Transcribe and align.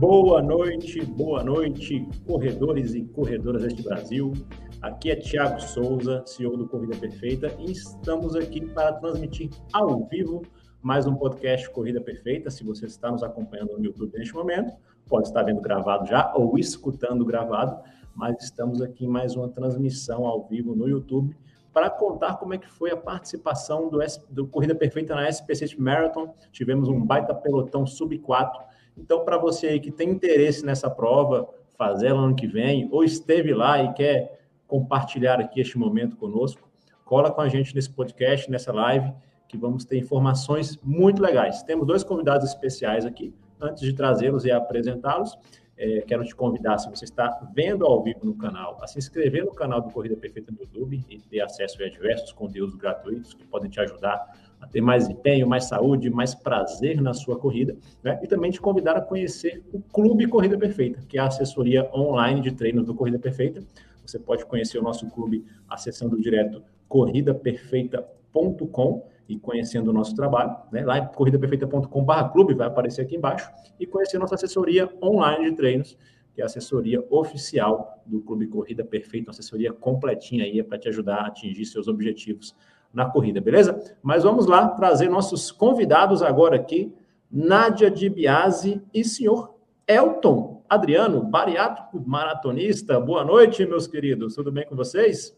Boa 0.00 0.40
noite, 0.40 1.04
boa 1.04 1.44
noite, 1.44 2.08
corredores 2.26 2.94
e 2.94 3.02
corredoras 3.02 3.64
deste 3.64 3.82
Brasil. 3.82 4.32
Aqui 4.80 5.10
é 5.10 5.16
Tiago 5.16 5.60
Souza, 5.60 6.22
CEO 6.24 6.56
do 6.56 6.66
Corrida 6.66 6.96
Perfeita, 6.96 7.54
e 7.58 7.70
estamos 7.70 8.34
aqui 8.34 8.64
para 8.64 8.94
transmitir 8.94 9.50
ao 9.74 10.06
vivo 10.06 10.40
mais 10.80 11.06
um 11.06 11.14
podcast 11.14 11.68
Corrida 11.68 12.00
Perfeita. 12.00 12.50
Se 12.50 12.64
você 12.64 12.86
está 12.86 13.12
nos 13.12 13.22
acompanhando 13.22 13.76
no 13.76 13.84
YouTube 13.84 14.16
neste 14.16 14.32
momento, 14.32 14.72
pode 15.06 15.28
estar 15.28 15.42
vendo 15.42 15.60
gravado 15.60 16.06
já 16.06 16.32
ou 16.34 16.58
escutando 16.58 17.22
gravado, 17.22 17.78
mas 18.14 18.42
estamos 18.42 18.80
aqui 18.80 19.04
em 19.04 19.08
mais 19.08 19.36
uma 19.36 19.50
transmissão 19.50 20.24
ao 20.24 20.48
vivo 20.48 20.74
no 20.74 20.88
YouTube 20.88 21.36
para 21.74 21.90
contar 21.90 22.38
como 22.38 22.54
é 22.54 22.58
que 22.58 22.70
foi 22.70 22.90
a 22.90 22.96
participação 22.96 23.90
do, 23.90 23.98
do 24.30 24.46
Corrida 24.46 24.74
Perfeita 24.74 25.14
na 25.14 25.28
SPC 25.28 25.76
Marathon. 25.78 26.34
Tivemos 26.50 26.88
um 26.88 27.04
baita 27.04 27.34
pelotão 27.34 27.86
sub 27.86 28.18
4. 28.18 28.69
Então, 29.00 29.24
para 29.24 29.38
você 29.38 29.68
aí 29.68 29.80
que 29.80 29.90
tem 29.90 30.10
interesse 30.10 30.64
nessa 30.64 30.90
prova, 30.90 31.48
fazer 31.76 32.08
ela 32.08 32.20
ano 32.20 32.36
que 32.36 32.46
vem, 32.46 32.88
ou 32.92 33.02
esteve 33.02 33.54
lá 33.54 33.82
e 33.82 33.92
quer 33.94 34.38
compartilhar 34.66 35.40
aqui 35.40 35.60
este 35.60 35.78
momento 35.78 36.16
conosco, 36.16 36.68
cola 37.04 37.30
com 37.30 37.40
a 37.40 37.48
gente 37.48 37.74
nesse 37.74 37.90
podcast, 37.90 38.50
nessa 38.50 38.72
live, 38.72 39.12
que 39.48 39.56
vamos 39.56 39.84
ter 39.84 39.98
informações 39.98 40.78
muito 40.82 41.20
legais. 41.20 41.62
Temos 41.62 41.86
dois 41.86 42.04
convidados 42.04 42.48
especiais 42.48 43.04
aqui. 43.04 43.34
Antes 43.60 43.82
de 43.82 43.92
trazê-los 43.92 44.44
e 44.44 44.50
apresentá-los, 44.52 45.36
é, 45.76 46.02
quero 46.02 46.22
te 46.24 46.36
convidar, 46.36 46.76
se 46.76 46.90
você 46.90 47.06
está 47.06 47.40
vendo 47.54 47.86
ao 47.86 48.02
vivo 48.02 48.20
no 48.22 48.36
canal, 48.36 48.78
a 48.82 48.86
se 48.86 48.98
inscrever 48.98 49.44
no 49.44 49.54
canal 49.54 49.80
do 49.80 49.90
Corrida 49.90 50.14
Perfeita 50.14 50.52
no 50.52 50.60
YouTube 50.60 51.02
e 51.08 51.18
ter 51.18 51.40
acesso 51.40 51.82
a 51.82 51.88
diversos 51.88 52.32
conteúdos 52.32 52.76
gratuitos 52.76 53.32
que 53.32 53.46
podem 53.46 53.70
te 53.70 53.80
ajudar 53.80 54.49
a 54.60 54.66
ter 54.66 54.80
mais 54.80 55.08
empenho, 55.08 55.48
mais 55.48 55.64
saúde, 55.64 56.10
mais 56.10 56.34
prazer 56.34 57.00
na 57.00 57.14
sua 57.14 57.38
corrida, 57.38 57.76
né? 58.02 58.18
E 58.22 58.26
também 58.26 58.50
te 58.50 58.60
convidar 58.60 58.96
a 58.96 59.00
conhecer 59.00 59.62
o 59.72 59.80
Clube 59.80 60.26
Corrida 60.26 60.58
Perfeita, 60.58 61.00
que 61.08 61.16
é 61.16 61.20
a 61.20 61.26
assessoria 61.26 61.88
online 61.94 62.40
de 62.40 62.50
treinos 62.52 62.84
do 62.84 62.92
Corrida 62.94 63.18
Perfeita. 63.18 63.62
Você 64.04 64.18
pode 64.18 64.44
conhecer 64.44 64.78
o 64.78 64.82
nosso 64.82 65.08
clube 65.08 65.44
acessando 65.68 66.20
direto 66.20 66.62
corridaperfeita.com 66.88 69.06
e 69.28 69.38
conhecendo 69.38 69.90
o 69.90 69.92
nosso 69.92 70.16
trabalho, 70.16 70.56
né? 70.72 70.84
lá 70.84 70.98
em 70.98 71.06
corridaperfeita.com.br 71.06 72.32
clube, 72.32 72.52
vai 72.52 72.66
aparecer 72.66 73.02
aqui 73.02 73.14
embaixo, 73.16 73.48
e 73.78 73.86
conhecer 73.86 74.18
nossa 74.18 74.34
assessoria 74.34 74.90
online 75.00 75.50
de 75.50 75.56
treinos, 75.56 75.96
que 76.34 76.40
é 76.40 76.44
a 76.44 76.46
assessoria 76.46 77.04
oficial 77.08 78.02
do 78.04 78.20
Clube 78.20 78.48
Corrida 78.48 78.84
Perfeita, 78.84 79.28
uma 79.28 79.32
assessoria 79.32 79.72
completinha 79.72 80.42
aí 80.44 80.60
para 80.64 80.78
te 80.78 80.88
ajudar 80.88 81.18
a 81.18 81.28
atingir 81.28 81.64
seus 81.64 81.86
objetivos 81.86 82.56
na 82.92 83.06
corrida, 83.06 83.40
beleza? 83.40 83.96
Mas 84.02 84.24
vamos 84.24 84.46
lá 84.46 84.68
trazer 84.68 85.08
nossos 85.08 85.50
convidados 85.50 86.22
agora 86.22 86.56
aqui, 86.56 86.94
Nádia 87.30 87.90
de 87.90 88.08
Biase 88.08 88.82
e 88.92 89.04
senhor 89.04 89.54
Elton 89.86 90.62
Adriano, 90.68 91.22
bariátrico 91.22 92.00
maratonista. 92.06 93.00
Boa 93.00 93.24
noite, 93.24 93.66
meus 93.66 93.86
queridos. 93.86 94.34
Tudo 94.34 94.52
bem 94.52 94.64
com 94.66 94.76
vocês? 94.76 95.36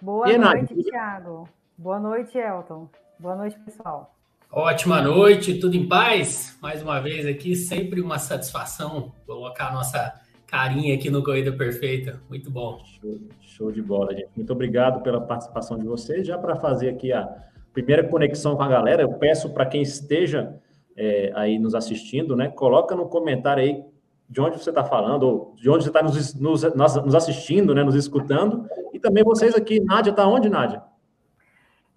Boa 0.00 0.30
e, 0.30 0.38
noite, 0.38 0.74
Nádia? 0.74 0.84
Thiago. 0.84 1.48
Boa 1.76 1.98
noite, 1.98 2.38
Elton. 2.38 2.88
Boa 3.18 3.36
noite, 3.36 3.58
pessoal. 3.60 4.14
Ótima 4.50 5.00
noite, 5.02 5.60
tudo 5.60 5.76
em 5.76 5.86
paz? 5.86 6.58
Mais 6.60 6.82
uma 6.82 6.98
vez 6.98 7.26
aqui, 7.26 7.54
sempre 7.54 8.00
uma 8.00 8.18
satisfação 8.18 9.12
colocar 9.26 9.68
a 9.68 9.72
nossa 9.72 10.14
carinha 10.50 10.94
aqui 10.96 11.08
no 11.08 11.22
Corrida 11.22 11.52
Perfeita. 11.52 12.20
Muito 12.28 12.50
bom. 12.50 12.80
Show, 12.84 13.18
show 13.40 13.72
de 13.72 13.80
bola, 13.80 14.12
gente. 14.12 14.30
Muito 14.34 14.52
obrigado 14.52 15.00
pela 15.02 15.20
participação 15.20 15.78
de 15.78 15.86
vocês. 15.86 16.26
Já 16.26 16.36
para 16.36 16.56
fazer 16.56 16.88
aqui 16.88 17.12
a 17.12 17.28
primeira 17.72 18.02
conexão 18.02 18.56
com 18.56 18.62
a 18.62 18.68
galera, 18.68 19.02
eu 19.02 19.12
peço 19.12 19.54
para 19.54 19.64
quem 19.64 19.80
esteja 19.80 20.60
é, 20.96 21.30
aí 21.36 21.56
nos 21.58 21.74
assistindo, 21.74 22.34
né? 22.34 22.48
Coloca 22.48 22.96
no 22.96 23.08
comentário 23.08 23.62
aí 23.62 23.84
de 24.28 24.40
onde 24.40 24.58
você 24.58 24.70
está 24.70 24.84
falando, 24.84 25.22
ou 25.22 25.54
de 25.56 25.70
onde 25.70 25.84
você 25.84 25.90
está 25.90 26.02
nos, 26.02 26.34
nos, 26.34 26.62
nos, 26.74 27.14
assistindo, 27.14 27.72
né? 27.72 27.84
Nos 27.84 27.94
escutando. 27.94 28.66
E 28.92 28.98
também 28.98 29.22
vocês 29.22 29.54
aqui. 29.54 29.80
Nádia, 29.80 30.10
está 30.10 30.26
onde, 30.26 30.48
Nádia? 30.48 30.82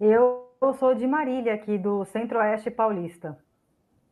Eu 0.00 0.48
sou 0.78 0.94
de 0.94 1.06
Marília, 1.06 1.54
aqui 1.54 1.76
do 1.76 2.04
Centro-Oeste 2.04 2.70
Paulista. 2.70 3.36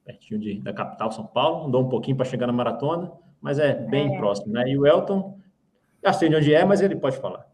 Pertinho 0.04 0.40
de, 0.40 0.60
da 0.60 0.72
capital 0.72 1.12
São 1.12 1.26
Paulo, 1.26 1.66
andou 1.66 1.82
um 1.82 1.88
pouquinho 1.88 2.16
para 2.16 2.26
chegar 2.26 2.48
na 2.48 2.52
maratona, 2.52 3.12
mas 3.42 3.58
é 3.58 3.74
bem 3.74 4.14
é. 4.14 4.18
próximo, 4.18 4.52
né? 4.52 4.70
E 4.70 4.78
o 4.78 4.86
Elton, 4.86 5.38
já 6.02 6.12
sei 6.12 6.28
de 6.28 6.36
onde 6.36 6.54
é, 6.54 6.64
mas 6.64 6.80
ele 6.80 6.96
pode 6.96 7.16
falar. 7.18 7.46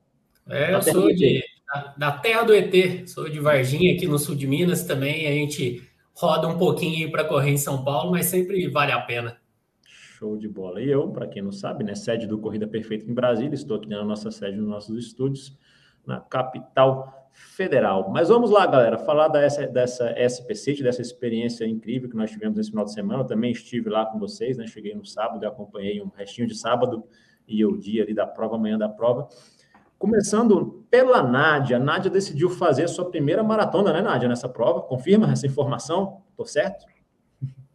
É, 0.48 0.74
eu 0.74 0.82
sou 0.82 1.12
de, 1.12 1.42
da, 1.66 1.94
da, 1.96 2.12
terra 2.12 2.42
do 2.42 2.54
ET, 2.54 3.08
sou 3.08 3.28
de 3.28 3.40
Varginha, 3.40 3.94
aqui 3.94 4.06
no 4.06 4.18
sul 4.18 4.34
de 4.34 4.46
Minas 4.46 4.84
também. 4.84 5.26
A 5.26 5.32
gente 5.32 5.82
roda 6.14 6.46
um 6.46 6.58
pouquinho 6.58 7.10
para 7.10 7.24
correr 7.24 7.50
em 7.50 7.58
São 7.58 7.84
Paulo, 7.84 8.12
mas 8.12 8.26
sempre 8.26 8.68
vale 8.68 8.92
a 8.92 9.00
pena. 9.00 9.38
Show 10.18 10.36
de 10.36 10.48
bola. 10.48 10.80
E 10.80 10.88
eu, 10.88 11.08
para 11.08 11.26
quem 11.26 11.42
não 11.42 11.52
sabe, 11.52 11.84
né, 11.84 11.94
sede 11.94 12.26
do 12.26 12.38
Corrida 12.38 12.66
Perfeita 12.66 13.10
em 13.10 13.14
Brasília, 13.14 13.54
estou 13.54 13.76
aqui 13.76 13.88
na 13.88 14.04
nossa 14.04 14.30
sede, 14.30 14.56
nos 14.56 14.68
nossos 14.68 15.06
estúdios, 15.06 15.56
na 16.06 16.20
capital 16.20 17.17
federal. 17.56 18.10
Mas 18.10 18.28
vamos 18.28 18.50
lá, 18.50 18.66
galera, 18.66 18.98
falar 18.98 19.28
dessa, 19.28 19.66
dessa 19.66 20.10
SPC, 20.18 20.82
dessa 20.82 21.00
experiência 21.00 21.66
incrível 21.66 22.08
que 22.08 22.16
nós 22.16 22.30
tivemos 22.30 22.56
nesse 22.56 22.70
final 22.70 22.84
de 22.84 22.92
semana. 22.92 23.22
Eu 23.22 23.26
também 23.26 23.52
estive 23.52 23.88
lá 23.88 24.06
com 24.06 24.18
vocês, 24.18 24.58
né? 24.58 24.66
Cheguei 24.66 24.94
no 24.94 25.04
sábado 25.04 25.42
e 25.42 25.46
acompanhei 25.46 26.02
um 26.02 26.08
restinho 26.08 26.46
de 26.46 26.56
sábado 26.56 27.04
e 27.46 27.64
o 27.64 27.76
dia 27.76 28.02
ali 28.02 28.14
da 28.14 28.26
prova, 28.26 28.56
amanhã 28.56 28.76
da 28.76 28.88
prova. 28.88 29.28
Começando 29.98 30.84
pela 30.90 31.22
Nádia. 31.22 31.76
A 31.76 31.80
Nádia 31.80 32.10
decidiu 32.10 32.50
fazer 32.50 32.84
a 32.84 32.88
sua 32.88 33.10
primeira 33.10 33.42
maratona, 33.42 33.92
né, 33.92 34.00
Nádia, 34.00 34.28
nessa 34.28 34.48
prova? 34.48 34.82
Confirma 34.82 35.32
essa 35.32 35.46
informação? 35.46 36.22
Estou 36.30 36.46
certo? 36.46 36.86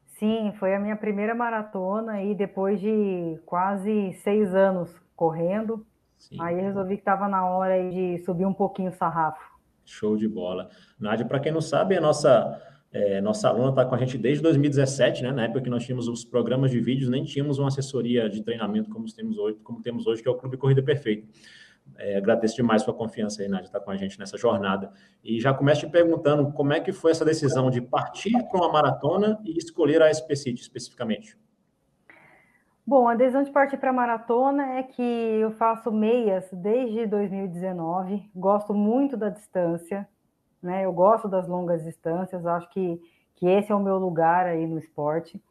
Sim, 0.05 0.53
foi 0.57 0.73
a 0.73 0.79
minha 0.79 0.95
primeira 0.95 1.35
maratona 1.35 2.23
e 2.23 2.33
depois 2.33 2.79
de 2.79 3.37
quase 3.45 4.13
seis 4.23 4.55
anos 4.55 4.89
correndo, 5.15 5.85
Sim. 6.17 6.37
aí 6.39 6.61
resolvi 6.61 6.95
que 6.95 7.01
estava 7.01 7.27
na 7.27 7.45
hora 7.45 7.89
de 7.89 8.19
subir 8.19 8.45
um 8.45 8.53
pouquinho 8.53 8.89
o 8.89 8.93
sarrafo. 8.93 9.52
Show 9.85 10.17
de 10.17 10.27
bola. 10.27 10.69
Nádia, 10.99 11.25
para 11.25 11.39
quem 11.39 11.51
não 11.51 11.61
sabe, 11.61 11.97
a 11.97 12.01
nossa, 12.01 12.61
é, 12.91 13.21
nossa 13.21 13.49
aluna 13.49 13.69
está 13.69 13.85
com 13.85 13.95
a 13.95 13.97
gente 13.97 14.17
desde 14.17 14.41
2017, 14.43 15.23
né? 15.23 15.31
Na 15.31 15.43
época 15.45 15.61
que 15.61 15.69
nós 15.69 15.83
tínhamos 15.83 16.07
os 16.07 16.23
programas 16.23 16.71
de 16.71 16.79
vídeos, 16.79 17.09
nem 17.09 17.23
tínhamos 17.23 17.59
uma 17.59 17.67
assessoria 17.67 18.29
de 18.29 18.43
treinamento 18.43 18.89
como 18.89 19.05
temos 19.13 19.37
hoje, 19.37 19.57
como 19.63 19.81
temos 19.81 20.07
hoje 20.07 20.21
que 20.21 20.27
é 20.27 20.31
o 20.31 20.35
Clube 20.35 20.57
Corrida 20.57 20.81
Perfeita. 20.81 21.27
É, 21.97 22.17
agradeço 22.17 22.55
demais 22.55 22.81
sua 22.81 22.93
confiança 22.93 23.41
aí, 23.41 23.47
Nádia, 23.47 23.65
estar 23.65 23.79
tá 23.79 23.85
com 23.85 23.91
a 23.91 23.97
gente 23.97 24.17
nessa 24.17 24.37
jornada. 24.37 24.91
E 25.23 25.39
já 25.39 25.53
começo 25.53 25.81
te 25.81 25.91
perguntando 25.91 26.51
como 26.51 26.73
é 26.73 26.79
que 26.79 26.91
foi 26.91 27.11
essa 27.11 27.25
decisão 27.25 27.69
de 27.69 27.81
partir 27.81 28.31
para 28.49 28.57
uma 28.57 28.71
maratona 28.71 29.39
e 29.43 29.57
escolher 29.57 30.01
a 30.01 30.09
SPCIT 30.09 30.61
especificamente. 30.61 31.37
Bom, 32.85 33.07
a 33.07 33.15
decisão 33.15 33.43
de 33.43 33.51
partir 33.51 33.77
para 33.77 33.91
a 33.91 33.93
maratona 33.93 34.77
é 34.77 34.83
que 34.83 35.01
eu 35.01 35.51
faço 35.51 35.89
meias 35.89 36.49
desde 36.51 37.05
2019, 37.07 38.29
gosto 38.35 38.73
muito 38.73 39.15
da 39.15 39.29
distância, 39.29 40.07
né? 40.61 40.83
Eu 40.85 40.91
gosto 40.91 41.29
das 41.29 41.47
longas 41.47 41.81
distâncias, 41.83 42.45
acho 42.45 42.69
que, 42.71 43.01
que 43.35 43.47
esse 43.47 43.71
é 43.71 43.75
o 43.75 43.79
meu 43.79 43.97
lugar 43.97 44.45
aí 44.47 44.67
no 44.67 44.77
esporte. 44.77 45.41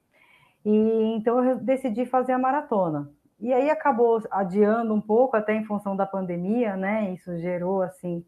E 0.65 1.15
então 1.17 1.43
eu 1.45 1.57
decidi 1.59 2.05
fazer 2.07 2.33
a 2.33 2.39
maratona. 2.39 3.11
E 3.41 3.53
aí 3.53 3.71
acabou 3.71 4.23
adiando 4.31 4.95
um 4.95 5.01
pouco, 5.01 5.37
até 5.37 5.55
em 5.55 5.65
função 5.65 5.97
da 5.97 6.07
pandemia, 6.07 6.77
né? 6.77 7.13
Isso 7.15 7.39
gerou 7.39 7.83
assim, 7.83 8.25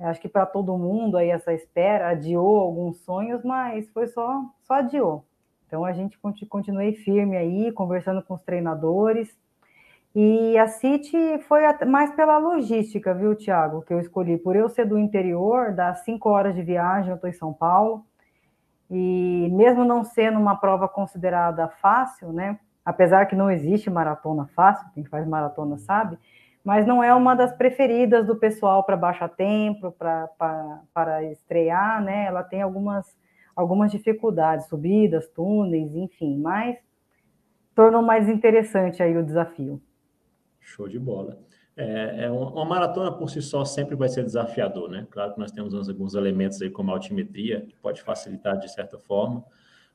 acho 0.00 0.20
que 0.20 0.28
para 0.28 0.46
todo 0.46 0.78
mundo 0.78 1.16
aí 1.16 1.30
essa 1.30 1.52
espera, 1.52 2.10
adiou 2.10 2.58
alguns 2.58 2.98
sonhos, 3.04 3.42
mas 3.44 3.88
foi 3.90 4.06
só 4.08 4.44
só 4.62 4.74
adiou. 4.74 5.27
Então 5.68 5.84
a 5.84 5.92
gente 5.92 6.18
continuei 6.48 6.94
firme 6.94 7.36
aí, 7.36 7.70
conversando 7.70 8.22
com 8.22 8.32
os 8.32 8.40
treinadores. 8.40 9.38
E 10.14 10.56
a 10.56 10.66
City 10.66 11.38
foi 11.46 11.60
mais 11.84 12.10
pela 12.12 12.38
logística, 12.38 13.12
viu, 13.12 13.34
Tiago, 13.34 13.82
que 13.82 13.92
eu 13.92 14.00
escolhi. 14.00 14.38
Por 14.38 14.56
eu 14.56 14.70
ser 14.70 14.86
do 14.86 14.98
interior, 14.98 15.74
dá 15.74 15.94
cinco 15.94 16.30
horas 16.30 16.54
de 16.54 16.62
viagem, 16.62 17.10
eu 17.10 17.16
estou 17.16 17.28
em 17.28 17.34
São 17.34 17.52
Paulo. 17.52 18.02
E 18.90 19.50
mesmo 19.52 19.84
não 19.84 20.02
sendo 20.02 20.38
uma 20.38 20.56
prova 20.56 20.88
considerada 20.88 21.68
fácil, 21.68 22.32
né? 22.32 22.58
Apesar 22.82 23.26
que 23.26 23.36
não 23.36 23.50
existe 23.50 23.90
maratona 23.90 24.48
fácil, 24.56 24.88
quem 24.94 25.04
faz 25.04 25.28
maratona 25.28 25.76
sabe, 25.76 26.18
mas 26.64 26.86
não 26.86 27.04
é 27.04 27.14
uma 27.14 27.36
das 27.36 27.52
preferidas 27.52 28.26
do 28.26 28.36
pessoal 28.36 28.82
para 28.84 28.96
baixar 28.96 29.28
tempo, 29.28 29.92
para 29.92 31.22
estrear, 31.24 32.02
né? 32.02 32.24
Ela 32.24 32.42
tem 32.42 32.62
algumas 32.62 33.14
algumas 33.58 33.90
dificuldades, 33.90 34.68
subidas, 34.68 35.26
túneis, 35.34 35.92
enfim, 35.96 36.38
mas 36.38 36.78
tornou 37.74 38.00
mais 38.00 38.28
interessante 38.28 39.02
aí 39.02 39.16
o 39.16 39.24
desafio. 39.24 39.82
Show 40.60 40.88
de 40.88 40.98
bola. 40.98 41.40
É, 41.76 42.26
é 42.26 42.30
uma, 42.30 42.52
uma, 42.52 42.64
maratona 42.64 43.10
por 43.10 43.28
si 43.28 43.42
só 43.42 43.64
sempre 43.64 43.96
vai 43.96 44.08
ser 44.08 44.22
desafiador, 44.22 44.88
né? 44.88 45.08
Claro 45.10 45.34
que 45.34 45.40
nós 45.40 45.50
temos 45.50 45.74
alguns 45.88 46.14
elementos 46.14 46.62
aí 46.62 46.70
como 46.70 46.92
a 46.92 46.94
altimetria, 46.94 47.62
que 47.62 47.74
pode 47.76 48.00
facilitar 48.02 48.56
de 48.58 48.72
certa 48.72 48.96
forma, 48.96 49.44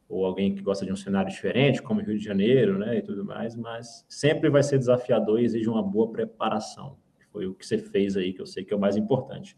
ou 0.09 0.25
alguém 0.25 0.53
que 0.53 0.61
gosta 0.61 0.85
de 0.85 0.91
um 0.91 0.95
cenário 0.97 1.31
diferente, 1.31 1.81
como 1.81 2.01
Rio 2.01 2.17
de 2.17 2.23
Janeiro, 2.23 2.77
né, 2.77 2.97
e 2.97 3.01
tudo 3.01 3.23
mais, 3.23 3.55
mas 3.55 4.05
sempre 4.09 4.49
vai 4.49 4.61
ser 4.61 4.77
desafiador 4.77 5.39
e 5.39 5.45
exige 5.45 5.69
uma 5.69 5.81
boa 5.81 6.11
preparação. 6.11 6.97
Foi 7.31 7.47
o 7.47 7.53
que 7.53 7.65
você 7.65 7.77
fez 7.77 8.17
aí, 8.17 8.33
que 8.33 8.41
eu 8.41 8.45
sei 8.45 8.65
que 8.65 8.73
é 8.73 8.77
o 8.77 8.79
mais 8.79 8.97
importante. 8.97 9.57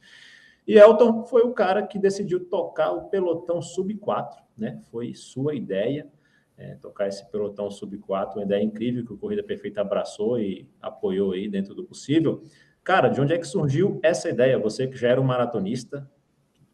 E 0.67 0.77
Elton 0.77 1.23
foi 1.25 1.43
o 1.43 1.53
cara 1.53 1.85
que 1.85 1.99
decidiu 1.99 2.45
tocar 2.45 2.91
o 2.91 3.09
pelotão 3.09 3.61
sub 3.61 3.93
4, 3.95 4.43
né? 4.57 4.81
Foi 4.91 5.13
sua 5.13 5.53
ideia. 5.53 6.09
é, 6.57 6.75
tocar 6.75 7.07
esse 7.07 7.29
pelotão 7.29 7.69
sub-4, 7.69 8.35
uma 8.35 8.43
ideia 8.43 8.63
incrível 8.63 9.05
que 9.05 9.13
o 9.13 9.17
Corrida 9.17 9.43
Perfeita 9.43 9.81
abraçou 9.81 10.39
e 10.39 10.67
apoiou 10.81 11.33
aí 11.33 11.49
dentro 11.49 11.75
do 11.75 11.83
possível. 11.83 12.41
Cara, 12.83 13.09
de 13.09 13.19
onde 13.19 13.33
é 13.33 13.37
que 13.37 13.47
surgiu 13.47 13.99
essa 14.01 14.29
ideia? 14.29 14.57
Você 14.59 14.87
que 14.87 14.95
já 14.95 15.09
era 15.09 15.19
um 15.19 15.23
maratonista, 15.23 16.09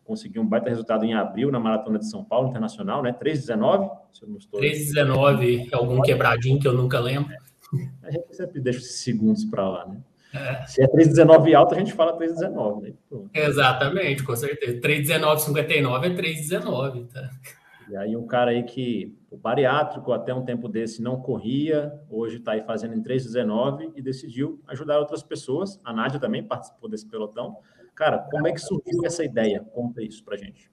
conseguiu 0.04 0.42
um 0.42 0.48
baita 0.48 0.70
resultado 0.70 1.06
em 1.06 1.14
abril 1.14 1.52
na 1.52 1.60
Maratona 1.60 1.98
de 1.98 2.10
São 2.10 2.24
Paulo 2.24 2.50
Internacional, 2.50 3.02
né? 3.02 3.14
3,19? 3.14 3.90
3,19, 4.54 5.70
algum 5.74 6.02
quebradinho 6.02 6.60
que 6.60 6.68
eu 6.68 6.74
nunca 6.74 7.00
lembro. 7.00 7.34
A 8.04 8.12
gente 8.12 8.36
sempre 8.36 8.60
deixa 8.60 8.80
esses 8.80 9.00
segundos 9.00 9.46
para 9.46 9.68
lá, 9.68 9.88
né? 9.88 10.02
É. 10.33 10.66
Se 10.66 10.81
é 10.81 10.88
3,19 10.88 11.54
alto, 11.54 11.75
a 11.75 11.80
gente 11.80 11.94
fala 11.94 12.18
3,19, 12.18 12.81
né? 12.81 12.94
Pronto. 13.10 13.30
Exatamente, 13.33 14.24
com 14.24 14.36
certeza. 14.36 14.80
3,19,59 14.80 16.06
é 16.06 16.10
3,19, 16.10 17.07
tá? 17.07 17.30
E 17.89 17.98
aí 17.98 18.16
um 18.16 18.25
cara 18.25 18.51
aí 18.51 18.63
que 18.63 19.13
o 19.30 19.36
bariátrico 19.36 20.13
até 20.13 20.33
um 20.33 20.45
tempo 20.45 20.69
desse 20.69 21.01
não 21.01 21.19
corria, 21.19 21.92
hoje 22.10 22.38
está 22.38 22.54
aí 22.54 22.63
fazendo 22.63 22.95
em 22.95 23.04
3,19 23.04 23.92
e 23.95 24.01
decidiu 24.01 24.62
ajudar 24.68 25.00
outras 25.00 25.22
pessoas. 25.22 25.80
A 25.83 25.92
Nádia 25.92 26.19
também 26.19 26.42
participou 26.42 26.89
desse 26.89 27.06
pelotão. 27.06 27.57
Cara, 27.94 28.19
como 28.31 28.48
é 28.48 28.54
que 28.54 28.60
surgiu 28.60 29.06
essa 29.06 29.25
ideia? 29.25 29.66
Conta 29.74 30.01
isso 30.01 30.24
pra 30.24 30.38
gente. 30.38 30.72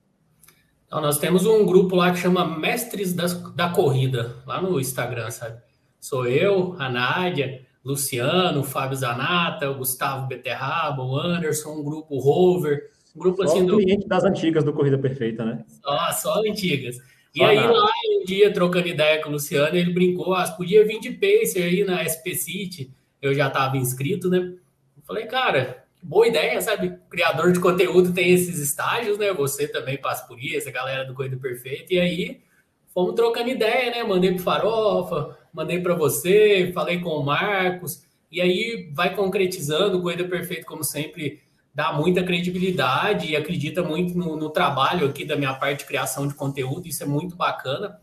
Então, 0.85 1.01
nós 1.01 1.19
temos 1.19 1.45
um 1.45 1.65
grupo 1.65 1.95
lá 1.95 2.11
que 2.11 2.17
chama 2.17 2.57
Mestres 2.57 3.13
das, 3.13 3.33
da 3.53 3.69
Corrida, 3.69 4.37
lá 4.47 4.61
no 4.61 4.79
Instagram, 4.79 5.29
sabe? 5.29 5.61
Sou 5.99 6.25
eu, 6.25 6.75
a 6.79 6.89
Nádia, 6.89 7.63
Luciano, 7.83 8.63
Fábio 8.63 8.97
Zanata, 8.97 9.69
o 9.69 9.77
Gustavo 9.77 10.27
Beterraba, 10.27 11.01
o 11.01 11.17
Anderson, 11.17 11.71
um 11.71 11.83
grupo 11.83 12.19
Rover, 12.19 12.91
um 13.15 13.19
grupo 13.19 13.45
só 13.45 13.53
assim 13.53 13.65
do. 13.65 13.77
cliente 13.77 14.07
das 14.07 14.23
antigas 14.23 14.63
do 14.63 14.73
Corrida 14.73 14.97
Perfeita, 14.97 15.45
né? 15.45 15.63
Só, 15.81 16.11
só 16.11 16.41
antigas. 16.41 16.97
Só 16.97 17.03
e 17.35 17.43
aí, 17.43 17.55
nada. 17.55 17.73
lá, 17.73 17.91
um 18.21 18.25
dia, 18.25 18.51
trocando 18.51 18.87
ideia 18.87 19.21
com 19.21 19.29
o 19.29 19.31
Luciano, 19.33 19.75
ele 19.75 19.93
brincou, 19.93 20.33
ah, 20.33 20.47
podia 20.51 20.85
vir 20.85 20.99
de 20.99 21.11
Pacer 21.11 21.63
aí 21.63 21.83
na 21.83 22.03
SP 22.03 22.35
City. 22.35 22.91
Eu 23.21 23.33
já 23.33 23.47
estava 23.47 23.77
inscrito, 23.77 24.29
né? 24.29 24.37
Eu 24.37 25.03
falei, 25.05 25.25
cara, 25.25 25.83
boa 26.01 26.27
ideia, 26.27 26.59
sabe? 26.61 26.97
Criador 27.09 27.51
de 27.51 27.59
conteúdo 27.59 28.13
tem 28.13 28.31
esses 28.31 28.59
estágios, 28.59 29.17
né? 29.17 29.33
Você 29.33 29.67
também 29.67 29.97
passa 29.97 30.25
por 30.27 30.39
isso, 30.39 30.67
a 30.67 30.71
galera 30.71 31.05
do 31.05 31.13
Corrida 31.13 31.37
Perfeita. 31.37 31.93
E 31.93 31.99
aí, 31.99 32.41
fomos 32.93 33.15
trocando 33.15 33.49
ideia, 33.49 33.91
né? 33.91 34.03
Mandei 34.03 34.33
pro 34.33 34.43
Farofa, 34.43 35.37
mandei 35.53 35.79
para 35.79 35.95
você, 35.95 36.71
falei 36.73 36.99
com 36.99 37.09
o 37.09 37.25
Marcos, 37.25 38.03
e 38.31 38.41
aí 38.41 38.89
vai 38.93 39.15
concretizando. 39.15 39.97
O 39.97 40.01
Corrida 40.01 40.25
Perfeito, 40.25 40.65
como 40.65 40.83
sempre, 40.83 41.41
dá 41.73 41.93
muita 41.93 42.23
credibilidade 42.23 43.31
e 43.31 43.35
acredita 43.35 43.83
muito 43.83 44.17
no, 44.17 44.35
no, 44.35 44.49
trabalho 44.49 45.07
aqui 45.07 45.25
da 45.25 45.35
minha 45.35 45.53
parte 45.53 45.79
de 45.79 45.85
criação 45.85 46.27
de 46.27 46.33
conteúdo, 46.33 46.87
isso 46.87 47.03
é 47.03 47.05
muito 47.05 47.35
bacana. 47.35 47.99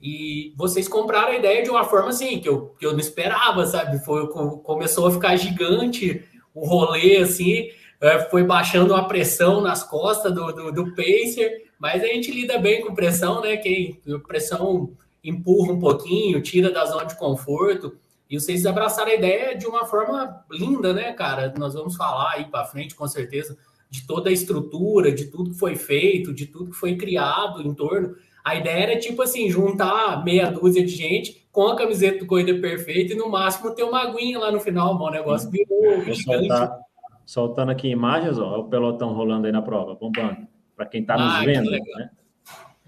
E 0.00 0.52
vocês 0.56 0.86
compraram 0.86 1.32
a 1.32 1.36
ideia 1.36 1.62
de 1.62 1.70
uma 1.70 1.84
forma 1.84 2.10
assim, 2.10 2.38
que 2.38 2.48
eu, 2.48 2.74
que 2.78 2.84
eu 2.84 2.92
não 2.92 3.00
esperava, 3.00 3.64
sabe? 3.66 3.98
Foi, 4.04 4.28
começou 4.28 5.06
a 5.06 5.10
ficar 5.10 5.36
gigante 5.36 6.22
o 6.54 6.66
rolê, 6.66 7.16
assim, 7.16 7.68
é, 8.00 8.18
foi 8.30 8.44
baixando 8.44 8.94
a 8.94 9.04
pressão 9.04 9.60
nas 9.60 9.82
costas 9.82 10.32
do, 10.34 10.52
do, 10.52 10.72
do 10.72 10.94
Pacer, 10.94 11.70
mas 11.78 12.02
a 12.02 12.06
gente 12.06 12.30
lida 12.30 12.58
bem 12.58 12.82
com 12.82 12.94
pressão, 12.94 13.40
né? 13.40 13.56
Que 13.56 13.98
pressão 14.26 14.90
empurra 15.28 15.72
um 15.72 15.78
pouquinho, 15.78 16.40
tira 16.40 16.70
da 16.70 16.84
zona 16.86 17.04
de 17.04 17.16
conforto. 17.16 17.96
E 18.28 18.38
vocês 18.38 18.66
abraçaram 18.66 19.10
a 19.10 19.14
ideia 19.14 19.56
de 19.56 19.66
uma 19.66 19.84
forma 19.84 20.44
linda, 20.50 20.92
né, 20.92 21.12
cara? 21.12 21.52
Nós 21.58 21.74
vamos 21.74 21.96
falar 21.96 22.32
aí 22.32 22.44
para 22.46 22.64
frente, 22.64 22.94
com 22.94 23.06
certeza, 23.06 23.56
de 23.88 24.06
toda 24.06 24.30
a 24.30 24.32
estrutura, 24.32 25.12
de 25.12 25.26
tudo 25.26 25.50
que 25.50 25.58
foi 25.58 25.76
feito, 25.76 26.34
de 26.34 26.46
tudo 26.46 26.70
que 26.70 26.76
foi 26.76 26.96
criado 26.96 27.62
em 27.62 27.72
torno. 27.72 28.14
A 28.44 28.54
ideia 28.54 28.82
era, 28.82 28.98
tipo 28.98 29.22
assim, 29.22 29.48
juntar 29.50 30.24
meia 30.24 30.50
dúzia 30.50 30.84
de 30.84 30.92
gente 30.92 31.46
com 31.52 31.68
a 31.68 31.76
camiseta 31.76 32.18
do 32.18 32.26
Corrida 32.26 32.60
Perfeita 32.60 33.12
e, 33.12 33.16
no 33.16 33.28
máximo, 33.28 33.74
ter 33.74 33.84
uma 33.84 34.02
aguinha 34.02 34.38
lá 34.38 34.50
no 34.50 34.60
final. 34.60 34.96
O 34.96 35.10
negócio 35.10 35.50
virou 35.50 36.00
gigante. 36.02 36.24
Soltar, 36.24 36.78
soltando 37.24 37.70
aqui 37.70 37.88
imagens, 37.88 38.38
ó, 38.38 38.60
o 38.60 38.68
pelotão 38.68 39.12
rolando 39.12 39.46
aí 39.46 39.52
na 39.52 39.62
prova, 39.62 39.94
bombando. 39.94 40.46
Para 40.76 40.86
quem 40.86 41.00
está 41.00 41.16
nos 41.16 41.34
ah, 41.34 41.44
vendo, 41.44 41.70
né? 41.70 42.10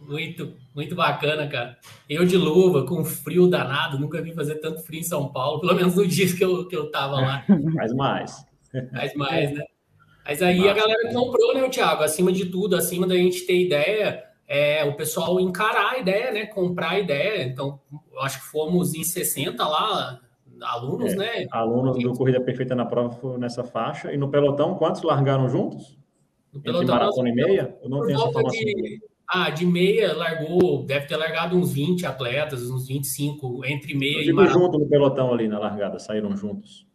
Muito, 0.01 0.55
muito 0.75 0.95
bacana, 0.95 1.47
cara. 1.47 1.79
Eu 2.09 2.25
de 2.25 2.37
luva, 2.37 2.87
com 2.87 3.05
frio 3.05 3.47
danado, 3.47 3.99
nunca 3.99 4.23
vi 4.23 4.33
fazer 4.33 4.57
tanto 4.57 4.83
frio 4.83 5.01
em 5.01 5.05
São 5.05 5.29
Paulo, 5.29 5.61
pelo 5.61 5.75
menos 5.75 5.95
no 5.95 6.07
dia 6.07 6.35
que 6.35 6.45
eu, 6.45 6.67
que 6.67 6.77
eu 6.77 6.91
tava 6.91 7.17
lá. 7.17 7.45
Mais 7.75 7.93
mais. 7.93 8.47
Mais 8.93 9.15
mais, 9.15 9.53
né? 9.53 9.65
Mas 10.25 10.43
aí 10.43 10.69
a 10.69 10.75
galera 10.75 11.11
comprou, 11.11 11.55
né, 11.55 11.69
Thiago? 11.71 12.03
Acima 12.03 12.31
de 12.31 12.47
tudo, 12.47 12.77
acima 12.77 13.07
da 13.07 13.15
gente 13.15 13.47
ter 13.47 13.65
ideia, 13.65 14.23
é, 14.47 14.85
o 14.85 14.95
pessoal 14.95 15.41
encarar 15.41 15.93
a 15.95 15.99
ideia, 15.99 16.31
né? 16.33 16.47
Comprar 16.47 16.91
a 16.91 16.99
ideia. 16.99 17.45
Então, 17.45 17.81
eu 18.13 18.21
acho 18.21 18.41
que 18.41 18.47
fomos 18.47 18.95
em 18.95 19.03
60 19.03 19.67
lá, 19.67 20.21
alunos, 20.61 21.15
é, 21.15 21.17
né? 21.17 21.47
Alunos 21.51 22.03
do 22.03 22.13
Corrida 22.13 22.41
Perfeita 22.41 22.75
na 22.75 22.85
prova 22.85 23.39
nessa 23.39 23.65
faixa. 23.65 24.13
E 24.13 24.19
no 24.19 24.29
pelotão, 24.29 24.75
quantos 24.75 25.03
largaram 25.03 25.49
juntos? 25.49 25.99
No 26.53 26.61
pelotão, 26.61 26.83
Entre 26.83 26.95
maratona 26.95 27.29
e 27.31 27.35
meia? 27.35 27.79
Eu 27.83 27.89
não 27.89 28.01
tenho 28.07 28.19
essa 28.19 28.29
informação. 28.29 28.61
De 28.61 29.01
ah, 29.29 29.51
de 29.51 29.67
meia 29.67 30.17
largou, 30.17 30.87
deve 30.87 31.07
ter 31.07 31.17
largado 31.17 31.55
uns 31.55 31.73
20 31.73 32.07
atletas, 32.07 32.71
uns 32.71 32.89
25, 32.89 33.63
entre 33.67 33.95
meia 33.95 34.23
e 34.23 34.33
maratona. 34.33 34.65
junto 34.65 34.79
no 34.79 34.89
pelotão 34.89 35.33
ali 35.33 35.47
na 35.47 35.59
largada, 35.59 35.99
saíram 35.99 36.35
juntos. 36.35 36.87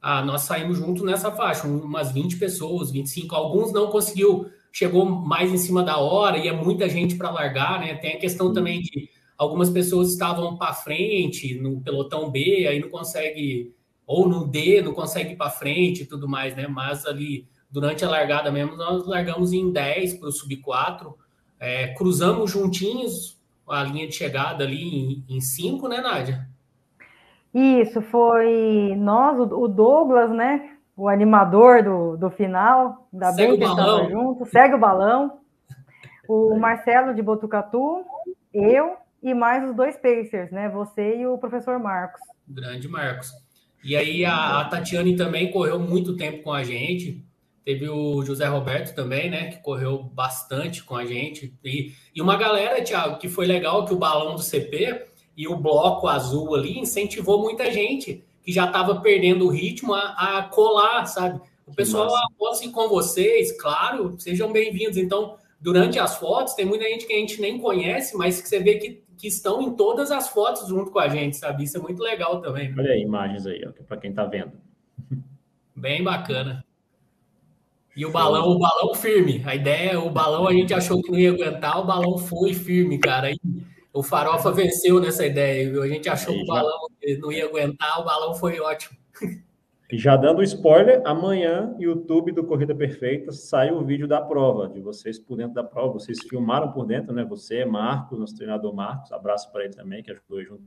Ah, 0.00 0.22
nós 0.22 0.42
saímos 0.42 0.76
junto 0.76 1.02
nessa 1.02 1.32
faixa, 1.32 1.66
umas 1.66 2.12
20 2.12 2.36
pessoas, 2.36 2.90
25. 2.90 3.34
Alguns 3.34 3.72
não 3.72 3.88
conseguiu, 3.88 4.46
chegou 4.70 5.06
mais 5.06 5.50
em 5.50 5.56
cima 5.56 5.82
da 5.82 5.96
hora 5.96 6.36
e 6.36 6.46
é 6.46 6.52
muita 6.52 6.88
gente 6.90 7.16
para 7.16 7.30
largar, 7.30 7.80
né? 7.80 7.94
Tem 7.94 8.16
a 8.16 8.18
questão 8.18 8.52
também 8.52 8.82
de 8.82 9.08
algumas 9.38 9.70
pessoas 9.70 10.10
estavam 10.10 10.58
para 10.58 10.74
frente 10.74 11.54
no 11.58 11.80
pelotão 11.80 12.30
B, 12.30 12.66
aí 12.68 12.78
não 12.78 12.90
consegue, 12.90 13.74
ou 14.06 14.28
no 14.28 14.46
D, 14.46 14.82
não 14.82 14.92
consegue 14.92 15.32
ir 15.32 15.36
para 15.36 15.48
frente 15.48 16.02
e 16.02 16.06
tudo 16.06 16.28
mais, 16.28 16.54
né? 16.54 16.68
Mas 16.68 17.06
ali, 17.06 17.48
durante 17.70 18.04
a 18.04 18.10
largada 18.10 18.52
mesmo, 18.52 18.76
nós 18.76 19.06
largamos 19.06 19.54
em 19.54 19.72
10 19.72 20.14
para 20.18 20.28
o 20.28 20.32
sub 20.32 20.54
4 20.58 21.16
é, 21.60 21.88
cruzamos 21.94 22.50
juntinhos 22.50 23.38
a 23.68 23.82
linha 23.82 24.06
de 24.06 24.14
chegada 24.14 24.64
ali 24.64 25.22
em, 25.28 25.40
cinco, 25.40 25.88
né, 25.88 26.00
Nádia? 26.00 26.46
Isso, 27.52 28.00
foi 28.02 28.94
nós, 28.96 29.38
o 29.38 29.68
Douglas, 29.68 30.30
né? 30.30 30.76
O 30.96 31.08
animador 31.08 31.82
do, 31.82 32.16
do 32.16 32.30
final, 32.30 33.08
da 33.12 33.32
bem 33.32 33.56
que 33.56 33.64
estava 33.64 34.08
junto, 34.08 34.46
segue 34.46 34.74
o 34.74 34.78
balão. 34.78 35.38
O 36.28 36.56
Marcelo 36.58 37.14
de 37.14 37.22
Botucatu, 37.22 38.04
eu 38.52 38.96
e 39.22 39.34
mais 39.34 39.68
os 39.68 39.74
dois 39.74 39.96
Pacers, 39.96 40.50
né? 40.50 40.68
Você 40.68 41.18
e 41.18 41.26
o 41.26 41.38
professor 41.38 41.78
Marcos. 41.78 42.20
Grande 42.46 42.88
Marcos. 42.88 43.32
E 43.84 43.96
aí 43.96 44.24
a, 44.24 44.60
a 44.60 44.64
Tatiane 44.64 45.16
também 45.16 45.50
correu 45.50 45.78
muito 45.78 46.16
tempo 46.16 46.42
com 46.42 46.52
a 46.52 46.64
gente. 46.64 47.24
Teve 47.68 47.86
o 47.86 48.24
José 48.24 48.46
Roberto 48.46 48.94
também, 48.94 49.28
né? 49.28 49.48
Que 49.48 49.58
correu 49.58 50.02
bastante 50.02 50.82
com 50.82 50.96
a 50.96 51.04
gente. 51.04 51.52
E, 51.62 51.92
e 52.14 52.22
uma 52.22 52.34
galera, 52.34 52.82
Thiago, 52.82 53.18
que 53.18 53.28
foi 53.28 53.44
legal 53.44 53.84
que 53.84 53.92
o 53.92 53.98
balão 53.98 54.34
do 54.34 54.40
CP 54.40 55.04
e 55.36 55.46
o 55.46 55.54
bloco 55.54 56.08
azul 56.08 56.54
ali 56.54 56.78
incentivou 56.78 57.42
muita 57.42 57.70
gente 57.70 58.24
que 58.42 58.50
já 58.50 58.64
estava 58.64 59.02
perdendo 59.02 59.44
o 59.44 59.50
ritmo 59.50 59.92
a, 59.92 60.38
a, 60.38 60.42
colar, 60.44 61.04
sabe? 61.04 61.42
O 61.66 61.74
pessoal 61.74 62.08
possa 62.38 62.64
ir 62.64 62.70
com 62.70 62.88
vocês, 62.88 63.52
claro, 63.60 64.18
sejam 64.18 64.50
bem-vindos. 64.50 64.96
Então, 64.96 65.36
durante 65.60 65.98
as 65.98 66.16
fotos, 66.16 66.54
tem 66.54 66.64
muita 66.64 66.84
gente 66.84 67.06
que 67.06 67.12
a 67.12 67.18
gente 67.18 67.38
nem 67.38 67.58
conhece, 67.58 68.16
mas 68.16 68.40
que 68.40 68.48
você 68.48 68.60
vê 68.60 68.76
que, 68.76 69.02
que 69.14 69.28
estão 69.28 69.60
em 69.60 69.76
todas 69.76 70.10
as 70.10 70.30
fotos 70.30 70.66
junto 70.68 70.90
com 70.90 71.00
a 71.00 71.08
gente, 71.08 71.36
sabe? 71.36 71.64
Isso 71.64 71.76
é 71.76 71.80
muito 71.82 72.02
legal 72.02 72.40
também. 72.40 72.74
Olha 72.78 72.92
aí, 72.92 73.02
imagens 73.02 73.44
aí, 73.44 73.60
para 73.86 73.98
quem 73.98 74.08
está 74.08 74.24
vendo. 74.24 74.52
Bem 75.76 76.02
bacana. 76.02 76.64
E 77.98 78.06
o 78.06 78.12
balão, 78.12 78.50
o 78.50 78.58
balão 78.60 78.94
firme. 78.94 79.42
A 79.44 79.56
ideia, 79.56 79.98
o 79.98 80.08
balão 80.08 80.46
a 80.46 80.52
gente 80.52 80.72
achou 80.72 81.02
que 81.02 81.10
não 81.10 81.18
ia 81.18 81.32
aguentar, 81.32 81.80
o 81.80 81.84
balão 81.84 82.16
foi 82.16 82.54
firme, 82.54 82.96
cara. 82.96 83.32
E 83.32 83.36
o 83.92 84.04
Farofa 84.04 84.52
venceu 84.52 85.00
nessa 85.00 85.26
ideia, 85.26 85.68
viu? 85.68 85.82
A 85.82 85.88
gente 85.88 86.08
achou 86.08 86.32
que 86.32 86.42
o 86.44 86.46
balão 86.46 86.78
não 87.18 87.32
ia 87.32 87.46
aguentar, 87.46 88.00
o 88.00 88.04
balão 88.04 88.34
foi 88.34 88.60
ótimo. 88.60 88.96
E 89.90 89.98
já 89.98 90.16
dando 90.16 90.44
spoiler, 90.44 91.02
amanhã, 91.04 91.74
YouTube 91.76 92.30
do 92.30 92.44
Corrida 92.44 92.72
Perfeita, 92.72 93.32
sai 93.32 93.72
o 93.72 93.84
vídeo 93.84 94.06
da 94.06 94.20
prova, 94.20 94.68
de 94.68 94.80
vocês 94.80 95.18
por 95.18 95.36
dentro 95.36 95.54
da 95.54 95.64
prova. 95.64 95.94
Vocês 95.94 96.20
filmaram 96.22 96.70
por 96.70 96.86
dentro, 96.86 97.12
né? 97.12 97.24
Você, 97.24 97.64
Marcos, 97.64 98.16
nosso 98.16 98.36
treinador 98.36 98.72
Marcos, 98.72 99.10
abraço 99.10 99.50
para 99.50 99.64
ele 99.64 99.74
também, 99.74 100.04
que 100.04 100.12
ajudou 100.12 100.40
junto. 100.44 100.62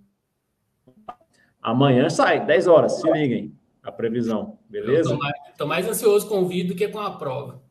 Amanhã 1.61 2.09
sai, 2.09 2.45
10 2.45 2.67
horas, 2.67 2.99
se 2.99 3.09
liguem 3.09 3.55
a 3.81 3.89
previsão, 3.89 4.59
beleza? 4.67 5.17
Estou 5.61 5.69
mais, 5.69 5.87
ansioso 5.87 6.27
com 6.27 6.39
o 6.39 6.47
vídeo 6.47 6.69
do 6.69 6.75
que 6.75 6.87
com 6.87 6.97
a 6.97 7.11
prova. 7.11 7.61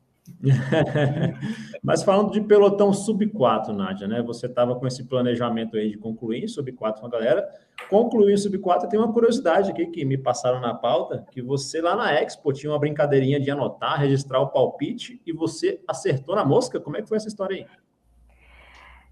Mas 1.82 2.04
falando 2.04 2.30
de 2.30 2.40
pelotão 2.40 2.92
sub 2.92 3.26
4, 3.26 3.72
Nádia, 3.72 4.06
né? 4.06 4.22
Você 4.22 4.46
estava 4.46 4.76
com 4.76 4.86
esse 4.86 5.08
planejamento 5.08 5.76
aí 5.76 5.90
de 5.90 5.98
concluir 5.98 6.46
sub 6.46 6.70
4 6.70 7.00
com 7.00 7.08
a 7.08 7.10
galera. 7.10 7.48
Concluir 7.88 8.38
sub 8.38 8.56
4, 8.56 8.88
tem 8.88 8.96
uma 8.96 9.12
curiosidade 9.12 9.72
aqui 9.72 9.86
que 9.86 10.04
me 10.04 10.16
passaram 10.16 10.60
na 10.60 10.72
pauta, 10.72 11.26
que 11.32 11.42
você 11.42 11.80
lá 11.80 11.96
na 11.96 12.12
Expo 12.14 12.52
tinha 12.52 12.70
uma 12.70 12.78
brincadeirinha 12.78 13.40
de 13.40 13.50
anotar, 13.50 13.98
registrar 13.98 14.40
o 14.40 14.50
palpite 14.50 15.20
e 15.26 15.32
você 15.32 15.82
acertou 15.88 16.36
na 16.36 16.44
mosca. 16.44 16.78
Como 16.78 16.96
é 16.96 17.02
que 17.02 17.08
foi 17.08 17.16
essa 17.16 17.26
história 17.26 17.56
aí? 17.56 17.66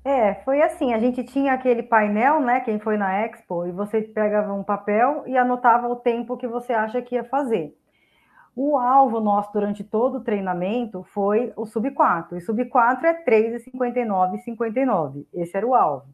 É, 0.05 0.35
foi 0.45 0.63
assim, 0.63 0.95
a 0.95 1.01
gente 1.01 1.25
tinha 1.25 1.53
aquele 1.53 1.83
painel, 1.83 2.39
né, 2.39 2.61
quem 2.61 2.79
foi 2.79 2.97
na 2.97 3.27
Expo, 3.27 3.67
e 3.67 3.73
você 3.73 4.03
pegava 4.03 4.55
um 4.55 4.63
papel 4.63 5.25
e 5.27 5.37
anotava 5.37 5.89
o 5.89 5.97
tempo 5.97 6.37
que 6.37 6.47
você 6.47 6.73
acha 6.73 7.03
que 7.03 7.17
ia 7.17 7.25
fazer. 7.25 7.77
O 8.61 8.77
alvo 8.77 9.21
nosso 9.21 9.53
durante 9.53 9.85
todo 9.85 10.19
o 10.19 10.21
treinamento 10.21 11.05
foi 11.15 11.53
o 11.55 11.65
sub 11.65 11.93
4. 11.93 12.37
E 12.37 12.41
sub 12.41 12.65
4 12.65 13.07
é 13.07 13.23
3,59 13.23 14.35
e 14.35 14.39
59. 14.39 15.29
Esse 15.33 15.57
era 15.57 15.65
o 15.65 15.77
alvo. 15.77 16.09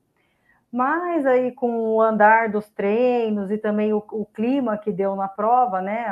Mas 0.71 1.25
aí 1.25 1.53
com 1.53 1.75
o 1.75 2.03
andar 2.03 2.51
dos 2.51 2.69
treinos 2.69 3.51
e 3.51 3.57
também 3.57 3.95
o, 3.95 4.05
o 4.13 4.27
clima 4.27 4.77
que 4.77 4.93
deu 4.93 5.17
na 5.17 5.27
prova, 5.27 5.81
né? 5.81 6.05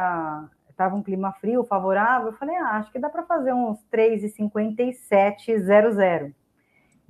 Estava 0.70 0.96
um 0.96 1.02
clima 1.02 1.32
frio, 1.32 1.64
favorável, 1.64 2.28
eu 2.28 2.36
falei, 2.38 2.56
ah, 2.56 2.78
acho 2.78 2.90
que 2.90 2.98
dá 2.98 3.10
para 3.10 3.24
fazer 3.24 3.52
uns 3.52 3.84
3,57,00. 3.92 6.32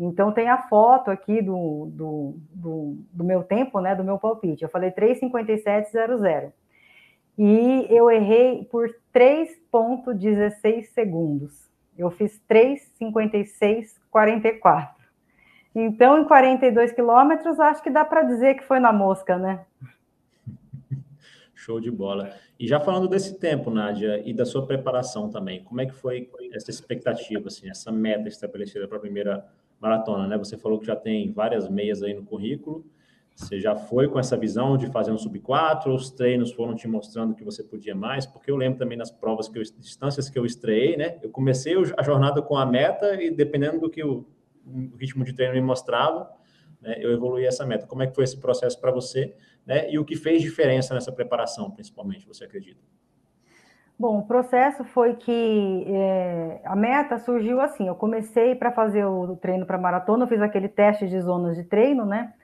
Então 0.01 0.33
tem 0.33 0.49
a 0.49 0.63
foto 0.63 1.13
aqui 1.13 1.41
do, 1.41 1.87
do, 1.93 2.35
do, 2.53 2.97
do, 3.13 3.23
meu 3.23 3.45
tempo, 3.45 3.79
né? 3.79 3.95
Do 3.95 4.03
meu 4.03 4.19
palpite. 4.19 4.65
Eu 4.65 4.69
falei 4.69 4.91
3,57,00 4.91 6.51
e 7.39 7.87
eu 7.89 8.11
errei 8.11 8.65
por 8.65 8.93
3,16 9.15 10.87
segundos. 10.87 11.71
Eu 11.97 12.11
fiz 12.11 12.43
3,56,44. 12.49 15.03
Então, 15.75 16.19
em 16.19 16.25
42 16.25 16.93
quilômetros, 16.93 17.59
acho 17.59 17.83
que 17.83 17.89
dá 17.91 18.05
para 18.05 18.23
dizer 18.23 18.57
que 18.57 18.65
foi 18.65 18.79
na 18.79 18.93
mosca, 18.93 19.39
né? 19.39 19.65
Show 21.55 21.81
de 21.81 21.91
bola. 21.91 22.35
E 22.59 22.67
já 22.67 22.79
falando 22.81 23.09
desse 23.09 23.39
tempo, 23.39 23.71
Nádia, 23.71 24.23
e 24.29 24.35
da 24.35 24.45
sua 24.45 24.67
preparação 24.67 25.31
também, 25.31 25.65
como 25.65 25.81
é 25.81 25.87
que 25.87 25.95
foi 25.95 26.29
essa 26.53 26.71
expectativa, 26.71 27.49
assim, 27.49 27.71
essa 27.71 27.91
meta 27.91 28.29
estabelecida 28.29 28.87
para 28.87 28.99
a 28.99 29.01
primeira 29.01 29.47
maratona, 29.81 30.27
né? 30.27 30.37
Você 30.37 30.59
falou 30.59 30.79
que 30.79 30.85
já 30.87 30.97
tem 30.97 31.33
várias 31.33 31.67
meias 31.69 32.03
aí 32.03 32.15
no 32.15 32.25
currículo, 32.25 32.85
você 33.35 33.61
já 33.61 33.75
foi 33.75 34.09
com 34.09 34.19
essa 34.19 34.37
visão 34.37 34.77
de 34.77 34.87
fazer 34.89 35.11
um 35.11 35.19
sub 35.19 35.39
4, 35.39 35.93
os 35.93 36.11
treinos 36.11 36.53
foram 36.53 36.75
te 36.75 36.87
mostrando 36.87 37.35
que 37.35 37.43
você 37.43 37.63
podia 37.63 37.95
mais? 37.95 38.27
Porque 38.27 38.51
eu 38.51 38.57
lembro 38.57 38.79
também 38.79 38.97
nas 38.97 39.11
provas 39.11 39.49
que 39.49 39.59
eu, 39.59 39.63
distâncias 39.79 40.29
que 40.29 40.39
eu 40.39 40.45
estreiei, 40.45 40.97
né? 40.97 41.19
Eu 41.23 41.31
comecei 41.31 41.75
a 41.97 42.03
jornada 42.03 42.43
com 42.43 42.57
a 42.57 42.67
meta 42.67 43.21
e 43.23 43.31
dependendo 43.31 43.81
do 43.81 43.91
que 43.91 44.05
o, 44.05 44.27
o 44.67 44.97
ritmo 44.97 45.25
de 45.25 45.33
treino 45.33 45.55
me 45.55 45.61
mostrava, 45.61 46.31
né, 46.81 46.97
eu 46.99 47.13
evoluí 47.13 47.47
essa 47.47 47.65
meta. 47.65 47.87
Como 47.87 48.03
é 48.03 48.07
que 48.07 48.15
foi 48.15 48.25
esse 48.25 48.39
processo 48.39 48.81
para 48.81 48.91
você, 48.91 49.35
né? 49.67 49.91
E 49.91 49.99
o 49.99 50.05
que 50.05 50.17
fez 50.17 50.43
diferença 50.43 50.95
nessa 50.95 51.13
preparação, 51.13 51.71
principalmente, 51.71 52.27
você 52.27 52.45
acredita? 52.45 52.81
Bom, 53.99 54.19
o 54.19 54.27
processo 54.27 54.83
foi 54.85 55.15
que 55.15 55.85
é, 55.87 56.61
a 56.65 56.75
meta 56.75 57.19
surgiu 57.19 57.61
assim. 57.61 57.87
Eu 57.87 57.95
comecei 57.95 58.55
para 58.55 58.73
fazer 58.73 59.05
o 59.05 59.37
treino 59.37 59.65
para 59.65 59.79
maratona, 59.79 60.25
eu 60.25 60.29
fiz 60.29 60.41
aquele 60.41 60.69
teste 60.69 61.09
de 61.09 61.21
zonas 61.21 61.57
de 61.57 61.63
treino, 61.63 62.05
né? 62.05 62.35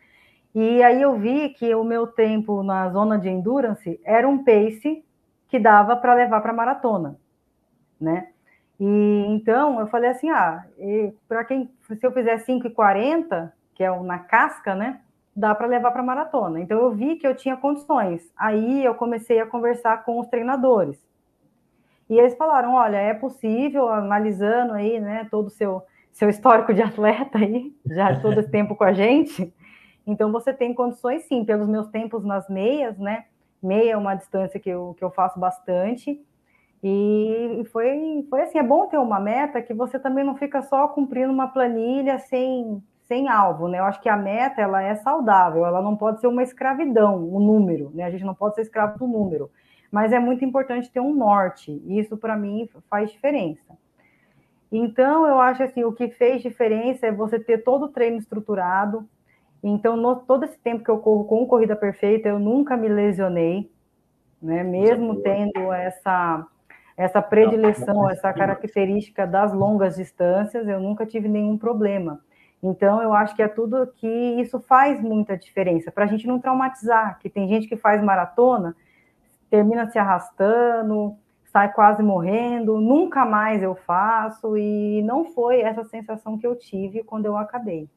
E 0.54 0.82
aí 0.82 1.00
eu 1.00 1.18
vi 1.18 1.50
que 1.50 1.74
o 1.74 1.84
meu 1.84 2.06
tempo 2.06 2.62
na 2.62 2.88
zona 2.90 3.18
de 3.18 3.28
endurance 3.28 4.00
era 4.04 4.28
um 4.28 4.42
pace 4.42 5.04
que 5.48 5.58
dava 5.58 5.96
para 5.96 6.14
levar 6.14 6.40
para 6.40 6.52
maratona, 6.52 7.18
né? 8.00 8.28
E 8.80 9.24
então 9.28 9.80
eu 9.80 9.86
falei 9.88 10.10
assim, 10.10 10.30
ah, 10.30 10.64
para 11.28 11.44
quem 11.44 11.70
se 11.82 12.06
eu 12.06 12.12
fizer 12.12 12.38
5:40, 12.38 13.52
que 13.74 13.82
é 13.82 13.90
o 13.90 14.02
na 14.02 14.18
casca, 14.18 14.74
né? 14.74 15.00
Dá 15.34 15.54
para 15.54 15.66
levar 15.66 15.92
para 15.92 16.02
maratona. 16.02 16.60
Então 16.60 16.78
eu 16.78 16.90
vi 16.90 17.16
que 17.16 17.26
eu 17.26 17.34
tinha 17.34 17.56
condições. 17.56 18.28
Aí 18.36 18.84
eu 18.84 18.94
comecei 18.94 19.40
a 19.40 19.46
conversar 19.46 20.04
com 20.04 20.18
os 20.18 20.26
treinadores. 20.28 20.98
E 22.10 22.18
eles 22.18 22.34
falaram, 22.36 22.74
olha, 22.74 22.96
é 22.96 23.14
possível, 23.14 23.88
analisando 23.88 24.72
aí, 24.72 24.98
né, 24.98 25.28
todo 25.30 25.46
o 25.46 25.50
seu 25.50 25.82
seu 26.18 26.28
histórico 26.28 26.74
de 26.74 26.82
atleta 26.82 27.38
aí, 27.38 27.72
já 27.86 28.18
todo 28.20 28.40
esse 28.40 28.50
tempo 28.50 28.74
com 28.74 28.82
a 28.82 28.92
gente, 28.92 29.54
então, 30.08 30.32
você 30.32 30.54
tem 30.54 30.72
condições, 30.72 31.24
sim, 31.24 31.44
pelos 31.44 31.68
meus 31.68 31.86
tempos 31.88 32.24
nas 32.24 32.48
meias, 32.48 32.98
né? 32.98 33.26
Meia 33.62 33.92
é 33.92 33.96
uma 33.96 34.14
distância 34.14 34.58
que 34.58 34.70
eu, 34.70 34.94
que 34.96 35.04
eu 35.04 35.10
faço 35.10 35.38
bastante. 35.38 36.18
E 36.82 37.62
foi, 37.70 38.26
foi 38.30 38.42
assim, 38.42 38.56
é 38.56 38.62
bom 38.62 38.86
ter 38.86 38.96
uma 38.96 39.20
meta 39.20 39.60
que 39.60 39.74
você 39.74 39.98
também 39.98 40.24
não 40.24 40.34
fica 40.34 40.62
só 40.62 40.88
cumprindo 40.88 41.30
uma 41.30 41.48
planilha 41.48 42.18
sem, 42.20 42.82
sem 43.06 43.28
alvo, 43.28 43.68
né? 43.68 43.80
Eu 43.80 43.84
acho 43.84 44.00
que 44.00 44.08
a 44.08 44.16
meta, 44.16 44.62
ela 44.62 44.80
é 44.80 44.94
saudável, 44.94 45.66
ela 45.66 45.82
não 45.82 45.94
pode 45.94 46.22
ser 46.22 46.26
uma 46.26 46.42
escravidão, 46.42 47.16
o 47.22 47.36
um 47.36 47.40
número, 47.40 47.90
né? 47.92 48.04
A 48.04 48.10
gente 48.10 48.24
não 48.24 48.34
pode 48.34 48.54
ser 48.54 48.62
escravo 48.62 48.98
do 48.98 49.06
número. 49.06 49.50
Mas 49.92 50.10
é 50.10 50.18
muito 50.18 50.42
importante 50.42 50.90
ter 50.90 51.00
um 51.00 51.14
norte, 51.14 51.82
e 51.84 51.98
isso 51.98 52.16
para 52.16 52.34
mim 52.34 52.66
faz 52.88 53.10
diferença. 53.10 53.76
Então, 54.72 55.26
eu 55.26 55.38
acho 55.38 55.62
assim, 55.62 55.84
o 55.84 55.92
que 55.92 56.08
fez 56.08 56.40
diferença 56.40 57.06
é 57.06 57.12
você 57.12 57.38
ter 57.38 57.58
todo 57.58 57.86
o 57.86 57.88
treino 57.88 58.16
estruturado, 58.16 59.06
então, 59.62 59.96
no, 59.96 60.16
todo 60.16 60.44
esse 60.44 60.58
tempo 60.58 60.84
que 60.84 60.90
eu 60.90 60.98
corro 60.98 61.24
com 61.24 61.46
corrida 61.46 61.74
perfeita, 61.74 62.28
eu 62.28 62.38
nunca 62.38 62.76
me 62.76 62.88
lesionei, 62.88 63.70
né? 64.40 64.62
Mesmo 64.62 65.16
tendo 65.22 65.72
essa 65.72 66.46
essa 66.96 67.22
predileção, 67.22 68.10
essa 68.10 68.32
característica 68.32 69.24
das 69.24 69.52
longas 69.52 69.94
distâncias, 69.94 70.66
eu 70.66 70.80
nunca 70.80 71.06
tive 71.06 71.28
nenhum 71.28 71.56
problema. 71.56 72.20
Então, 72.60 73.00
eu 73.00 73.12
acho 73.12 73.36
que 73.36 73.42
é 73.42 73.46
tudo 73.46 73.86
que 73.86 74.08
isso 74.08 74.58
faz 74.58 75.00
muita 75.00 75.36
diferença, 75.36 75.92
para 75.92 76.02
a 76.02 76.06
gente 76.08 76.26
não 76.26 76.40
traumatizar, 76.40 77.20
que 77.20 77.30
tem 77.30 77.46
gente 77.46 77.68
que 77.68 77.76
faz 77.76 78.02
maratona, 78.02 78.74
termina 79.48 79.88
se 79.88 79.96
arrastando, 79.96 81.16
sai 81.52 81.72
quase 81.72 82.02
morrendo, 82.02 82.80
nunca 82.80 83.24
mais 83.24 83.62
eu 83.62 83.76
faço, 83.76 84.56
e 84.56 85.00
não 85.02 85.24
foi 85.24 85.60
essa 85.60 85.84
sensação 85.84 86.36
que 86.36 86.46
eu 86.46 86.56
tive 86.56 87.04
quando 87.04 87.26
eu 87.26 87.36
acabei. 87.36 87.88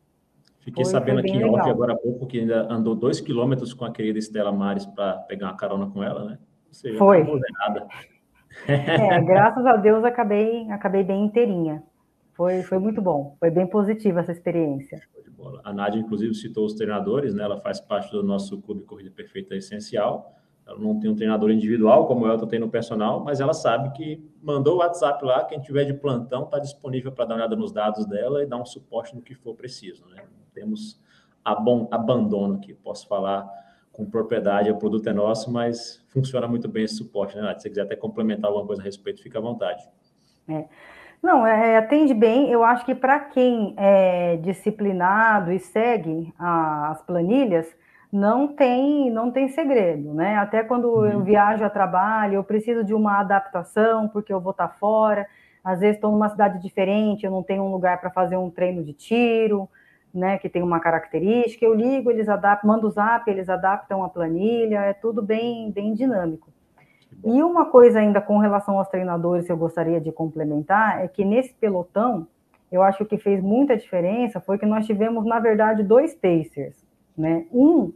Fiquei 0.61 0.83
foi, 0.83 0.91
sabendo 0.91 1.21
foi 1.21 1.29
aqui 1.29 1.43
off 1.43 1.69
agora 1.69 1.93
há 1.93 1.97
pouco 1.97 2.27
que 2.27 2.39
ainda 2.39 2.71
andou 2.71 2.95
dois 2.95 3.19
quilômetros 3.19 3.73
com 3.73 3.83
a 3.83 3.91
querida 3.91 4.19
Estela 4.19 4.51
Mares 4.51 4.85
para 4.85 5.13
pegar 5.27 5.47
uma 5.47 5.57
carona 5.57 5.87
com 5.87 6.03
ela, 6.03 6.23
né? 6.23 6.37
Seja, 6.71 6.97
foi. 6.97 7.25
Tá 7.25 7.87
é, 8.67 9.21
graças 9.21 9.65
a 9.65 9.75
Deus 9.77 10.03
acabei, 10.03 10.69
acabei 10.69 11.03
bem 11.03 11.25
inteirinha. 11.25 11.83
Foi, 12.33 12.61
foi 12.63 12.79
muito 12.79 13.01
bom, 13.01 13.35
foi 13.39 13.49
bem 13.49 13.67
positiva 13.67 14.19
essa 14.19 14.31
experiência. 14.31 15.01
A 15.63 15.73
Nádia, 15.73 15.99
inclusive, 15.99 16.33
citou 16.35 16.65
os 16.65 16.75
treinadores, 16.75 17.33
né? 17.33 17.43
Ela 17.43 17.59
faz 17.59 17.79
parte 17.79 18.11
do 18.11 18.21
nosso 18.21 18.61
Clube 18.61 18.83
Corrida 18.83 19.09
Perfeita 19.09 19.55
Essencial. 19.55 20.35
Ela 20.65 20.77
não 20.77 20.99
tem 20.99 21.09
um 21.09 21.15
treinador 21.15 21.49
individual, 21.49 22.05
como 22.07 22.25
o 22.25 22.27
Elton 22.27 22.45
tem 22.45 22.59
no 22.59 22.69
personal, 22.69 23.23
mas 23.23 23.39
ela 23.41 23.53
sabe 23.53 23.91
que 23.93 24.23
mandou 24.41 24.75
o 24.75 24.77
WhatsApp 24.77 25.25
lá, 25.25 25.43
quem 25.43 25.59
tiver 25.59 25.85
de 25.85 25.93
plantão 25.95 26.43
está 26.43 26.59
disponível 26.59 27.11
para 27.11 27.25
dar 27.25 27.33
uma 27.33 27.39
olhada 27.41 27.55
nos 27.55 27.71
dados 27.71 28.05
dela 28.05 28.43
e 28.43 28.45
dar 28.45 28.57
um 28.57 28.65
suporte 28.65 29.15
no 29.15 29.21
que 29.21 29.33
for 29.33 29.55
preciso. 29.55 30.05
Né? 30.07 30.23
Temos 30.53 30.99
abandono 31.43 32.55
aqui, 32.55 32.73
posso 32.73 33.07
falar 33.07 33.49
com 33.91 34.05
propriedade, 34.05 34.71
o 34.71 34.77
produto 34.77 35.07
é 35.09 35.13
nosso, 35.13 35.51
mas 35.51 36.03
funciona 36.09 36.47
muito 36.47 36.67
bem 36.67 36.83
esse 36.85 36.95
suporte, 36.95 37.35
né, 37.35 37.53
Se 37.55 37.63
você 37.63 37.69
quiser 37.69 37.81
até 37.81 37.95
complementar 37.95 38.49
alguma 38.49 38.65
coisa 38.65 38.81
a 38.81 38.85
respeito, 38.85 39.21
fica 39.21 39.39
à 39.39 39.41
vontade. 39.41 39.83
É. 40.47 40.65
Não, 41.21 41.45
é, 41.45 41.77
atende 41.77 42.13
bem. 42.13 42.49
Eu 42.49 42.63
acho 42.63 42.83
que 42.83 42.95
para 42.95 43.19
quem 43.19 43.75
é 43.77 44.37
disciplinado 44.37 45.51
e 45.51 45.59
segue 45.59 46.33
a, 46.39 46.89
as 46.89 47.01
planilhas, 47.03 47.67
não 48.11 48.47
tem 48.47 49.09
não 49.11 49.31
tem 49.31 49.47
segredo, 49.47 50.13
né? 50.13 50.37
Até 50.37 50.63
quando 50.63 50.85
uhum. 50.85 51.05
eu 51.05 51.21
viajo 51.21 51.63
a 51.63 51.69
trabalho, 51.69 52.35
eu 52.35 52.43
preciso 52.43 52.83
de 52.83 52.93
uma 52.93 53.19
adaptação 53.19 54.07
porque 54.09 54.33
eu 54.33 54.41
vou 54.41 54.51
estar 54.51 54.67
tá 54.67 54.73
fora. 54.73 55.27
Às 55.63 55.79
vezes 55.79 55.97
estou 55.97 56.11
numa 56.11 56.27
cidade 56.27 56.59
diferente, 56.59 57.23
eu 57.23 57.31
não 57.31 57.43
tenho 57.43 57.63
um 57.63 57.71
lugar 57.71 58.01
para 58.01 58.09
fazer 58.09 58.35
um 58.35 58.49
treino 58.49 58.83
de 58.83 58.93
tiro, 58.93 59.69
né? 60.13 60.37
Que 60.37 60.49
tem 60.49 60.61
uma 60.61 60.79
característica. 60.79 61.65
Eu 61.65 61.73
ligo, 61.73 62.11
eles 62.11 62.29
adaptam, 62.29 62.69
mando 62.69 62.87
o 62.87 62.91
zap, 62.91 63.29
eles 63.29 63.49
adaptam 63.49 64.03
a 64.03 64.09
planilha. 64.09 64.79
É 64.79 64.93
tudo 64.93 65.21
bem 65.21 65.71
bem 65.71 65.93
dinâmico. 65.93 66.49
E 67.23 67.43
uma 67.43 67.65
coisa 67.65 67.99
ainda 67.99 68.21
com 68.21 68.37
relação 68.37 68.77
aos 68.77 68.87
treinadores 68.87 69.45
que 69.45 69.51
eu 69.51 69.57
gostaria 69.57 70.01
de 70.01 70.11
complementar 70.11 71.03
é 71.03 71.07
que 71.07 71.23
nesse 71.23 71.53
pelotão, 71.53 72.27
eu 72.71 72.81
acho 72.81 72.99
que 72.99 73.03
o 73.03 73.07
que 73.07 73.17
fez 73.17 73.41
muita 73.41 73.77
diferença 73.77 74.39
foi 74.39 74.57
que 74.57 74.65
nós 74.65 74.85
tivemos, 74.85 75.25
na 75.25 75.39
verdade, 75.39 75.83
dois 75.83 76.15
pacers. 76.15 76.83
Né? 77.17 77.45
Um 77.51 77.93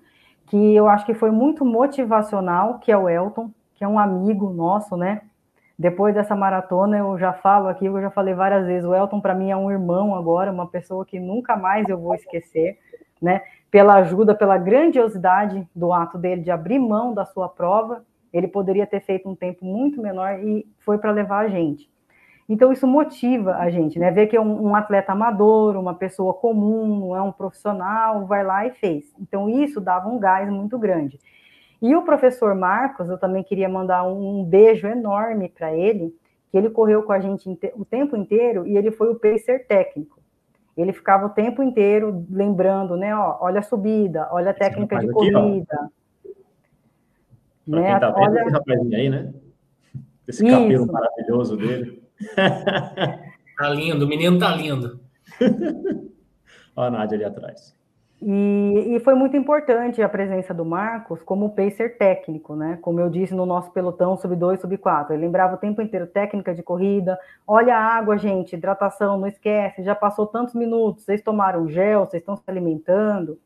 que 0.48 0.75
eu 0.75 0.88
acho 0.88 1.05
que 1.05 1.13
foi 1.13 1.31
muito 1.31 1.65
motivacional, 1.65 2.77
que 2.79 2.91
é 2.91 2.98
o 2.98 3.10
Elton, 3.10 3.50
que 3.74 3.84
é 3.84 3.88
um 3.88 3.98
amigo 3.98 4.50
nosso, 4.51 4.95
né? 4.95 5.22
Depois 5.77 6.15
dessa 6.15 6.36
maratona, 6.36 6.98
eu 6.98 7.17
já 7.20 7.34
falo 7.34 7.67
aqui, 7.67 7.86
eu 7.86 8.01
já 8.01 8.10
falei 8.10 8.34
várias 8.34 8.65
vezes, 8.65 8.88
o 8.88 8.96
Elton 8.96 9.20
para 9.20 9.36
mim 9.36 9.51
é 9.51 9.58
um 9.58 9.70
irmão 9.70 10.15
agora, 10.15 10.51
uma 10.51 10.67
pessoa 10.67 11.05
que 11.05 11.20
nunca 11.20 11.58
mais 11.58 11.88
eu 11.89 11.98
vou 11.98 12.15
esquecer, 12.15 12.79
né? 13.22 13.41
Pela 13.70 13.96
ajuda, 13.96 14.34
pela 14.34 14.58
grandiosidade 14.58 15.67
do 15.75 15.91
ato 15.91 16.17
dele 16.17 16.41
de 16.41 16.51
abrir 16.51 16.79
mão 16.79 17.13
da 17.13 17.25
sua 17.25 17.50
prova, 17.50 18.05
ele 18.32 18.48
poderia 18.48 18.88
ter 18.88 19.01
feito 19.01 19.27
um 19.29 19.36
tempo 19.36 19.65
muito 19.65 20.01
menor 20.01 20.39
e 20.39 20.65
foi 20.79 20.98
para 20.98 21.12
levar 21.12 21.46
a 21.46 21.48
gente. 21.50 21.89
Então, 22.48 22.72
isso 22.72 22.86
motiva 22.86 23.55
a 23.55 23.70
gente, 23.70 23.98
né? 23.98 24.12
Ver 24.12 24.27
que 24.27 24.38
é 24.38 24.41
um, 24.41 24.67
um, 24.67 24.75
atleta 24.75 25.12
amador, 25.12 25.75
uma 25.75 25.96
pessoa 25.96 26.34
comum, 26.34 27.00
não 27.00 27.15
é 27.15 27.22
um 27.22 27.32
profissional, 27.32 28.25
vai 28.27 28.44
lá 28.44 28.67
e 28.67 28.72
fez. 28.72 29.05
Então, 29.20 29.50
isso 29.50 29.82
dava 29.82 30.08
um 30.08 30.20
gás 30.20 30.48
muito 30.48 30.77
grande. 30.77 31.20
E 31.86 31.96
o 31.96 32.01
professor 32.01 32.56
Marcos, 32.56 33.08
eu 33.10 33.18
também 33.20 33.44
queria 33.44 33.70
mandar 33.70 34.04
um 34.08 34.44
beijo 34.44 34.88
enorme 34.88 35.50
para 35.50 35.72
ele, 35.72 36.15
que 36.50 36.58
ele 36.58 36.72
correu 36.72 37.04
com 37.04 37.12
a 37.12 37.20
gente 37.20 37.48
o 37.75 37.86
tempo 37.86 38.18
inteiro 38.18 38.65
e 38.65 38.75
ele 38.75 38.89
foi 38.89 39.12
o 39.12 39.20
pacer 39.20 39.68
técnico. 39.68 40.20
ele 40.75 40.92
ficava 40.92 41.27
o 41.27 41.30
tempo 41.30 41.62
inteiro 41.62 42.25
lembrando, 42.27 42.98
né? 42.98 43.15
Ó, 43.15 43.38
olha 43.39 43.60
a 43.60 43.62
subida, 43.62 44.27
olha 44.32 44.50
a 44.50 44.54
técnica 44.56 44.98
de 44.98 45.12
corrida. 45.12 45.75
Aqui, 45.75 46.32
né? 47.68 47.92
Quem 47.92 48.00
tá 48.00 48.10
vendo 48.10 48.32
olha... 48.32 48.42
esse 48.42 48.51
rapazinho 48.51 48.98
aí, 48.98 49.10
né? 49.12 49.34
Esse 50.27 50.44
Isso. 50.44 50.58
cabelo 50.58 50.92
maravilhoso 50.92 51.56
dele. 51.56 52.04
tá 52.36 53.70
lindo, 53.70 54.06
o 54.06 54.08
menino 54.08 54.39
tá 54.39 54.56
lindo. 54.56 55.00
Olha 56.75 56.88
a 56.88 56.89
Nádia 56.89 57.15
ali 57.15 57.25
atrás. 57.25 57.75
E, 58.27 58.96
e, 58.96 59.00
foi 59.01 59.13
muito 59.13 59.38
importante 59.38 60.01
a 60.01 60.10
presença 60.10 60.51
do 60.51 60.65
Marcos 60.65 61.22
como 61.22 61.53
pacer 61.53 61.96
técnico, 61.96 62.55
né? 62.55 62.79
Como 62.82 63.00
eu 63.00 63.08
disse 63.08 63.36
no 63.36 63.46
nosso 63.46 63.70
pelotão 63.72 64.17
sub 64.17 64.36
2, 64.36 64.60
sub 64.60 64.75
4. 64.79 65.13
Ele 65.13 65.27
lembrava 65.27 65.53
o 65.53 65.58
tempo 65.60 65.79
inteiro 65.79 66.08
técnica 66.08 66.51
de 66.55 66.63
corrida. 66.63 67.20
Olha 67.46 67.77
a 67.77 67.79
água, 67.79 68.17
gente, 68.17 68.55
hidratação, 68.55 69.20
não 69.20 69.27
esquece, 69.27 69.84
já 69.84 69.94
passou 69.94 70.25
tantos 70.25 70.55
minutos, 70.55 71.03
vocês 71.03 71.22
tomaram 71.22 71.70
gel, 71.70 72.08
vocês 72.08 72.24
estão 72.24 72.36
se 72.36 72.41
alimentando. 72.48 73.38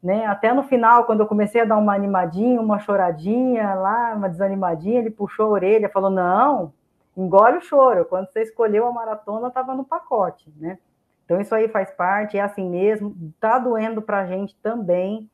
Né? 0.00 0.24
Até 0.26 0.52
no 0.52 0.62
final, 0.62 1.04
quando 1.04 1.20
eu 1.22 1.26
comecei 1.26 1.62
a 1.62 1.64
dar 1.64 1.76
uma 1.76 1.92
animadinha, 1.92 2.60
uma 2.60 2.78
choradinha 2.78 3.74
lá, 3.74 4.14
uma 4.14 4.28
desanimadinha, 4.28 5.00
ele 5.00 5.10
puxou 5.10 5.46
a 5.46 5.48
orelha, 5.50 5.88
falou: 5.88 6.10
"Não, 6.10 6.72
engole 7.16 7.56
o 7.58 7.62
choro. 7.62 8.04
Quando 8.04 8.28
você 8.30 8.42
escolheu 8.42 8.86
a 8.86 8.92
maratona, 8.92 9.48
estava 9.48 9.74
no 9.74 9.84
pacote, 9.84 10.48
né?" 10.56 10.78
Então, 11.26 11.40
isso 11.40 11.52
aí 11.54 11.68
faz 11.68 11.90
parte, 11.90 12.38
é 12.38 12.40
assim 12.40 12.70
mesmo, 12.70 13.14
tá 13.40 13.58
doendo 13.58 14.00
para 14.00 14.20
a 14.20 14.26
gente 14.26 14.56
também, 14.62 15.28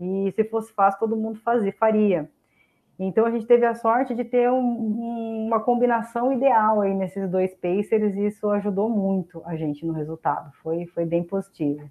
e 0.00 0.32
se 0.34 0.42
fosse 0.44 0.72
fácil, 0.72 0.98
todo 0.98 1.14
mundo 1.14 1.38
fazia, 1.40 1.72
faria. 1.78 2.28
Então, 2.98 3.26
a 3.26 3.30
gente 3.30 3.46
teve 3.46 3.66
a 3.66 3.74
sorte 3.74 4.14
de 4.14 4.24
ter 4.24 4.50
um, 4.50 5.46
uma 5.46 5.60
combinação 5.60 6.32
ideal 6.32 6.80
aí 6.80 6.94
nesses 6.94 7.30
dois 7.30 7.54
Pacers, 7.54 8.14
e 8.16 8.28
isso 8.28 8.48
ajudou 8.48 8.88
muito 8.88 9.42
a 9.44 9.56
gente 9.56 9.84
no 9.86 9.92
resultado, 9.92 10.50
foi, 10.62 10.86
foi 10.86 11.04
bem 11.04 11.22
positivo. 11.22 11.90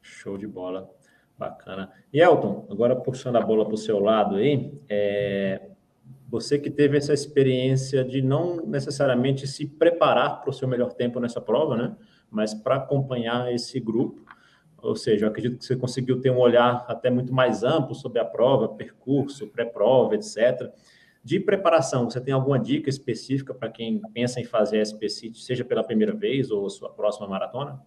Show 0.00 0.38
de 0.38 0.46
bola, 0.46 0.90
bacana. 1.38 1.92
E 2.10 2.20
Elton, 2.20 2.66
agora 2.70 2.96
puxando 2.96 3.36
a 3.36 3.40
bola 3.42 3.66
para 3.66 3.74
o 3.74 3.78
seu 3.78 3.98
lado 3.98 4.36
aí, 4.36 4.72
é, 4.88 5.68
você 6.28 6.58
que 6.58 6.70
teve 6.70 6.96
essa 6.96 7.12
experiência 7.12 8.04
de 8.04 8.22
não 8.22 8.56
necessariamente 8.66 9.46
se 9.46 9.66
preparar 9.66 10.40
para 10.40 10.50
o 10.50 10.52
seu 10.52 10.66
melhor 10.66 10.92
tempo 10.92 11.20
nessa 11.20 11.40
prova, 11.40 11.76
né? 11.76 11.96
Mas 12.30 12.54
para 12.54 12.76
acompanhar 12.76 13.52
esse 13.52 13.78
grupo, 13.80 14.24
ou 14.78 14.94
seja, 14.94 15.24
eu 15.24 15.30
acredito 15.30 15.58
que 15.58 15.64
você 15.64 15.74
conseguiu 15.74 16.20
ter 16.20 16.30
um 16.30 16.38
olhar 16.38 16.84
até 16.86 17.10
muito 17.10 17.32
mais 17.32 17.64
amplo 17.64 17.94
sobre 17.94 18.20
a 18.20 18.24
prova, 18.24 18.68
percurso, 18.68 19.46
pré-prova, 19.48 20.14
etc. 20.14 20.70
De 21.24 21.40
preparação, 21.40 22.08
você 22.08 22.20
tem 22.20 22.32
alguma 22.32 22.58
dica 22.58 22.88
específica 22.88 23.52
para 23.52 23.68
quem 23.68 24.00
pensa 24.12 24.40
em 24.40 24.44
fazer 24.44 24.78
a 24.78 24.82
SPC, 24.82 25.32
seja 25.34 25.64
pela 25.64 25.82
primeira 25.82 26.14
vez 26.14 26.50
ou 26.50 26.70
sua 26.70 26.88
próxima 26.88 27.26
maratona? 27.26 27.82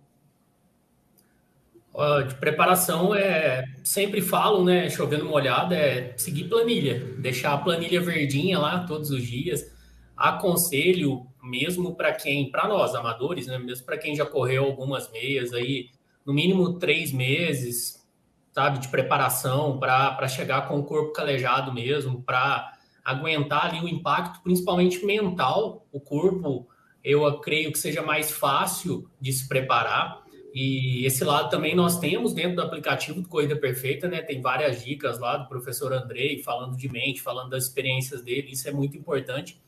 De 2.28 2.36
preparação 2.36 3.14
é 3.14 3.66
sempre 3.84 4.22
falo, 4.22 4.64
né? 4.64 4.90
Chovendo 4.90 5.26
molhado, 5.26 5.74
é 5.74 6.14
seguir 6.18 6.46
planilha, 6.46 7.00
deixar 7.18 7.54
a 7.54 7.58
planilha 7.58 8.00
verdinha 8.00 8.58
lá 8.58 8.86
todos 8.86 9.10
os 9.10 9.22
dias. 9.24 9.76
Aconselho 10.16 11.26
mesmo 11.50 11.96
para 11.96 12.14
quem, 12.14 12.50
para 12.52 12.68
nós 12.68 12.94
amadores, 12.94 13.48
né? 13.48 13.58
Mesmo 13.58 13.86
para 13.86 13.98
quem 13.98 14.16
já 14.16 14.26
correu 14.26 14.66
algumas 14.66 15.12
meias 15.12 15.52
aí, 15.54 15.90
no 16.26 16.34
mínimo 16.34 16.78
três 16.78 17.12
meses, 17.12 18.08
sabe, 18.52 18.80
de 18.80 18.88
preparação 18.88 19.80
para 19.80 20.28
chegar 20.28 20.68
com 20.68 20.80
o 20.80 20.84
corpo 20.84 21.12
calejado 21.12 21.74
mesmo, 21.74 22.22
para 22.22 22.78
aguentar 23.04 23.66
ali 23.66 23.84
o 23.84 23.88
impacto, 23.88 24.42
principalmente 24.44 25.04
mental. 25.06 25.88
O 25.92 26.00
corpo, 26.00 26.68
eu 27.04 27.40
creio 27.40 27.72
que 27.72 27.80
seja 27.80 28.02
mais 28.02 28.32
fácil 28.32 29.10
de 29.20 29.34
se 29.34 29.48
preparar. 29.48 30.24
E 30.54 31.06
esse 31.06 31.24
lado 31.24 31.50
também 31.50 31.76
nós 31.76 32.00
temos 32.00 32.34
dentro 32.34 32.56
do 32.56 32.62
aplicativo 32.62 33.22
do 33.22 33.30
Corrida 33.30 33.56
Perfeita, 33.56 34.08
né? 34.08 34.22
Tem 34.22 34.42
várias 34.42 34.84
dicas 34.84 35.20
lá 35.20 35.38
do 35.38 35.48
professor 35.48 35.94
Andrei, 35.94 36.42
falando 36.42 36.76
de 36.76 36.90
mente, 36.90 37.22
falando 37.22 37.52
das 37.52 37.66
experiências 37.66 38.22
dele, 38.22 38.52
isso 38.52 38.68
é 38.68 38.72
muito 38.72 38.98
importante 38.98 39.60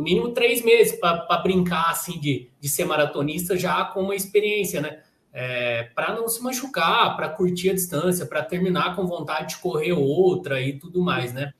no 0.00 0.04
mínimo 0.04 0.30
três 0.30 0.64
meses 0.64 0.98
para 0.98 1.36
brincar 1.42 1.90
assim 1.90 2.18
de, 2.18 2.48
de 2.58 2.68
ser 2.70 2.86
maratonista 2.86 3.54
já 3.54 3.84
com 3.84 4.00
uma 4.00 4.14
experiência, 4.14 4.80
né? 4.80 5.00
É, 5.32 5.84
para 5.94 6.14
não 6.14 6.26
se 6.26 6.42
machucar, 6.42 7.14
para 7.16 7.28
curtir 7.28 7.70
a 7.70 7.74
distância, 7.74 8.24
para 8.24 8.42
terminar 8.42 8.96
com 8.96 9.06
vontade 9.06 9.54
de 9.54 9.58
correr 9.58 9.92
outra 9.92 10.60
e 10.60 10.78
tudo 10.78 11.02
mais, 11.02 11.34
né? 11.34 11.52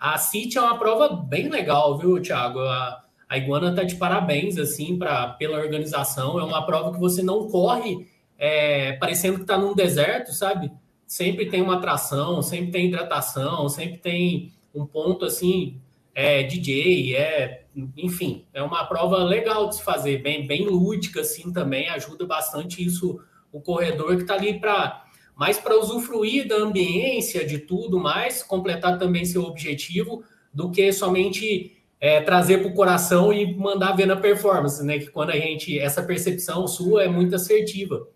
A 0.00 0.16
CIT 0.16 0.56
é 0.56 0.60
uma 0.60 0.78
prova 0.78 1.08
bem 1.14 1.48
legal, 1.50 1.98
viu, 1.98 2.20
Thiago? 2.20 2.60
A, 2.60 3.04
a 3.28 3.38
Iguana 3.38 3.74
tá 3.74 3.84
de 3.84 3.94
parabéns, 3.94 4.58
assim, 4.58 4.98
pra, 4.98 5.28
pela 5.28 5.58
organização. 5.58 6.40
É 6.40 6.42
uma 6.42 6.64
prova 6.64 6.92
que 6.92 6.98
você 6.98 7.22
não 7.22 7.46
corre 7.48 8.08
é, 8.38 8.94
parecendo 8.94 9.38
que 9.40 9.44
tá 9.44 9.56
num 9.56 9.74
deserto, 9.74 10.32
sabe? 10.32 10.72
Sempre 11.06 11.46
tem 11.46 11.60
uma 11.60 11.76
atração, 11.76 12.40
sempre 12.42 12.72
tem 12.72 12.86
hidratação, 12.86 13.68
sempre 13.68 13.98
tem 13.98 14.52
um 14.74 14.84
ponto, 14.84 15.26
assim, 15.26 15.78
é 16.14 16.42
DJ, 16.42 17.16
é, 17.16 17.64
enfim, 17.96 18.46
é 18.52 18.62
uma 18.62 18.84
prova 18.84 19.18
legal 19.18 19.68
de 19.68 19.76
se 19.76 19.82
fazer, 19.82 20.22
bem, 20.22 20.46
bem 20.46 20.66
lúdica 20.66 21.22
assim 21.22 21.52
também, 21.52 21.88
ajuda 21.88 22.26
bastante 22.26 22.84
isso 22.84 23.20
o 23.50 23.60
corredor 23.60 24.16
que 24.16 24.22
está 24.22 24.34
ali 24.34 24.58
para 24.58 25.04
mais 25.34 25.58
para 25.58 25.78
usufruir 25.78 26.46
da 26.46 26.56
ambiência, 26.56 27.44
de 27.44 27.58
tudo 27.58 27.98
mais, 27.98 28.42
completar 28.42 28.98
também 28.98 29.24
seu 29.24 29.42
objetivo, 29.42 30.22
do 30.52 30.70
que 30.70 30.92
somente 30.92 31.82
é, 31.98 32.20
trazer 32.20 32.58
para 32.58 32.68
o 32.68 32.74
coração 32.74 33.32
e 33.32 33.54
mandar 33.56 33.92
ver 33.92 34.06
na 34.06 34.16
performance, 34.16 34.84
né? 34.84 34.98
Que 34.98 35.06
quando 35.06 35.30
a 35.30 35.36
gente, 35.36 35.78
essa 35.78 36.02
percepção 36.02 36.68
sua 36.68 37.04
é 37.04 37.08
muito 37.08 37.34
assertiva. 37.34 38.06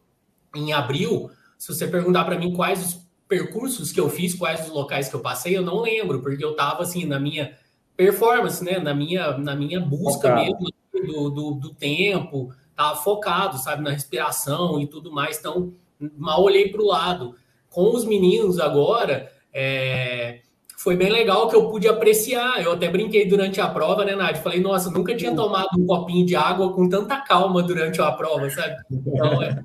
Em 0.55 0.73
abril, 0.73 1.31
se 1.59 1.75
você 1.75 1.87
perguntar 1.87 2.25
para 2.25 2.39
mim 2.39 2.53
quais 2.53 2.85
os 2.85 3.07
percursos 3.27 3.91
que 3.91 4.01
eu 4.01 4.11
fiz, 4.11 4.35
quais 4.35 4.67
os 4.67 4.73
locais 4.73 5.09
que 5.09 5.17
eu 5.17 5.21
passei, 5.21 5.57
eu 5.57 5.63
não 5.63 5.81
lembro, 5.81 6.21
porque 6.21 6.45
eu 6.45 6.53
estava 6.53 6.83
assim 6.83 7.07
na 7.07 7.19
minha 7.19 7.57
performance, 7.97 8.63
né? 8.63 8.79
Na 8.79 8.95
minha, 8.95 9.37
na 9.39 9.55
minha 9.55 9.81
busca 9.81 10.29
focado. 10.29 10.43
mesmo 10.43 10.69
do, 11.07 11.31
do, 11.31 11.51
do, 11.53 11.75
tempo, 11.75 12.53
tava 12.75 12.97
focado, 12.97 13.59
sabe, 13.59 13.83
na 13.83 13.91
respiração 13.91 14.81
e 14.81 14.87
tudo 14.87 15.13
mais. 15.13 15.39
Então, 15.39 15.73
mal 16.17 16.43
olhei 16.43 16.69
para 16.69 16.83
o 16.83 16.87
lado. 16.87 17.35
Com 17.71 17.95
os 17.95 18.05
meninos 18.05 18.59
agora, 18.59 19.31
é, 19.53 20.41
foi 20.77 20.97
bem 20.97 21.11
legal 21.11 21.49
que 21.49 21.57
eu 21.57 21.69
pude 21.69 21.89
apreciar. 21.89 22.63
Eu 22.63 22.73
até 22.73 22.89
brinquei 22.89 23.27
durante 23.27 23.61
a 23.61 23.69
prova, 23.69 24.05
né, 24.05 24.15
Nádia? 24.15 24.43
Falei, 24.43 24.61
nossa, 24.61 24.91
nunca 24.91 25.15
tinha 25.17 25.35
tomado 25.35 25.69
um 25.79 25.87
copinho 25.87 26.25
de 26.25 26.37
água 26.37 26.73
com 26.73 26.89
tanta 26.89 27.21
calma 27.21 27.63
durante 27.63 28.01
a 28.01 28.13
prova, 28.13 28.49
sabe? 28.51 28.77
Então, 28.91 29.43
é, 29.43 29.63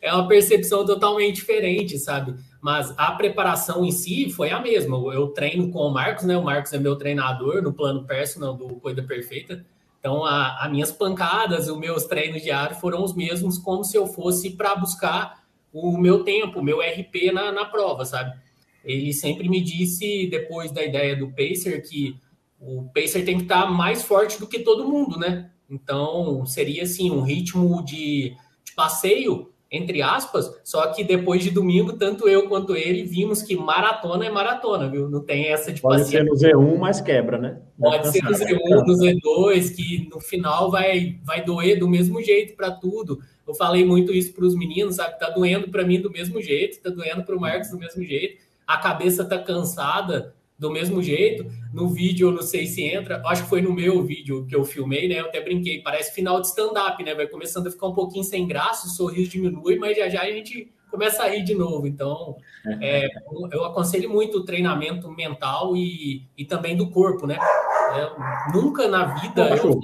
é 0.00 0.12
uma 0.12 0.28
percepção 0.28 0.84
totalmente 0.84 1.36
diferente, 1.36 1.98
sabe? 1.98 2.34
Mas 2.64 2.94
a 2.96 3.12
preparação 3.12 3.84
em 3.84 3.92
si 3.92 4.30
foi 4.30 4.50
a 4.50 4.58
mesma. 4.58 4.96
Eu 5.12 5.28
treino 5.28 5.70
com 5.70 5.80
o 5.80 5.92
Marcos, 5.92 6.24
né? 6.24 6.34
O 6.34 6.42
Marcos 6.42 6.72
é 6.72 6.78
meu 6.78 6.96
treinador 6.96 7.60
no 7.60 7.74
plano 7.74 8.06
personal 8.06 8.54
do 8.54 8.76
Coisa 8.76 9.02
Perfeita. 9.02 9.62
Então, 10.00 10.24
as 10.24 10.70
minhas 10.70 10.90
pancadas, 10.90 11.68
os 11.68 11.78
meus 11.78 12.04
treinos 12.06 12.40
diários 12.40 12.80
foram 12.80 13.04
os 13.04 13.14
mesmos, 13.14 13.58
como 13.58 13.84
se 13.84 13.98
eu 13.98 14.06
fosse 14.06 14.52
para 14.52 14.74
buscar 14.76 15.44
o 15.74 15.98
meu 15.98 16.24
tempo, 16.24 16.60
o 16.60 16.64
meu 16.64 16.78
RP 16.78 17.34
na, 17.34 17.52
na 17.52 17.66
prova, 17.66 18.06
sabe? 18.06 18.34
Ele 18.82 19.12
sempre 19.12 19.46
me 19.46 19.60
disse, 19.60 20.26
depois 20.30 20.72
da 20.72 20.82
ideia 20.82 21.14
do 21.14 21.30
Pacer, 21.32 21.82
que 21.82 22.18
o 22.58 22.84
Pacer 22.94 23.26
tem 23.26 23.36
que 23.36 23.42
estar 23.42 23.64
tá 23.64 23.70
mais 23.70 24.02
forte 24.02 24.40
do 24.40 24.46
que 24.46 24.60
todo 24.60 24.88
mundo, 24.88 25.18
né? 25.18 25.50
Então, 25.68 26.46
seria 26.46 26.84
assim, 26.84 27.10
um 27.10 27.20
ritmo 27.20 27.84
de, 27.84 28.34
de 28.64 28.72
passeio 28.74 29.52
entre 29.76 30.02
aspas, 30.02 30.60
só 30.62 30.86
que 30.88 31.02
depois 31.02 31.42
de 31.42 31.50
domingo, 31.50 31.94
tanto 31.94 32.28
eu 32.28 32.48
quanto 32.48 32.76
ele 32.76 33.04
vimos 33.04 33.42
que 33.42 33.56
maratona 33.56 34.26
é 34.26 34.30
maratona, 34.30 34.88
viu? 34.88 35.08
Não 35.08 35.20
tem 35.20 35.46
essa 35.46 35.72
de 35.72 35.80
Pode 35.80 36.04
ser 36.04 36.24
no 36.24 36.34
Z1, 36.34 36.78
mas 36.78 37.00
quebra, 37.00 37.38
né? 37.38 37.58
Pode 37.78 38.08
ser 38.08 38.22
no 38.22 38.30
Z1, 38.30 38.86
no 38.86 38.94
Z2, 38.94 39.74
que 39.74 40.08
no 40.12 40.20
final 40.20 40.70
vai, 40.70 41.18
vai 41.24 41.44
doer 41.44 41.78
do 41.78 41.88
mesmo 41.88 42.22
jeito 42.22 42.56
para 42.56 42.70
tudo. 42.70 43.20
Eu 43.46 43.54
falei 43.54 43.84
muito 43.84 44.12
isso 44.12 44.32
para 44.32 44.44
os 44.44 44.54
meninos, 44.54 44.96
sabe? 44.96 45.18
Tá 45.18 45.30
doendo 45.30 45.68
para 45.68 45.84
mim 45.84 46.00
do 46.00 46.10
mesmo 46.10 46.40
jeito, 46.40 46.80
tá 46.82 46.90
doendo 46.90 47.24
para 47.24 47.36
o 47.36 47.40
Marcos 47.40 47.70
do 47.70 47.78
mesmo 47.78 48.02
jeito. 48.02 48.42
A 48.66 48.78
cabeça 48.78 49.24
tá 49.24 49.38
cansada, 49.38 50.34
do 50.64 50.70
mesmo 50.70 51.02
jeito. 51.02 51.46
No 51.72 51.88
vídeo, 51.88 52.28
eu 52.28 52.32
não 52.32 52.42
sei 52.42 52.66
se 52.66 52.82
entra, 52.82 53.22
acho 53.26 53.42
que 53.42 53.48
foi 53.50 53.60
no 53.60 53.72
meu 53.72 54.02
vídeo 54.02 54.46
que 54.46 54.56
eu 54.56 54.64
filmei, 54.64 55.06
né? 55.06 55.20
Eu 55.20 55.26
até 55.26 55.42
brinquei, 55.42 55.82
parece 55.82 56.14
final 56.14 56.40
de 56.40 56.46
stand-up, 56.46 57.02
né? 57.04 57.14
Vai 57.14 57.26
começando 57.26 57.66
a 57.66 57.70
ficar 57.70 57.88
um 57.88 57.94
pouquinho 57.94 58.24
sem 58.24 58.46
graça, 58.46 58.86
o 58.86 58.90
sorriso 58.90 59.30
diminui, 59.30 59.76
mas 59.76 59.96
já 59.96 60.08
já 60.08 60.22
a 60.22 60.30
gente 60.30 60.72
começa 60.90 61.22
a 61.22 61.28
rir 61.28 61.42
de 61.42 61.54
novo. 61.54 61.86
Então, 61.86 62.36
é, 62.80 63.08
eu 63.52 63.64
aconselho 63.64 64.08
muito 64.08 64.38
o 64.38 64.44
treinamento 64.44 65.10
mental 65.10 65.76
e, 65.76 66.26
e 66.36 66.46
também 66.46 66.74
do 66.74 66.88
corpo, 66.88 67.26
né? 67.26 67.36
É, 67.36 68.52
nunca 68.52 68.88
na 68.88 69.04
vida 69.16 69.56
eu, 69.56 69.78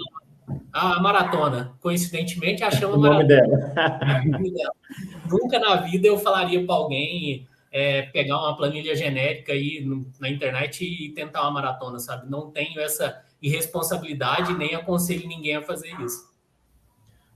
a 0.72 0.98
maratona, 1.00 1.74
coincidentemente, 1.80 2.64
a 2.64 2.70
chama 2.72 2.96
maratona. 2.96 3.74
nunca 5.28 5.58
na 5.58 5.76
vida 5.76 6.06
eu 6.08 6.16
falaria 6.18 6.64
para 6.64 6.74
alguém 6.74 7.46
é, 7.70 8.02
pegar 8.02 8.38
uma 8.38 8.56
planilha 8.56 8.94
genérica 8.96 9.52
aí 9.52 9.85
no, 9.85 10.11
na 10.18 10.28
internet 10.28 10.85
e 10.85 11.12
tentar 11.14 11.42
uma 11.42 11.52
maratona, 11.52 11.98
sabe? 11.98 12.28
Não 12.28 12.50
tenho 12.50 12.80
essa 12.80 13.22
irresponsabilidade 13.40 14.54
nem 14.54 14.74
aconselho 14.74 15.26
ninguém 15.28 15.56
a 15.56 15.62
fazer 15.62 15.98
isso. 16.00 16.30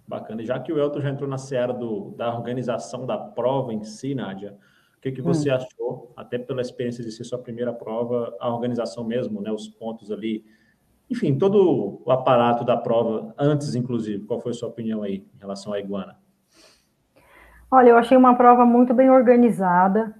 Bacana. 0.06 0.42
E 0.42 0.46
já 0.46 0.58
que 0.58 0.72
o 0.72 0.78
Elton 0.78 1.00
já 1.00 1.10
entrou 1.10 1.28
na 1.28 1.38
seara 1.38 1.72
do, 1.72 2.10
da 2.16 2.34
organização 2.34 3.06
da 3.06 3.16
prova 3.16 3.72
em 3.72 3.84
si, 3.84 4.14
Nádia, 4.14 4.56
o 4.98 5.00
que, 5.00 5.12
que 5.12 5.22
você 5.22 5.50
hum. 5.50 5.54
achou, 5.54 6.12
até 6.16 6.38
pela 6.38 6.60
experiência 6.60 7.02
de 7.02 7.12
ser 7.12 7.24
sua 7.24 7.38
primeira 7.38 7.72
prova, 7.72 8.34
a 8.40 8.52
organização 8.52 9.04
mesmo, 9.04 9.40
né, 9.40 9.50
os 9.50 9.68
pontos 9.68 10.10
ali, 10.10 10.44
enfim, 11.08 11.38
todo 11.38 12.02
o 12.04 12.10
aparato 12.10 12.64
da 12.64 12.76
prova, 12.76 13.34
antes, 13.38 13.74
inclusive, 13.74 14.24
qual 14.24 14.40
foi 14.40 14.50
a 14.50 14.54
sua 14.54 14.68
opinião 14.68 15.02
aí 15.02 15.24
em 15.34 15.38
relação 15.38 15.72
à 15.72 15.78
iguana? 15.78 16.18
Olha, 17.70 17.90
eu 17.90 17.96
achei 17.96 18.16
uma 18.16 18.34
prova 18.36 18.64
muito 18.64 18.92
bem 18.92 19.10
organizada. 19.10 20.14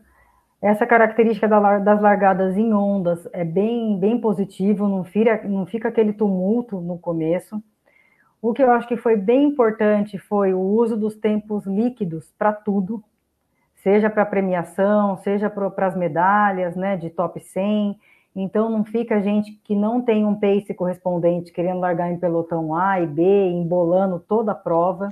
Essa 0.64 0.86
característica 0.86 1.46
das 1.46 2.00
largadas 2.00 2.56
em 2.56 2.72
ondas 2.72 3.28
é 3.34 3.44
bem, 3.44 3.98
bem 3.98 4.18
positivo, 4.18 4.88
não 4.88 5.04
fica, 5.04 5.46
não 5.46 5.66
fica 5.66 5.88
aquele 5.88 6.14
tumulto 6.14 6.80
no 6.80 6.98
começo. 6.98 7.62
O 8.40 8.54
que 8.54 8.62
eu 8.62 8.70
acho 8.70 8.88
que 8.88 8.96
foi 8.96 9.14
bem 9.14 9.44
importante 9.44 10.16
foi 10.16 10.54
o 10.54 10.58
uso 10.58 10.96
dos 10.96 11.16
tempos 11.16 11.66
líquidos 11.66 12.32
para 12.38 12.50
tudo, 12.50 13.04
seja 13.74 14.08
para 14.08 14.24
premiação, 14.24 15.18
seja 15.18 15.50
para 15.50 15.86
as 15.86 15.94
medalhas, 15.94 16.74
né, 16.74 16.96
de 16.96 17.10
top 17.10 17.40
100. 17.40 18.00
Então 18.34 18.70
não 18.70 18.86
fica 18.86 19.20
gente 19.20 19.52
que 19.64 19.76
não 19.76 20.00
tem 20.00 20.24
um 20.24 20.34
pace 20.34 20.72
correspondente 20.72 21.52
querendo 21.52 21.80
largar 21.80 22.10
em 22.10 22.18
pelotão 22.18 22.74
A 22.74 22.98
e 23.02 23.06
B, 23.06 23.50
embolando 23.50 24.18
toda 24.18 24.52
a 24.52 24.54
prova. 24.54 25.10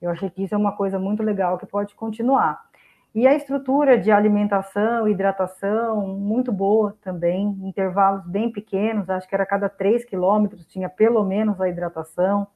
Eu 0.00 0.08
achei 0.08 0.30
que 0.30 0.42
isso 0.42 0.54
é 0.54 0.58
uma 0.58 0.72
coisa 0.72 0.98
muito 0.98 1.22
legal 1.22 1.58
que 1.58 1.66
pode 1.66 1.94
continuar. 1.94 2.69
E 3.12 3.26
a 3.26 3.34
estrutura 3.34 3.98
de 3.98 4.12
alimentação, 4.12 5.08
hidratação, 5.08 6.06
muito 6.06 6.52
boa 6.52 6.96
também, 7.02 7.58
intervalos 7.62 8.24
bem 8.24 8.52
pequenos, 8.52 9.10
acho 9.10 9.28
que 9.28 9.34
era 9.34 9.44
cada 9.44 9.68
3 9.68 10.04
quilômetros 10.04 10.64
tinha 10.66 10.88
pelo 10.88 11.24
menos 11.24 11.60
a 11.60 11.68
hidratação, 11.68 12.46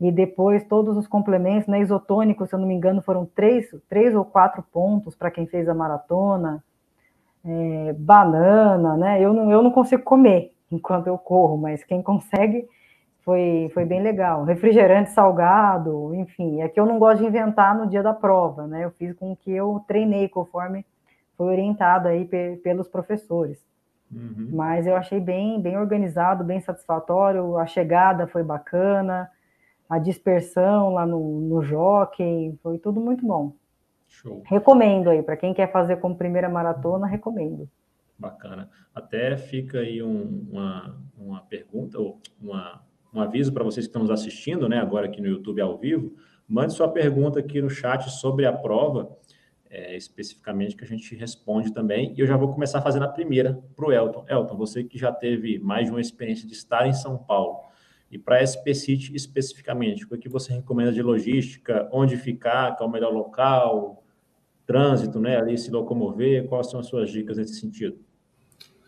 e 0.00 0.10
depois 0.10 0.64
todos 0.64 0.96
os 0.96 1.06
complementos, 1.06 1.68
né, 1.68 1.80
isotônicos, 1.80 2.48
se 2.48 2.54
eu 2.56 2.58
não 2.58 2.66
me 2.66 2.74
engano, 2.74 3.00
foram 3.00 3.24
três, 3.24 3.70
três 3.88 4.12
ou 4.16 4.24
quatro 4.24 4.60
pontos 4.72 5.14
para 5.14 5.30
quem 5.30 5.46
fez 5.46 5.68
a 5.68 5.74
maratona, 5.74 6.64
é, 7.44 7.92
banana, 7.92 8.96
né, 8.96 9.20
eu 9.20 9.32
não, 9.32 9.52
eu 9.52 9.62
não 9.62 9.70
consigo 9.70 10.02
comer 10.02 10.52
enquanto 10.72 11.06
eu 11.06 11.16
corro, 11.16 11.56
mas 11.56 11.84
quem 11.84 12.02
consegue 12.02 12.68
foi, 13.24 13.70
foi 13.72 13.84
bem 13.84 14.02
legal. 14.02 14.44
Refrigerante 14.44 15.10
salgado, 15.10 16.14
enfim, 16.14 16.60
é 16.60 16.68
que 16.68 16.78
eu 16.78 16.86
não 16.86 16.98
gosto 16.98 17.20
de 17.20 17.26
inventar 17.26 17.76
no 17.76 17.88
dia 17.88 18.02
da 18.02 18.12
prova, 18.12 18.66
né? 18.66 18.84
Eu 18.84 18.90
fiz 18.90 19.14
com 19.14 19.34
que 19.36 19.50
eu 19.50 19.82
treinei 19.86 20.28
conforme 20.28 20.84
foi 21.36 21.46
orientado 21.46 22.08
aí 22.08 22.28
pelos 22.62 22.88
professores. 22.88 23.64
Uhum. 24.10 24.50
Mas 24.52 24.86
eu 24.86 24.94
achei 24.94 25.18
bem, 25.18 25.60
bem 25.60 25.78
organizado, 25.78 26.44
bem 26.44 26.60
satisfatório. 26.60 27.56
A 27.56 27.66
chegada 27.66 28.26
foi 28.26 28.42
bacana, 28.42 29.30
a 29.88 29.98
dispersão 29.98 30.94
lá 30.94 31.06
no, 31.06 31.40
no 31.40 31.62
jockey, 31.62 32.58
foi 32.62 32.78
tudo 32.78 33.00
muito 33.00 33.26
bom. 33.26 33.54
Show. 34.06 34.42
Recomendo 34.44 35.08
aí, 35.08 35.22
para 35.22 35.36
quem 35.36 35.54
quer 35.54 35.72
fazer 35.72 35.96
como 35.96 36.16
primeira 36.16 36.48
maratona, 36.48 37.06
recomendo. 37.06 37.68
Bacana. 38.18 38.68
Até 38.94 39.36
fica 39.38 39.78
aí 39.78 40.02
um, 40.02 40.46
uma, 40.50 40.96
uma 41.16 41.40
pergunta, 41.40 41.98
ou 41.98 42.20
uma, 42.40 42.82
um 43.12 43.20
aviso 43.20 43.52
para 43.52 43.62
vocês 43.62 43.86
que 43.86 43.90
estão 43.90 44.02
nos 44.02 44.10
assistindo, 44.10 44.68
né, 44.68 44.78
agora 44.78 45.06
aqui 45.06 45.20
no 45.20 45.28
YouTube 45.28 45.60
ao 45.60 45.76
vivo, 45.76 46.14
mande 46.48 46.72
sua 46.72 46.88
pergunta 46.88 47.38
aqui 47.38 47.60
no 47.60 47.70
chat 47.70 48.10
sobre 48.10 48.46
a 48.46 48.52
prova, 48.52 49.16
é, 49.68 49.96
especificamente, 49.96 50.76
que 50.76 50.84
a 50.84 50.86
gente 50.86 51.14
responde 51.14 51.72
também. 51.72 52.14
E 52.16 52.20
eu 52.20 52.26
já 52.26 52.36
vou 52.36 52.52
começar 52.52 52.82
fazendo 52.82 53.04
a 53.04 53.08
primeira 53.08 53.58
para 53.74 53.86
o 53.86 53.92
Elton. 53.92 54.24
Elton, 54.28 54.56
você 54.56 54.84
que 54.84 54.98
já 54.98 55.10
teve 55.10 55.58
mais 55.58 55.86
de 55.86 55.90
uma 55.90 56.00
experiência 56.00 56.46
de 56.46 56.52
estar 56.52 56.86
em 56.86 56.92
São 56.92 57.16
Paulo, 57.16 57.60
e 58.10 58.18
para 58.18 58.36
a 58.36 58.42
SPCIT 58.42 59.14
especificamente, 59.14 60.04
o 60.04 60.18
que 60.18 60.28
você 60.28 60.52
recomenda 60.52 60.92
de 60.92 61.00
logística, 61.00 61.88
onde 61.90 62.18
ficar, 62.18 62.76
qual 62.76 62.86
é 62.86 62.90
o 62.90 62.92
melhor 62.92 63.10
local, 63.10 64.04
trânsito, 64.66 65.18
né, 65.18 65.38
ali 65.38 65.56
se 65.56 65.70
locomover, 65.70 66.46
quais 66.46 66.70
são 66.70 66.78
as 66.78 66.86
suas 66.86 67.10
dicas 67.10 67.38
nesse 67.38 67.54
sentido? 67.54 67.98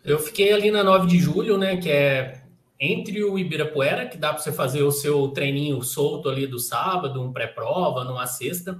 Eu 0.03 0.19
fiquei 0.19 0.53
ali 0.53 0.69
na 0.69 0.83
9 0.83 1.07
de 1.07 1.17
julho, 1.17 1.57
né, 1.57 1.77
que 1.77 1.89
é 1.89 2.44
entre 2.79 3.23
o 3.23 3.37
Ibirapuera, 3.39 4.07
que 4.07 4.17
dá 4.17 4.33
para 4.33 4.41
você 4.41 4.51
fazer 4.51 4.83
o 4.83 4.91
seu 4.91 5.29
treininho 5.29 5.81
solto 5.81 6.29
ali 6.29 6.45
do 6.45 6.59
sábado, 6.59 7.21
um 7.21 7.31
pré-prova, 7.31 8.03
numa 8.03 8.27
sexta, 8.27 8.79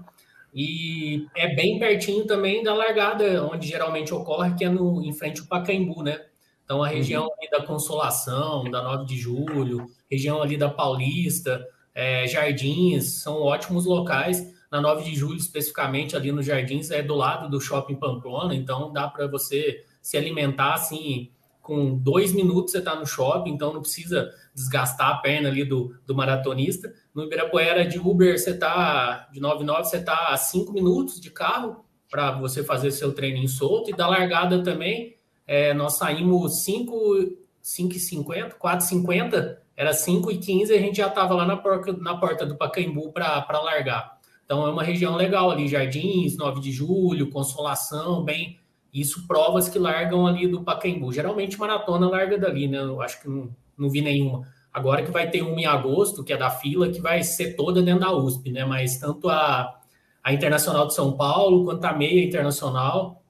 e 0.53 1.27
é 1.35 1.53
bem 1.53 1.79
pertinho 1.79 2.25
também 2.25 2.63
da 2.63 2.73
largada, 2.73 3.43
onde 3.45 3.67
geralmente 3.67 4.13
ocorre, 4.13 4.55
que 4.55 4.63
é 4.63 4.69
no, 4.69 5.03
em 5.03 5.13
frente 5.13 5.41
ao 5.41 5.47
Pacaembu, 5.47 6.01
né? 6.01 6.25
Então, 6.63 6.81
a 6.81 6.87
região 6.87 7.25
uhum. 7.25 7.33
ali 7.37 7.49
da 7.49 7.65
Consolação, 7.65 8.69
da 8.71 8.81
9 8.81 9.05
de 9.05 9.17
Julho, 9.17 9.85
região 10.09 10.41
ali 10.41 10.57
da 10.57 10.69
Paulista, 10.69 11.65
é, 11.93 12.25
Jardins, 12.25 13.21
são 13.21 13.41
ótimos 13.41 13.85
locais. 13.85 14.53
Na 14.71 14.81
9 14.81 15.03
de 15.03 15.15
Julho, 15.15 15.37
especificamente, 15.37 16.15
ali 16.15 16.31
nos 16.31 16.45
Jardins, 16.45 16.89
é 16.89 17.03
do 17.03 17.15
lado 17.15 17.49
do 17.49 17.61
Shopping 17.61 17.95
Pamplona, 17.95 18.55
então 18.55 18.91
dá 18.91 19.07
para 19.07 19.27
você 19.27 19.83
se 20.01 20.17
alimentar 20.17 20.73
assim 20.73 21.29
com 21.65 21.97
dois 21.97 22.31
minutos 22.31 22.71
você 22.71 22.77
está 22.77 22.95
no 22.95 23.07
shopping, 23.07 23.49
então 23.49 23.73
não 23.73 23.81
precisa 23.81 24.31
desgastar 24.53 25.09
a 25.09 25.15
perna 25.15 25.49
ali 25.49 25.65
do, 25.65 25.95
do 26.05 26.13
maratonista. 26.13 26.93
No 27.11 27.23
Ibirapuera 27.23 27.83
de 27.83 27.97
Uber, 27.97 28.37
você 28.37 28.51
está 28.51 29.27
de 29.33 29.39
99, 29.39 29.83
você 29.83 29.97
está 29.97 30.27
a 30.27 30.37
cinco 30.37 30.71
minutos 30.71 31.19
de 31.19 31.31
carro 31.31 31.83
para 32.07 32.33
você 32.33 32.63
fazer 32.63 32.91
seu 32.91 33.13
treininho 33.13 33.49
solto. 33.49 33.89
E 33.89 33.93
da 33.95 34.07
largada 34.07 34.61
também, 34.61 35.17
é, 35.47 35.73
nós 35.73 35.97
saímos 35.97 36.63
5, 36.63 37.35
5,50, 37.63 38.53
4,50, 38.59 39.57
era 39.75 39.91
5 39.91 40.31
e 40.31 40.37
15 40.37 40.71
a 40.71 40.79
gente 40.79 40.97
já 40.97 41.07
estava 41.07 41.33
lá 41.33 41.47
na 41.47 41.57
porta, 41.57 41.93
na 41.93 42.15
porta 42.15 42.45
do 42.45 42.55
Pacaembu 42.55 43.11
para 43.11 43.59
largar. 43.59 44.19
Então 44.45 44.67
é 44.67 44.69
uma 44.69 44.83
região 44.83 45.15
legal 45.15 45.49
ali, 45.49 45.67
Jardins, 45.67 46.37
9 46.37 46.61
de 46.61 46.71
Julho, 46.71 47.31
Consolação, 47.31 48.23
bem 48.23 48.59
isso 49.01 49.27
provas 49.27 49.67
que 49.67 49.77
largam 49.77 50.25
ali 50.25 50.47
do 50.47 50.63
Pacaembu. 50.63 51.11
Geralmente 51.11 51.59
maratona 51.59 52.09
larga 52.09 52.37
dali, 52.37 52.67
né? 52.67 52.79
Eu 52.79 53.01
acho 53.01 53.21
que 53.21 53.27
não, 53.27 53.53
não 53.77 53.89
vi 53.89 54.01
nenhuma. 54.01 54.47
Agora 54.71 55.03
que 55.03 55.11
vai 55.11 55.29
ter 55.29 55.41
uma 55.41 55.59
em 55.59 55.65
agosto, 55.65 56.23
que 56.23 56.31
é 56.31 56.37
da 56.37 56.49
fila, 56.49 56.89
que 56.89 57.01
vai 57.01 57.21
ser 57.21 57.55
toda 57.55 57.81
dentro 57.81 58.01
da 58.01 58.13
USP, 58.13 58.51
né? 58.51 58.63
Mas 58.63 58.97
tanto 58.97 59.27
a, 59.27 59.79
a 60.23 60.33
Internacional 60.33 60.87
de 60.87 60.93
São 60.93 61.15
Paulo 61.17 61.65
quanto 61.65 61.83
a 61.83 61.93
Meia 61.93 62.23
Internacional 62.23 63.21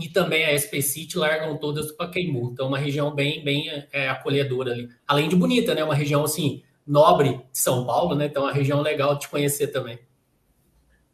e 0.00 0.08
também 0.08 0.44
a 0.44 0.54
SP 0.54 0.78
City 0.80 1.18
largam 1.18 1.56
todas 1.56 1.88
do 1.88 1.94
Pacaembu. 1.94 2.50
Então, 2.52 2.68
uma 2.68 2.78
região 2.78 3.12
bem, 3.12 3.42
bem 3.42 3.68
é, 3.92 4.08
acolhedora 4.08 4.72
ali. 4.72 4.88
Além 5.06 5.28
de 5.28 5.34
bonita, 5.34 5.74
né? 5.74 5.82
Uma 5.82 5.94
região, 5.96 6.22
assim, 6.22 6.62
nobre 6.86 7.40
de 7.50 7.58
São 7.58 7.84
Paulo, 7.84 8.14
né? 8.14 8.26
Então, 8.26 8.44
uma 8.44 8.52
região 8.52 8.80
legal 8.80 9.16
de 9.16 9.26
conhecer 9.26 9.68
também. 9.68 9.98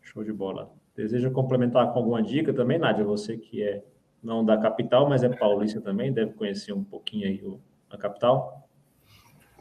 Show 0.03 0.23
de 0.23 0.33
bola. 0.33 0.71
Deseja 0.95 1.31
complementar 1.31 1.91
com 1.93 1.99
alguma 1.99 2.23
dica 2.23 2.53
também, 2.53 2.79
Nádia? 2.79 3.05
Você 3.05 3.37
que 3.37 3.63
é 3.63 3.83
não 4.25 4.45
da 4.45 4.57
capital, 4.57 5.09
mas 5.09 5.23
é 5.23 5.29
paulista 5.29 5.81
também, 5.81 6.13
deve 6.13 6.33
conhecer 6.33 6.73
um 6.73 6.83
pouquinho 6.83 7.27
aí 7.27 7.59
a 7.91 7.99
capital. 7.99 8.67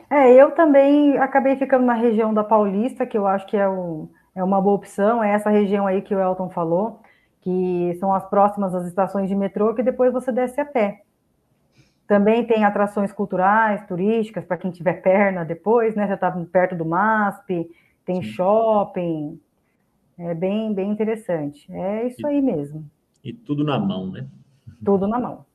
É, 0.10 0.32
eu 0.32 0.52
também 0.52 1.17
acabei 1.17 1.56
ficando 1.56 1.86
na 1.86 1.93
região 1.93 2.34
da 2.34 2.43
Paulista, 2.43 3.06
que 3.06 3.17
eu 3.17 3.26
acho 3.26 3.45
que 3.47 3.58
é, 3.58 3.67
um, 3.67 4.10
é 4.36 4.43
uma 4.43 4.62
boa 4.62 4.76
opção, 4.76 5.23
é 5.23 5.32
essa 5.32 5.49
região 5.49 5.88
aí 5.88 6.02
que 6.02 6.13
o 6.15 6.19
Elton 6.19 6.49
falou, 6.49 7.02
que 7.41 7.95
são 7.99 8.13
as 8.13 8.23
próximas 8.30 8.73
às 8.76 8.86
estações 8.86 9.28
de 9.28 9.36
metrô, 9.36 9.73
que 9.73 9.84
depois 9.84 10.13
você 10.13 10.32
desce 10.32 10.62
a 10.62 10.65
pé. 10.65 11.02
Também 12.08 12.45
tem 12.45 12.63
atrações 12.63 13.12
culturais, 13.12 13.86
turísticas, 13.88 14.45
para 14.45 14.58
quem 14.58 14.71
tiver 14.71 15.02
perna 15.02 15.43
depois, 15.43 15.95
né? 15.95 16.06
Você 16.06 16.13
está 16.13 16.32
perto 16.32 16.76
do 16.76 16.86
MASP, 16.86 17.69
tem 18.06 18.21
Sim. 18.21 18.30
shopping, 18.30 19.39
é 20.17 20.34
bem, 20.34 20.73
bem 20.73 20.91
interessante. 20.91 21.65
É 21.71 22.08
isso 22.08 22.21
e, 22.21 22.26
aí 22.26 22.41
mesmo. 22.41 22.86
E 23.23 23.34
tudo 23.34 23.63
na 23.63 23.80
mão, 23.80 24.12
né? 24.12 24.28
Tudo 24.84 25.08
na 25.08 25.19
mão. 25.19 25.46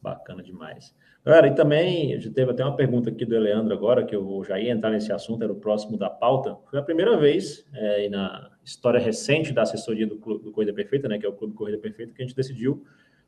Bacana 0.00 0.42
demais. 0.42 0.94
Galera, 1.24 1.48
e 1.48 1.54
também, 1.54 2.18
já 2.20 2.30
teve 2.30 2.50
até 2.52 2.64
uma 2.64 2.74
pergunta 2.74 3.10
aqui 3.10 3.24
do 3.24 3.34
Eleandro 3.34 3.74
agora, 3.74 4.04
que 4.04 4.14
eu 4.14 4.42
já 4.44 4.58
ia 4.58 4.72
entrar 4.72 4.90
nesse 4.90 5.12
assunto, 5.12 5.42
era 5.42 5.52
o 5.52 5.56
próximo 5.56 5.98
da 5.98 6.08
pauta. 6.08 6.56
Foi 6.70 6.78
a 6.78 6.82
primeira 6.82 7.16
vez 7.18 7.66
é, 7.74 8.08
na 8.08 8.50
história 8.64 8.98
recente 8.98 9.52
da 9.52 9.62
assessoria 9.62 10.06
do, 10.06 10.14
do 10.14 10.52
Corrida 10.52 10.72
Perfeita, 10.72 11.08
né, 11.08 11.18
que 11.18 11.26
é 11.26 11.28
o 11.28 11.32
Clube 11.32 11.54
Corrida 11.54 11.78
Perfeita, 11.78 12.14
que 12.14 12.22
a 12.22 12.26
gente 12.26 12.36
decidiu 12.36 12.84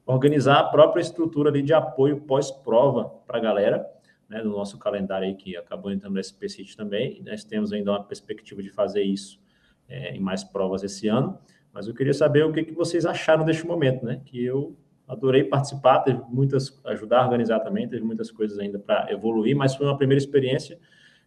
organizar 0.06 0.60
a 0.60 0.64
própria 0.64 1.00
estrutura 1.00 1.50
ali 1.50 1.62
de 1.62 1.74
apoio 1.74 2.20
pós-prova 2.20 3.04
para 3.26 3.38
a 3.38 3.40
galera, 3.40 3.86
né, 4.28 4.42
no 4.42 4.50
nosso 4.50 4.78
calendário 4.78 5.26
aí, 5.26 5.34
que 5.34 5.56
acabou 5.56 5.92
entrando 5.92 6.14
no 6.14 6.20
SPCIT 6.20 6.76
também, 6.76 7.18
e 7.18 7.22
nós 7.22 7.44
temos 7.44 7.72
ainda 7.72 7.90
uma 7.90 8.04
perspectiva 8.04 8.62
de 8.62 8.70
fazer 8.70 9.02
isso 9.02 9.40
é, 9.88 10.14
em 10.14 10.20
mais 10.20 10.44
provas 10.44 10.82
esse 10.82 11.08
ano, 11.08 11.38
mas 11.72 11.86
eu 11.86 11.94
queria 11.94 12.14
saber 12.14 12.44
o 12.44 12.52
que, 12.52 12.64
que 12.64 12.72
vocês 12.72 13.04
acharam 13.04 13.44
deste 13.44 13.66
momento, 13.66 14.06
né, 14.06 14.22
que 14.24 14.42
eu 14.42 14.76
adorei 15.10 15.44
participar, 15.44 15.98
teve 16.00 16.20
muitas, 16.28 16.80
ajudar 16.86 17.20
a 17.20 17.24
organizar 17.24 17.60
também, 17.60 17.88
teve 17.88 18.04
muitas 18.04 18.30
coisas 18.30 18.58
ainda 18.58 18.78
para 18.78 19.12
evoluir, 19.12 19.56
mas 19.56 19.74
foi 19.74 19.86
uma 19.86 19.96
primeira 19.96 20.22
experiência. 20.22 20.78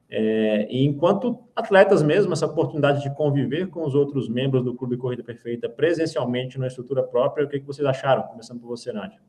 É, 0.09 0.67
e 0.69 0.85
enquanto 0.85 1.39
atletas 1.55 2.01
mesmo, 2.01 2.33
essa 2.33 2.45
oportunidade 2.45 3.01
de 3.01 3.13
conviver 3.15 3.67
com 3.67 3.85
os 3.85 3.93
outros 3.93 4.29
membros 4.29 4.63
do 4.63 4.73
Clube 4.73 4.95
Corrida 4.95 5.23
Perfeita 5.23 5.67
presencialmente 5.67 6.57
na 6.57 6.67
estrutura 6.67 7.03
própria, 7.03 7.45
o 7.45 7.49
que, 7.49 7.59
que 7.59 7.65
vocês 7.65 7.85
acharam? 7.85 8.23
Começando 8.23 8.59
por 8.59 8.67
você, 8.67 8.93
Nádia. 8.93 9.19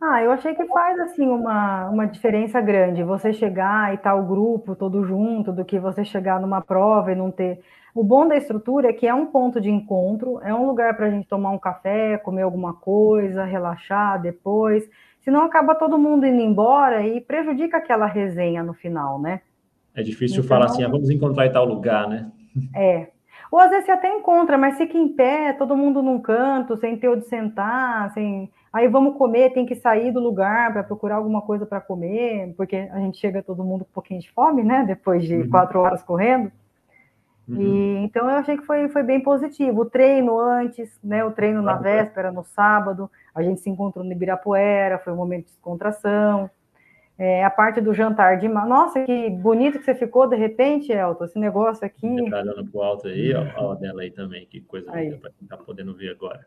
Ah, 0.00 0.22
eu 0.22 0.30
achei 0.30 0.54
que 0.54 0.64
faz 0.66 0.98
assim 1.00 1.28
uma, 1.28 1.90
uma 1.90 2.06
diferença 2.06 2.60
grande. 2.60 3.02
Você 3.02 3.32
chegar 3.32 3.92
e 3.92 3.96
estar 3.96 4.12
tá 4.12 4.16
o 4.16 4.26
grupo 4.26 4.74
todo 4.74 5.04
junto, 5.04 5.52
do 5.52 5.64
que 5.64 5.78
você 5.78 6.04
chegar 6.04 6.40
numa 6.40 6.62
prova 6.62 7.12
e 7.12 7.14
não 7.14 7.30
ter. 7.30 7.60
O 7.94 8.02
bom 8.02 8.26
da 8.26 8.36
estrutura 8.36 8.88
é 8.88 8.92
que 8.92 9.06
é 9.06 9.12
um 9.12 9.26
ponto 9.26 9.60
de 9.60 9.68
encontro, 9.68 10.40
é 10.42 10.54
um 10.54 10.66
lugar 10.66 10.96
para 10.96 11.06
a 11.06 11.10
gente 11.10 11.26
tomar 11.26 11.50
um 11.50 11.58
café, 11.58 12.16
comer 12.18 12.42
alguma 12.42 12.72
coisa, 12.72 13.44
relaxar 13.44 14.22
depois. 14.22 14.88
Senão 15.20 15.42
acaba 15.42 15.74
todo 15.74 15.98
mundo 15.98 16.26
indo 16.26 16.40
embora 16.40 17.06
e 17.06 17.20
prejudica 17.20 17.76
aquela 17.76 18.06
resenha 18.06 18.62
no 18.62 18.72
final, 18.72 19.20
né? 19.20 19.42
É 19.94 20.02
difícil 20.02 20.38
então, 20.38 20.48
falar 20.48 20.66
assim, 20.66 20.82
ah, 20.82 20.88
vamos 20.88 21.10
encontrar 21.10 21.46
em 21.46 21.52
tal 21.52 21.66
lugar, 21.66 22.08
né? 22.08 22.30
É. 22.74 23.08
Ou 23.50 23.58
às 23.58 23.70
vezes 23.70 23.86
você 23.86 23.92
até 23.92 24.08
encontra, 24.16 24.56
mas 24.56 24.78
fica 24.78 24.96
em 24.96 25.08
pé, 25.08 25.52
todo 25.52 25.76
mundo 25.76 26.00
num 26.02 26.20
canto, 26.20 26.76
sem 26.76 26.96
ter 26.96 27.08
onde 27.08 27.26
sentar, 27.26 28.10
sem. 28.12 28.50
Aí 28.72 28.86
vamos 28.86 29.16
comer, 29.16 29.52
tem 29.52 29.66
que 29.66 29.74
sair 29.74 30.12
do 30.12 30.20
lugar 30.20 30.72
para 30.72 30.84
procurar 30.84 31.16
alguma 31.16 31.42
coisa 31.42 31.66
para 31.66 31.80
comer, 31.80 32.54
porque 32.56 32.76
a 32.76 32.98
gente 33.00 33.18
chega 33.18 33.42
todo 33.42 33.64
mundo 33.64 33.84
com 33.84 33.90
um 33.90 33.94
pouquinho 33.94 34.20
de 34.20 34.30
fome, 34.30 34.62
né? 34.62 34.84
Depois 34.86 35.24
de 35.24 35.34
uhum. 35.34 35.50
quatro 35.50 35.80
horas 35.80 36.02
correndo. 36.04 36.52
Uhum. 37.48 37.60
E, 37.60 37.96
então 38.04 38.30
eu 38.30 38.36
achei 38.36 38.56
que 38.56 38.64
foi, 38.64 38.88
foi 38.88 39.02
bem 39.02 39.20
positivo. 39.20 39.80
O 39.80 39.90
treino 39.90 40.38
antes, 40.38 40.96
né? 41.02 41.24
O 41.24 41.32
treino 41.32 41.60
na 41.60 41.74
véspera, 41.74 42.30
no 42.30 42.44
sábado, 42.44 43.10
a 43.34 43.42
gente 43.42 43.60
se 43.60 43.68
encontrou 43.68 44.04
no 44.04 44.12
Ibirapuera, 44.12 44.98
foi 44.98 45.12
um 45.12 45.16
momento 45.16 45.46
de 45.46 45.52
descontração. 45.52 46.48
É, 47.18 47.44
a 47.44 47.50
parte 47.50 47.80
do 47.80 47.92
jantar 47.92 48.38
de. 48.38 48.48
Nossa, 48.48 49.04
que 49.04 49.30
bonito 49.30 49.78
que 49.78 49.84
você 49.84 49.94
ficou 49.96 50.28
de 50.28 50.36
repente, 50.36 50.92
Elton, 50.92 51.24
esse 51.24 51.38
negócio 51.38 51.84
aqui. 51.84 52.30
Tá 52.30 52.40
olhando 52.40 52.64
pro 52.70 52.82
alto 52.82 53.08
aí, 53.08 53.34
ó, 53.34 53.72
ó 53.72 53.74
dela 53.74 54.02
aí 54.02 54.12
também, 54.12 54.46
que 54.46 54.60
coisa 54.60 54.90
linda 54.92 55.18
para 55.18 55.30
quem 55.38 55.46
tá 55.46 55.56
podendo 55.56 55.92
ver 55.92 56.12
agora. 56.12 56.46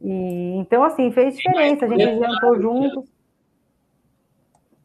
E, 0.00 0.56
então, 0.56 0.82
assim, 0.82 1.10
fez 1.12 1.36
diferença, 1.36 1.84
a 1.84 1.88
gente 1.88 2.18
jantou 2.18 2.60
juntos. 2.60 3.10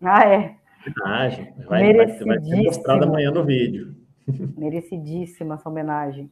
Ah, 0.01 0.25
é. 0.25 0.55
Homenagem. 0.85 1.53
Vai, 1.67 1.93
vai, 1.93 2.07
vai 2.07 2.39
ser 2.41 2.63
mostrado 2.63 3.05
amanhã 3.05 3.31
no 3.31 3.43
vídeo. 3.43 3.95
Merecidíssima 4.57 5.55
essa 5.55 5.69
homenagem. 5.69 6.29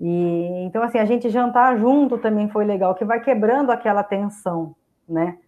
E 0.00 0.64
então, 0.64 0.82
assim, 0.82 0.98
a 0.98 1.04
gente 1.04 1.28
jantar 1.28 1.78
junto 1.78 2.18
também 2.18 2.48
foi 2.48 2.64
legal, 2.64 2.94
que 2.94 3.04
vai 3.04 3.20
quebrando 3.20 3.70
aquela 3.70 4.02
tensão, 4.02 4.74
né? 5.08 5.38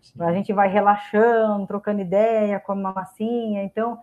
Sim. 0.00 0.22
A 0.22 0.32
gente 0.32 0.52
vai 0.52 0.68
relaxando, 0.68 1.66
trocando 1.66 2.00
ideia, 2.00 2.60
com 2.60 2.74
uma 2.74 2.92
massinha, 2.92 3.62
então 3.62 3.98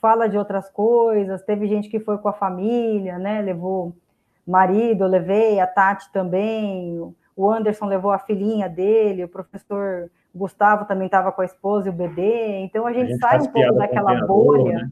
fala 0.00 0.28
de 0.28 0.36
outras 0.36 0.68
coisas. 0.70 1.42
Teve 1.42 1.66
gente 1.66 1.88
que 1.88 2.00
foi 2.00 2.18
com 2.18 2.28
a 2.28 2.32
família, 2.32 3.18
né? 3.18 3.40
Levou 3.40 3.94
marido, 4.48 5.04
eu 5.04 5.08
levei, 5.08 5.60
a 5.60 5.66
Tati 5.66 6.10
também, 6.12 6.98
o 7.36 7.50
Anderson 7.50 7.86
levou 7.86 8.10
a 8.10 8.18
filhinha 8.18 8.68
dele, 8.68 9.24
o 9.24 9.28
professor 9.28 10.10
Gustavo 10.34 10.84
também 10.86 11.06
estava 11.06 11.30
com 11.32 11.42
a 11.42 11.44
esposa 11.44 11.88
e 11.88 11.90
o 11.90 11.94
bebê. 11.94 12.58
Então 12.60 12.86
a 12.86 12.92
gente, 12.92 13.04
a 13.04 13.06
gente 13.08 13.20
sai 13.20 13.40
um 13.40 13.52
pouco 13.52 13.74
daquela 13.74 14.26
bolha. 14.26 14.74
Né? 14.78 14.90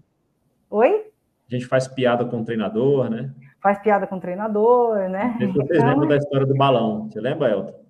Oi? 0.71 1.07
A 1.49 1.55
gente 1.55 1.67
faz 1.67 1.89
piada 1.89 2.25
com 2.25 2.41
o 2.41 2.45
treinador, 2.45 3.09
né? 3.09 3.33
Faz 3.61 3.79
piada 3.79 4.07
com 4.07 4.17
o 4.17 4.21
treinador, 4.21 5.09
né? 5.09 5.37
Vocês 5.39 5.57
então... 5.57 5.89
lembram 5.89 6.09
da 6.09 6.17
história 6.17 6.47
do 6.47 6.55
balão? 6.55 7.09
Você 7.09 7.21
lembra, 7.21 7.51
Elton? 7.51 7.87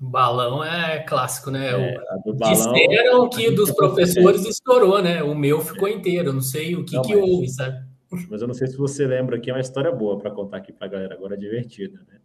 Balão 0.00 0.62
é 0.62 1.00
clássico, 1.00 1.50
né? 1.50 1.70
É, 1.70 1.98
balão, 2.32 2.52
Disseram 2.52 3.28
que 3.28 3.50
dos 3.50 3.72
professores 3.72 4.46
estourou, 4.46 5.02
né? 5.02 5.22
O 5.22 5.34
meu 5.34 5.60
ficou 5.60 5.88
inteiro, 5.88 6.32
não 6.32 6.40
sei 6.40 6.76
o 6.76 6.84
que, 6.84 6.94
não, 6.94 7.02
que 7.02 7.16
mas, 7.16 7.28
houve, 7.28 7.48
sabe? 7.48 7.87
Mas 8.30 8.40
eu 8.40 8.48
não 8.48 8.54
sei 8.54 8.66
se 8.66 8.76
você 8.76 9.06
lembra 9.06 9.36
aqui, 9.36 9.50
é 9.50 9.54
uma 9.54 9.60
história 9.60 9.92
boa 9.92 10.18
para 10.18 10.30
contar 10.30 10.58
aqui 10.58 10.72
para 10.72 10.86
a 10.86 10.90
galera, 10.90 11.14
agora 11.14 11.36
divertida, 11.36 11.98
né? 12.08 12.18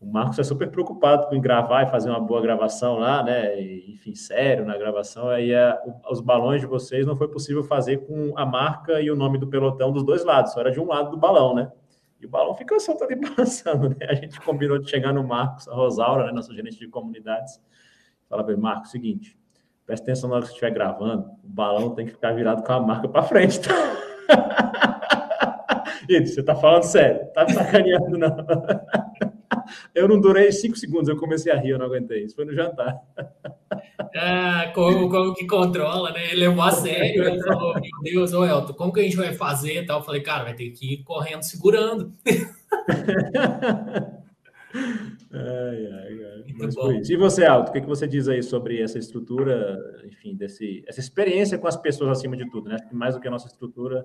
O 0.00 0.06
Marcos 0.06 0.38
é 0.38 0.44
super 0.44 0.70
preocupado 0.70 1.26
com 1.26 1.40
gravar 1.40 1.82
e 1.82 1.90
fazer 1.90 2.08
uma 2.08 2.20
boa 2.20 2.40
gravação 2.40 2.98
lá, 2.98 3.22
né? 3.22 3.60
E, 3.60 3.94
enfim, 3.94 4.14
sério 4.14 4.64
na 4.64 4.78
gravação. 4.78 5.28
Aí 5.28 5.52
a, 5.52 5.76
os 6.08 6.20
balões 6.20 6.60
de 6.60 6.68
vocês 6.68 7.04
não 7.04 7.16
foi 7.16 7.26
possível 7.26 7.64
fazer 7.64 8.06
com 8.06 8.32
a 8.38 8.46
marca 8.46 9.00
e 9.00 9.10
o 9.10 9.16
nome 9.16 9.38
do 9.38 9.48
pelotão 9.48 9.90
dos 9.90 10.04
dois 10.04 10.24
lados, 10.24 10.52
só 10.52 10.60
era 10.60 10.70
de 10.70 10.78
um 10.78 10.86
lado 10.86 11.10
do 11.10 11.16
balão, 11.16 11.52
né? 11.52 11.70
E 12.20 12.26
o 12.26 12.28
balão 12.28 12.54
fica 12.54 12.78
solto 12.78 13.02
ali 13.02 13.16
balançando, 13.20 13.88
né? 13.88 14.06
A 14.08 14.14
gente 14.14 14.40
combinou 14.40 14.78
de 14.78 14.88
chegar 14.88 15.12
no 15.12 15.24
Marcos, 15.26 15.66
a 15.66 15.74
Rosaura, 15.74 16.26
né, 16.26 16.32
nosso 16.32 16.54
gerente 16.54 16.78
de 16.78 16.86
comunidades, 16.86 17.60
fala 18.28 18.44
para 18.44 18.52
ele, 18.52 18.62
Marcos, 18.62 18.92
seguinte, 18.92 19.36
presta 19.84 20.04
atenção 20.04 20.30
na 20.30 20.36
hora 20.36 20.42
que 20.42 20.48
você 20.48 20.54
estiver 20.54 20.70
gravando, 20.70 21.28
o 21.42 21.48
balão 21.48 21.94
tem 21.94 22.06
que 22.06 22.12
ficar 22.12 22.32
virado 22.32 22.62
com 22.62 22.72
a 22.72 22.80
marca 22.80 23.08
para 23.08 23.22
frente, 23.22 23.60
tá? 23.60 23.74
Isso, 26.08 26.34
você 26.34 26.42
tá 26.42 26.54
falando 26.54 26.84
sério, 26.84 27.26
tá 27.34 27.44
me 27.44 27.52
sacaneando, 27.52 28.16
não. 28.16 28.36
Eu 29.94 30.08
não 30.08 30.20
durei 30.20 30.50
cinco 30.52 30.76
segundos, 30.78 31.08
eu 31.08 31.16
comecei 31.16 31.52
a 31.52 31.56
rir, 31.56 31.70
eu 31.70 31.78
não 31.78 31.86
aguentei. 31.86 32.24
Isso 32.24 32.34
foi 32.34 32.44
no 32.44 32.54
jantar. 32.54 32.96
Ah, 34.16 34.72
como, 34.74 35.08
como 35.10 35.34
que 35.34 35.46
controla, 35.46 36.10
né? 36.12 36.26
Ele 36.26 36.46
levou 36.46 36.62
a 36.62 36.70
sério, 36.70 37.24
ele 37.24 37.42
falou, 37.42 37.74
meu 37.74 37.90
Deus, 38.02 38.32
ô 38.32 38.44
Elton, 38.44 38.72
como 38.72 38.92
que 38.92 39.00
a 39.00 39.02
gente 39.02 39.16
vai 39.16 39.32
fazer? 39.34 39.84
Eu 39.88 40.02
falei, 40.02 40.22
cara, 40.22 40.44
vai 40.44 40.54
ter 40.54 40.70
que 40.70 40.94
ir 40.94 41.02
correndo, 41.02 41.42
segurando. 41.42 42.12
ai, 45.32 45.86
ai, 45.92 46.24
ai. 46.24 46.44
Mas. 46.58 47.08
E 47.08 47.16
você, 47.16 47.44
Alto, 47.44 47.70
o 47.70 47.72
que, 47.72 47.80
que 47.80 47.86
você 47.86 48.06
diz 48.06 48.28
aí 48.28 48.42
sobre 48.42 48.82
essa 48.82 48.98
estrutura, 48.98 49.78
enfim, 50.06 50.34
desse, 50.34 50.82
essa 50.86 51.00
experiência 51.00 51.58
com 51.58 51.68
as 51.68 51.76
pessoas 51.76 52.10
acima 52.10 52.36
de 52.36 52.48
tudo, 52.50 52.68
né? 52.68 52.76
Mais 52.92 53.14
do 53.14 53.20
que 53.20 53.28
a 53.28 53.30
nossa 53.30 53.46
estrutura, 53.46 54.04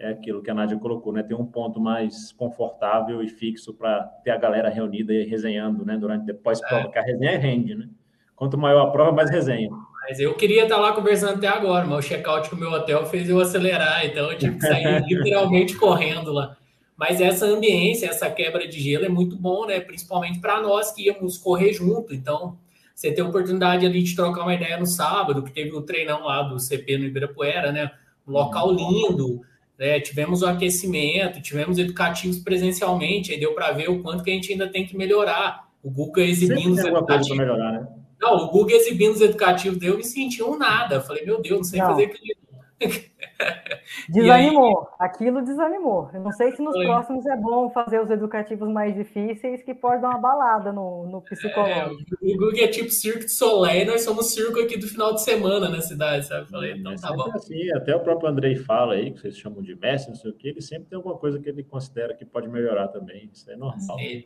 é 0.00 0.08
aquilo 0.08 0.42
que 0.42 0.50
a 0.50 0.54
Nádia 0.54 0.78
colocou, 0.78 1.12
né? 1.12 1.22
Tem 1.22 1.36
um 1.36 1.44
ponto 1.44 1.78
mais 1.78 2.32
confortável 2.32 3.22
e 3.22 3.28
fixo 3.28 3.74
para 3.74 4.02
ter 4.24 4.30
a 4.30 4.36
galera 4.38 4.70
reunida 4.70 5.12
e 5.12 5.26
resenhando, 5.26 5.84
né? 5.84 5.96
Durante 5.98 6.24
depois 6.24 6.58
prova, 6.58 6.88
é. 6.88 6.90
que 6.90 6.98
a 6.98 7.02
resenha 7.02 7.38
rende, 7.38 7.74
né? 7.74 7.86
Quanto 8.34 8.56
maior 8.56 8.86
a 8.86 8.90
prova, 8.90 9.12
mais 9.12 9.30
resenha. 9.30 9.68
Mas 10.08 10.18
eu 10.18 10.34
queria 10.34 10.62
estar 10.62 10.78
lá 10.78 10.92
conversando 10.92 11.36
até 11.36 11.46
agora, 11.46 11.86
mas 11.86 12.04
o 12.04 12.08
check-out 12.08 12.48
com 12.48 12.56
o 12.56 12.58
meu 12.58 12.70
hotel 12.70 13.04
fez 13.04 13.28
eu 13.28 13.38
acelerar, 13.38 14.06
então 14.06 14.32
eu 14.32 14.38
tive 14.38 14.56
que 14.56 14.66
sair 14.66 15.04
literalmente 15.06 15.76
correndo 15.76 16.32
lá. 16.32 16.56
Mas 16.96 17.20
essa 17.20 17.44
ambiência, 17.44 18.06
essa 18.06 18.30
quebra 18.30 18.66
de 18.66 18.80
gelo 18.80 19.04
é 19.04 19.08
muito 19.08 19.36
bom, 19.36 19.66
né? 19.66 19.80
Principalmente 19.80 20.40
para 20.40 20.62
nós 20.62 20.92
que 20.92 21.08
íamos 21.08 21.36
correr 21.36 21.74
junto. 21.74 22.14
Então, 22.14 22.58
você 22.94 23.12
ter 23.12 23.20
a 23.20 23.26
oportunidade 23.26 23.84
ali 23.84 24.02
de 24.02 24.16
trocar 24.16 24.42
uma 24.42 24.54
ideia 24.54 24.78
no 24.78 24.86
sábado, 24.86 25.42
que 25.42 25.52
teve 25.52 25.72
o 25.72 25.80
um 25.80 25.82
treinão 25.82 26.24
lá 26.24 26.42
do 26.42 26.58
CP 26.58 26.96
no 26.96 27.04
Ibirapuera, 27.04 27.70
né? 27.70 27.90
Um 28.26 28.32
local 28.32 28.68
uhum. 28.68 28.76
lindo, 28.76 29.40
né? 29.80 29.98
Tivemos 29.98 30.42
o 30.42 30.46
aquecimento, 30.46 31.40
tivemos 31.40 31.78
educativos 31.78 32.38
presencialmente, 32.38 33.32
aí 33.32 33.40
deu 33.40 33.54
para 33.54 33.72
ver 33.72 33.88
o 33.88 34.02
quanto 34.02 34.22
que 34.22 34.30
a 34.30 34.34
gente 34.34 34.52
ainda 34.52 34.68
tem 34.68 34.84
que 34.84 34.94
melhorar. 34.94 35.66
O 35.82 35.90
Google 35.90 36.24
exibindo 36.24 36.72
os 36.72 36.84
educativos. 36.84 37.38
Melhorar, 37.38 37.72
né? 37.72 37.88
Não, 38.20 38.36
o 38.44 38.50
Google 38.50 38.76
exibindo 38.76 39.14
os 39.14 39.22
educativos 39.22 39.78
deu, 39.78 39.92
eu 39.92 39.96
me 39.96 40.04
senti 40.04 40.42
um 40.42 40.58
nada. 40.58 41.00
Falei, 41.00 41.24
meu 41.24 41.40
Deus, 41.40 41.56
não 41.56 41.64
sei 41.64 41.78
não. 41.80 41.86
fazer 41.86 42.04
aquilo. 42.04 42.40
Desanimou, 44.08 44.78
aí... 44.78 45.06
aquilo 45.06 45.42
desanimou. 45.42 46.10
Eu 46.12 46.20
não 46.20 46.32
sei 46.32 46.52
se 46.52 46.62
nos 46.62 46.74
Foi. 46.74 46.86
próximos 46.86 47.26
é 47.26 47.36
bom 47.36 47.70
fazer 47.70 48.00
os 48.00 48.10
educativos 48.10 48.68
mais 48.68 48.94
difíceis, 48.94 49.62
que 49.62 49.74
pode 49.74 50.02
dar 50.02 50.10
uma 50.10 50.18
balada 50.18 50.72
no, 50.72 51.06
no 51.06 51.20
psicológico. 51.22 52.14
É, 52.22 52.26
o 52.26 52.36
Google 52.36 52.52
é 52.58 52.68
tipo 52.68 52.90
Circo 52.90 53.20
de 53.20 53.32
Soleil, 53.32 53.86
nós 53.86 54.02
somos 54.02 54.32
circo 54.32 54.60
aqui 54.60 54.78
do 54.78 54.86
final 54.86 55.14
de 55.14 55.22
semana 55.22 55.68
na 55.68 55.80
cidade, 55.80 56.26
sabe? 56.26 56.48
Falei, 56.48 56.72
então 56.72 56.94
tá 56.96 57.12
bom. 57.12 57.30
Assim, 57.34 57.70
até 57.72 57.94
o 57.94 58.00
próprio 58.00 58.28
Andrei 58.28 58.56
fala 58.56 58.94
aí, 58.94 59.10
que 59.10 59.20
vocês 59.20 59.36
chamam 59.36 59.62
de 59.62 59.74
mestre, 59.74 60.10
não 60.10 60.18
sei 60.18 60.30
o 60.30 60.34
que, 60.34 60.48
ele 60.48 60.62
sempre 60.62 60.88
tem 60.88 60.96
alguma 60.96 61.16
coisa 61.16 61.38
que 61.38 61.48
ele 61.48 61.62
considera 61.62 62.14
que 62.14 62.24
pode 62.24 62.48
melhorar 62.48 62.88
também, 62.88 63.30
isso 63.32 63.50
é 63.50 63.56
normal. 63.56 63.98
Sim. 63.98 64.24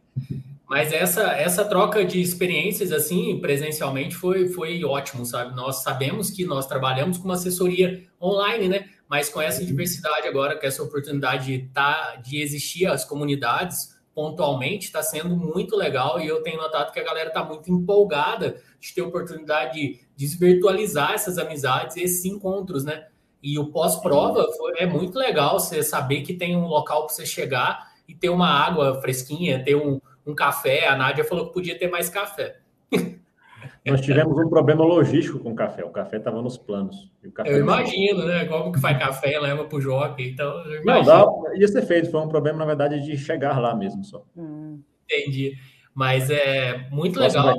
Mas 0.68 0.92
essa, 0.92 1.33
essa 1.33 1.64
troca 1.64 2.05
de 2.05 2.20
experiências, 2.20 2.90
assim, 2.90 3.38
presencialmente, 3.38 4.14
foi, 4.14 4.48
foi 4.48 4.83
ótimo, 4.83 5.24
sabe? 5.24 5.55
Nós 5.55 5.83
sabemos 5.83 6.31
que 6.31 6.44
nós 6.44 6.66
trabalhamos 6.66 7.18
com 7.18 7.27
uma 7.27 7.35
assessoria 7.35 8.03
online, 8.20 8.68
né? 8.68 8.88
Mas 9.09 9.29
com 9.29 9.40
essa 9.40 9.64
diversidade 9.64 10.27
agora, 10.27 10.59
com 10.59 10.66
essa 10.66 10.83
oportunidade 10.83 11.46
de, 11.46 11.68
tá, 11.68 12.16
de 12.16 12.40
existir 12.40 12.87
as 12.87 13.05
comunidades 13.05 13.94
pontualmente, 14.14 14.87
está 14.87 15.03
sendo 15.03 15.37
muito 15.37 15.77
legal 15.77 16.20
e 16.20 16.27
eu 16.27 16.42
tenho 16.42 16.57
notado 16.57 16.92
que 16.92 17.00
a 17.00 17.05
galera 17.05 17.29
está 17.29 17.42
muito 17.44 17.70
empolgada 17.70 18.61
de 18.81 18.94
ter 18.94 19.00
a 19.00 19.07
oportunidade 19.07 19.74
de 19.74 20.00
desvirtualizar 20.16 21.12
essas 21.12 21.37
amizades 21.37 21.96
e 21.96 22.03
esses 22.03 22.24
encontros, 22.24 22.85
né? 22.85 23.09
E 23.42 23.59
o 23.59 23.66
pós-prova 23.66 24.46
é 24.79 24.87
muito 24.87 25.18
legal 25.18 25.59
você 25.59 25.83
saber 25.83 26.22
que 26.22 26.33
tem 26.33 26.57
um 26.57 26.66
local 26.66 27.07
para 27.07 27.14
você 27.14 27.27
chegar 27.27 27.92
e 28.09 28.14
ter 28.14 28.31
uma 28.31 28.48
água 28.48 29.00
fresquinha, 29.00 29.62
ter 29.62 29.74
um, 29.74 30.00
um 30.27 30.35
café. 30.35 30.87
A 30.87 30.96
Nádia 30.96 31.24
falou 31.24 31.48
que 31.48 31.53
podia 31.53 31.79
ter 31.79 31.88
mais 31.90 32.09
café. 32.09 32.61
Nós 33.87 34.01
tivemos 34.01 34.38
um 34.38 34.49
problema 34.49 34.83
logístico 34.83 35.38
com 35.38 35.53
o 35.53 35.55
café. 35.55 35.85
O 35.85 35.90
café 35.90 36.16
estava 36.16 36.40
nos 36.40 36.57
planos. 36.57 37.12
eu 37.44 37.59
imagino, 37.59 38.25
né? 38.25 38.47
Como 38.47 38.73
que 38.73 38.81
faz 38.81 38.99
café 38.99 39.35
e 39.35 39.38
leva 39.38 39.64
para 39.64 39.77
o 39.77 39.81
jockey. 39.81 40.31
Então, 40.31 40.64
Não, 40.85 41.03
dá, 41.03 41.27
ia 41.55 41.68
ser 41.68 41.83
feito. 41.83 42.11
Foi 42.11 42.20
um 42.20 42.29
problema, 42.29 42.61
na 42.61 42.64
verdade, 42.64 43.01
de 43.01 43.18
chegar 43.18 43.59
lá 43.59 43.77
mesmo 43.77 44.03
só. 44.03 44.25
Hum. 44.35 44.81
Entendi. 45.05 45.59
Mas 45.94 46.31
é 46.31 46.88
muito 46.90 47.20
legal 47.20 47.47
né? 47.47 47.55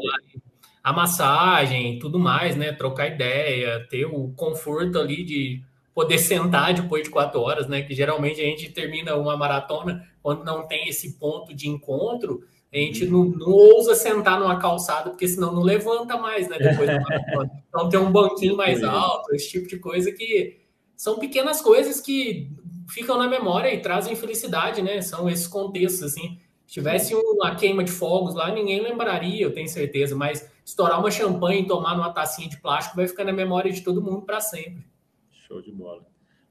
a 0.84 0.92
massagem, 0.92 2.00
tudo 2.00 2.18
mais, 2.18 2.56
né? 2.56 2.72
Trocar 2.72 3.08
ideia, 3.08 3.86
ter 3.88 4.06
o 4.06 4.34
conforto 4.36 4.98
ali 4.98 5.24
de 5.24 5.64
poder 5.94 6.18
sentar 6.18 6.74
depois 6.74 7.04
de 7.04 7.10
quatro 7.12 7.40
horas, 7.40 7.68
né? 7.68 7.84
Que 7.84 7.94
geralmente 7.94 8.42
a 8.42 8.46
gente 8.46 8.72
termina 8.72 9.16
uma 9.16 9.38
maratona 9.38 10.04
quando 10.24 10.44
não 10.44 10.68
tem 10.68 10.90
esse 10.90 11.20
ponto 11.20 11.54
de 11.54 11.70
encontro 11.70 12.42
a 12.74 12.78
gente 12.78 13.06
não, 13.06 13.26
não, 13.26 13.50
ousa 13.50 13.96
sentar 13.96 14.40
numa 14.40 14.60
calçada, 14.60 15.10
porque 15.10 15.28
senão 15.28 15.54
não 15.54 15.62
levanta 15.62 16.18
mais, 16.18 16.50
né? 16.50 16.58
Depois 16.58 16.90
então 17.70 17.90
tem 17.90 18.00
um 18.00 18.12
banquinho 18.12 18.58
mais 18.58 18.84
alto, 18.84 19.34
esse 19.34 19.50
tipo 19.50 19.68
de 19.68 19.80
coisa 19.80 20.12
que 20.12 20.60
são 20.96 21.18
pequenas 21.18 21.62
coisas 21.62 22.02
que 22.02 22.52
ficam 22.90 23.18
na 23.18 23.28
memória 23.28 23.74
e 23.74 23.82
trazem 23.82 24.16
felicidade, 24.16 24.82
né? 24.82 25.02
São 25.02 25.30
esses 25.30 25.48
contextos, 25.48 26.04
assim. 26.04 26.40
Se 26.66 26.74
tivesse 26.74 27.14
uma 27.14 27.56
queima 27.56 27.84
de 27.84 27.92
fogos 27.92 28.34
lá, 28.34 28.52
ninguém 28.52 28.82
lembraria, 28.82 29.44
eu 29.44 29.54
tenho 29.54 29.68
certeza, 29.68 30.16
mas 30.16 30.50
estourar 30.66 31.00
uma 31.00 31.12
champanhe 31.12 31.62
e 31.62 31.68
tomar 31.68 31.96
numa 31.96 32.12
tacinha 32.12 32.50
de 32.50 32.60
plástico 32.60 32.96
vai 32.96 33.08
ficar 33.08 33.24
na 33.24 33.32
memória 33.32 33.72
de 33.72 33.82
todo 33.82 34.02
mundo 34.02 34.24
para 34.24 34.42
sempre. 34.42 34.86
Show 35.32 35.62
de 35.62 35.72
bola. 35.72 36.06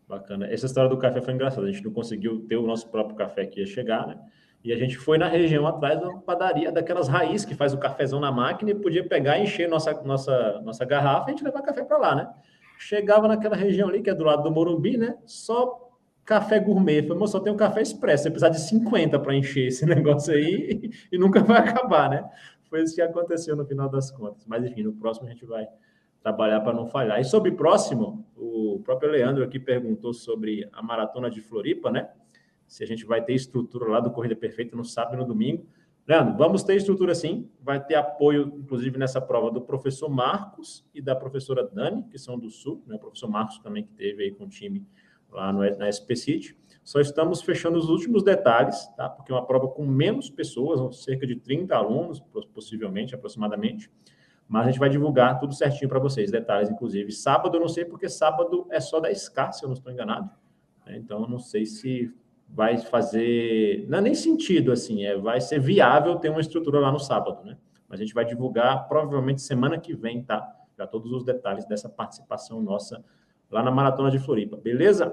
Bacana. 0.06 0.46
Essa 0.46 0.66
história 0.66 0.88
do 0.88 0.98
café 0.98 1.20
foi 1.20 1.34
engraçada. 1.34 1.66
A 1.66 1.72
gente 1.72 1.84
não 1.84 1.92
conseguiu 1.92 2.46
ter 2.46 2.56
o 2.56 2.66
nosso 2.66 2.88
próprio 2.88 3.16
café 3.16 3.46
que 3.46 3.60
ia 3.60 3.66
chegar, 3.66 4.06
né? 4.06 4.18
E 4.64 4.72
a 4.72 4.76
gente 4.78 4.96
foi 4.96 5.18
na 5.18 5.28
região 5.28 5.66
atrás 5.66 6.00
da 6.00 6.10
padaria, 6.20 6.72
daquelas 6.72 7.06
raízes 7.06 7.44
que 7.44 7.54
faz 7.54 7.74
o 7.74 7.78
cafezão 7.78 8.18
na 8.18 8.32
máquina 8.32 8.70
e 8.70 8.74
podia 8.74 9.06
pegar 9.06 9.38
e 9.38 9.42
encher 9.42 9.68
nossa, 9.68 9.92
nossa, 10.02 10.62
nossa 10.64 10.86
garrafa 10.86 11.28
e 11.28 11.34
a 11.34 11.36
gente 11.36 11.44
levar 11.44 11.60
café 11.60 11.84
para 11.84 11.98
lá, 11.98 12.14
né? 12.14 12.30
Chegava 12.78 13.28
naquela 13.28 13.54
região 13.54 13.90
ali, 13.90 14.00
que 14.00 14.08
é 14.08 14.14
do 14.14 14.24
lado 14.24 14.42
do 14.42 14.50
Morumbi, 14.50 14.96
né? 14.96 15.18
Só 15.26 15.90
café 16.24 16.58
gourmet. 16.58 17.06
Falei, 17.06 17.26
só 17.26 17.40
tem 17.40 17.52
um 17.52 17.56
café 17.56 17.82
expresso. 17.82 18.22
Você 18.22 18.30
precisa 18.30 18.50
de 18.50 18.58
50 18.58 19.18
para 19.18 19.34
encher 19.36 19.66
esse 19.66 19.84
negócio 19.86 20.32
aí 20.32 20.90
e 21.12 21.18
nunca 21.18 21.40
vai 21.44 21.58
acabar, 21.58 22.08
né? 22.08 22.24
Foi 22.70 22.82
isso 22.82 22.94
que 22.94 23.02
aconteceu 23.02 23.54
no 23.54 23.66
final 23.66 23.90
das 23.90 24.10
contas. 24.10 24.46
Mas, 24.46 24.64
enfim, 24.64 24.82
no 24.82 24.94
próximo 24.94 25.28
a 25.28 25.30
gente 25.30 25.44
vai 25.44 25.66
trabalhar 26.22 26.62
para 26.62 26.72
não 26.72 26.86
falhar. 26.86 27.20
E 27.20 27.24
sobre 27.24 27.52
próximo, 27.52 28.26
o 28.34 28.80
próprio 28.82 29.10
Leandro 29.10 29.44
aqui 29.44 29.60
perguntou 29.60 30.14
sobre 30.14 30.66
a 30.72 30.82
maratona 30.82 31.28
de 31.28 31.42
Floripa, 31.42 31.90
né? 31.90 32.08
Se 32.74 32.82
a 32.82 32.86
gente 32.88 33.06
vai 33.06 33.22
ter 33.22 33.34
estrutura 33.34 33.88
lá 33.88 34.00
do 34.00 34.10
Corrida 34.10 34.34
Perfeita 34.34 34.74
no 34.74 34.84
sábado 34.84 35.14
e 35.14 35.18
no 35.18 35.24
domingo. 35.24 35.64
Leandro, 36.08 36.36
vamos 36.36 36.64
ter 36.64 36.74
estrutura 36.74 37.14
sim, 37.14 37.48
vai 37.62 37.80
ter 37.80 37.94
apoio, 37.94 38.52
inclusive, 38.58 38.98
nessa 38.98 39.20
prova 39.20 39.48
do 39.48 39.60
professor 39.60 40.08
Marcos 40.08 40.84
e 40.92 41.00
da 41.00 41.14
professora 41.14 41.62
Dani, 41.62 42.02
que 42.10 42.18
são 42.18 42.36
do 42.36 42.50
Sul, 42.50 42.82
né? 42.84 42.96
o 42.96 42.98
professor 42.98 43.28
Marcos 43.28 43.60
também 43.60 43.84
que 43.84 43.92
teve 43.92 44.24
aí 44.24 44.32
com 44.32 44.46
o 44.46 44.48
time 44.48 44.84
lá 45.30 45.52
no, 45.52 45.60
na 45.78 45.86
SP 45.86 46.16
City. 46.16 46.58
Só 46.82 47.00
estamos 47.00 47.42
fechando 47.42 47.78
os 47.78 47.88
últimos 47.88 48.24
detalhes, 48.24 48.88
tá? 48.96 49.08
Porque 49.08 49.30
é 49.30 49.34
uma 49.36 49.46
prova 49.46 49.68
com 49.68 49.86
menos 49.86 50.28
pessoas, 50.28 50.96
cerca 50.96 51.28
de 51.28 51.36
30 51.36 51.76
alunos, 51.76 52.20
possivelmente, 52.52 53.14
aproximadamente. 53.14 53.88
Mas 54.48 54.66
a 54.66 54.70
gente 54.72 54.80
vai 54.80 54.90
divulgar 54.90 55.38
tudo 55.38 55.54
certinho 55.54 55.88
para 55.88 56.00
vocês, 56.00 56.28
detalhes, 56.28 56.68
inclusive. 56.68 57.12
Sábado, 57.12 57.56
eu 57.56 57.60
não 57.60 57.68
sei, 57.68 57.84
porque 57.84 58.08
sábado 58.08 58.66
é 58.68 58.80
só 58.80 58.98
da 58.98 59.14
SK, 59.14 59.52
se 59.52 59.64
eu 59.64 59.68
não 59.68 59.74
estou 59.74 59.92
enganado. 59.92 60.28
Né? 60.84 60.96
Então, 60.96 61.22
eu 61.22 61.28
não 61.28 61.38
sei 61.38 61.64
se 61.64 62.12
vai 62.54 62.78
fazer. 62.78 63.84
Não 63.88 63.98
é 63.98 64.00
nem 64.00 64.14
sentido 64.14 64.70
assim, 64.70 65.04
é, 65.04 65.16
vai 65.16 65.40
ser 65.40 65.58
viável 65.58 66.14
ter 66.16 66.28
uma 66.28 66.40
estrutura 66.40 66.78
lá 66.78 66.92
no 66.92 67.00
sábado, 67.00 67.44
né? 67.44 67.58
Mas 67.88 67.98
a 68.00 68.04
gente 68.04 68.14
vai 68.14 68.24
divulgar 68.24 68.86
provavelmente 68.86 69.42
semana 69.42 69.76
que 69.76 69.92
vem, 69.92 70.22
tá? 70.22 70.48
Já 70.78 70.86
todos 70.86 71.12
os 71.12 71.24
detalhes 71.24 71.64
dessa 71.66 71.88
participação 71.88 72.62
nossa 72.62 73.04
lá 73.50 73.62
na 73.62 73.72
Maratona 73.72 74.10
de 74.10 74.20
Floripa, 74.20 74.56
beleza? 74.56 75.12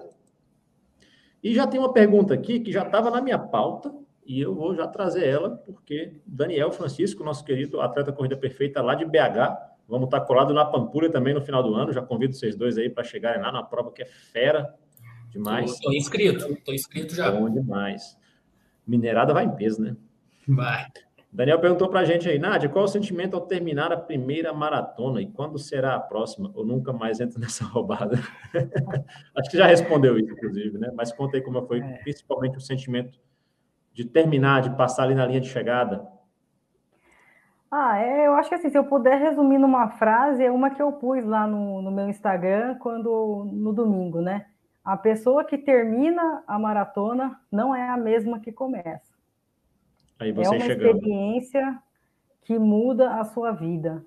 E 1.44 1.56
já 1.56 1.66
tem 1.66 1.80
uma 1.80 1.92
pergunta 1.92 2.34
aqui 2.34 2.60
que 2.60 2.72
já 2.72 2.84
estava 2.84 3.10
na 3.10 3.22
minha 3.22 3.40
pauta 3.40 3.92
e 4.24 4.40
eu 4.40 4.54
vou 4.54 4.76
já 4.76 4.88
trazer 4.88 5.28
ela, 5.28 5.58
porque 5.58 6.22
Daniel 6.26 6.72
Francisco, 6.72 7.24
nosso 7.24 7.44
querido 7.44 7.82
atleta 7.82 8.14
corrida 8.14 8.38
perfeita 8.38 8.84
lá 8.84 8.94
de 8.94 9.04
BH, 9.04 9.58
vamos 9.88 10.06
estar 10.06 10.22
colado 10.22 10.54
na 10.54 10.64
Pampulha 10.64 11.10
também 11.10 11.34
no 11.34 11.42
final 11.42 11.64
do 11.64 11.74
ano. 11.74 11.92
Já 11.92 12.04
convido 12.04 12.36
vocês 12.36 12.56
dois 12.56 12.78
aí 12.78 12.88
para 12.88 13.04
chegarem 13.04 13.42
lá 13.42 13.52
na 13.52 13.64
prova 13.64 13.92
que 13.92 14.04
é 14.04 14.06
fera, 14.06 14.76
Demais. 15.32 15.72
Estou 15.72 15.94
inscrito, 15.94 16.54
estou 16.54 16.74
inscrito 16.74 17.16
já. 17.16 17.32
Bom 17.32 17.50
demais. 17.50 18.18
Minerada 18.86 19.34
vai 19.34 19.46
em 19.46 19.56
peso, 19.56 19.82
né? 19.82 19.96
Vai. 20.48 20.88
Daniel 21.34 21.60
perguntou 21.60 21.88
para 21.88 22.02
a 22.02 22.06
gente 22.06 22.28
aí, 22.28 22.38
Nádia, 22.38 22.68
qual 22.68 22.84
o 22.84 22.90
sentimento 22.90 23.36
ao 23.36 23.42
terminar 23.42 23.94
a 23.94 23.98
primeira 23.98 24.52
maratona 24.52 25.22
e 25.22 25.28
quando 25.28 25.58
será 25.58 25.96
a 25.96 26.00
próxima? 26.00 26.52
Ou 26.54 26.66
nunca 26.66 26.92
mais 26.92 27.22
entra 27.22 27.40
nessa 27.40 27.64
roubada? 27.64 28.18
Acho 29.38 29.50
que 29.50 29.58
já 29.58 29.66
respondeu 29.66 30.20
isso, 30.20 30.30
inclusive, 30.30 30.78
né? 30.78 30.92
Mas 30.94 31.14
conta 31.14 31.38
aí 31.38 31.42
como 31.42 31.66
foi, 31.66 31.80
é. 31.80 31.98
principalmente 32.00 32.58
o 32.58 32.62
sentimento 32.62 33.18
de 33.94 34.04
terminar, 34.04 34.62
de 34.62 34.76
passar 34.76 35.04
ali 35.04 35.16
na 35.16 35.26
linha 35.26 35.40
de 35.40 35.48
chegada. 35.48 36.06
Ah, 37.70 37.98
é, 38.00 38.28
eu 38.28 38.34
acho 38.34 38.50
que 38.50 38.56
assim, 38.56 38.70
se 38.70 38.78
eu 38.78 38.84
puder 38.84 39.18
resumir 39.18 39.58
numa 39.58 39.88
frase, 39.92 40.44
é 40.44 40.52
uma 40.52 40.70
que 40.70 40.82
eu 40.82 40.92
pus 40.92 41.24
lá 41.24 41.48
no, 41.48 41.82
no 41.82 41.90
meu 41.90 42.10
Instagram 42.10 42.76
quando 42.76 43.46
no 43.50 43.72
domingo, 43.72 44.20
né? 44.20 44.48
A 44.84 44.98
pessoa 44.98 45.44
que 45.44 45.58
termina 45.58 46.44
a 46.48 46.58
maratona 46.58 47.40
não 47.52 47.76
é 47.76 47.90
a 47.90 47.98
mesma 47.98 48.40
que 48.40 48.52
começa. 48.52 49.14
É 50.20 50.32
uma 50.32 50.60
chegando. 50.60 50.98
experiência 50.98 51.80
que 52.44 52.58
muda 52.58 53.16
a 53.20 53.24
sua 53.24 53.52
vida. 53.52 54.04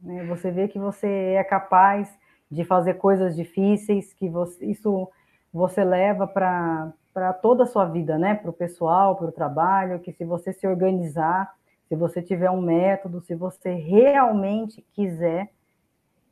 Né? 0.00 0.24
Você 0.26 0.50
vê 0.50 0.68
que 0.68 0.78
você 0.78 1.34
é 1.36 1.44
capaz 1.44 2.16
de 2.50 2.64
fazer 2.64 2.94
coisas 2.94 3.34
difíceis, 3.34 4.12
que 4.12 4.28
você, 4.28 4.64
isso 4.66 5.08
você 5.52 5.84
leva 5.84 6.26
para 6.26 7.32
toda 7.40 7.64
a 7.64 7.66
sua 7.66 7.86
vida, 7.86 8.18
né? 8.18 8.34
Para 8.34 8.50
o 8.50 8.54
pessoal, 8.54 9.16
para 9.16 9.28
o 9.28 9.32
trabalho, 9.32 10.00
que 10.00 10.12
se 10.12 10.24
você 10.24 10.52
se 10.52 10.66
organizar, 10.66 11.54
se 11.88 11.96
você 11.96 12.22
tiver 12.22 12.50
um 12.50 12.60
método, 12.60 13.20
se 13.20 13.34
você 13.34 13.74
realmente 13.74 14.84
quiser, 14.92 15.52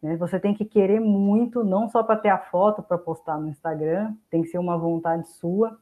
né? 0.02 0.16
Você 0.16 0.38
tem 0.40 0.54
que 0.54 0.64
querer 0.64 1.00
muito, 1.00 1.62
não 1.62 1.88
só 1.88 2.02
para 2.02 2.16
ter 2.16 2.28
a 2.28 2.38
foto 2.38 2.82
para 2.82 2.98
postar 2.98 3.38
no 3.38 3.48
Instagram, 3.48 4.14
tem 4.30 4.42
que 4.42 4.48
ser 4.48 4.58
uma 4.58 4.76
vontade 4.76 5.28
sua. 5.28 5.78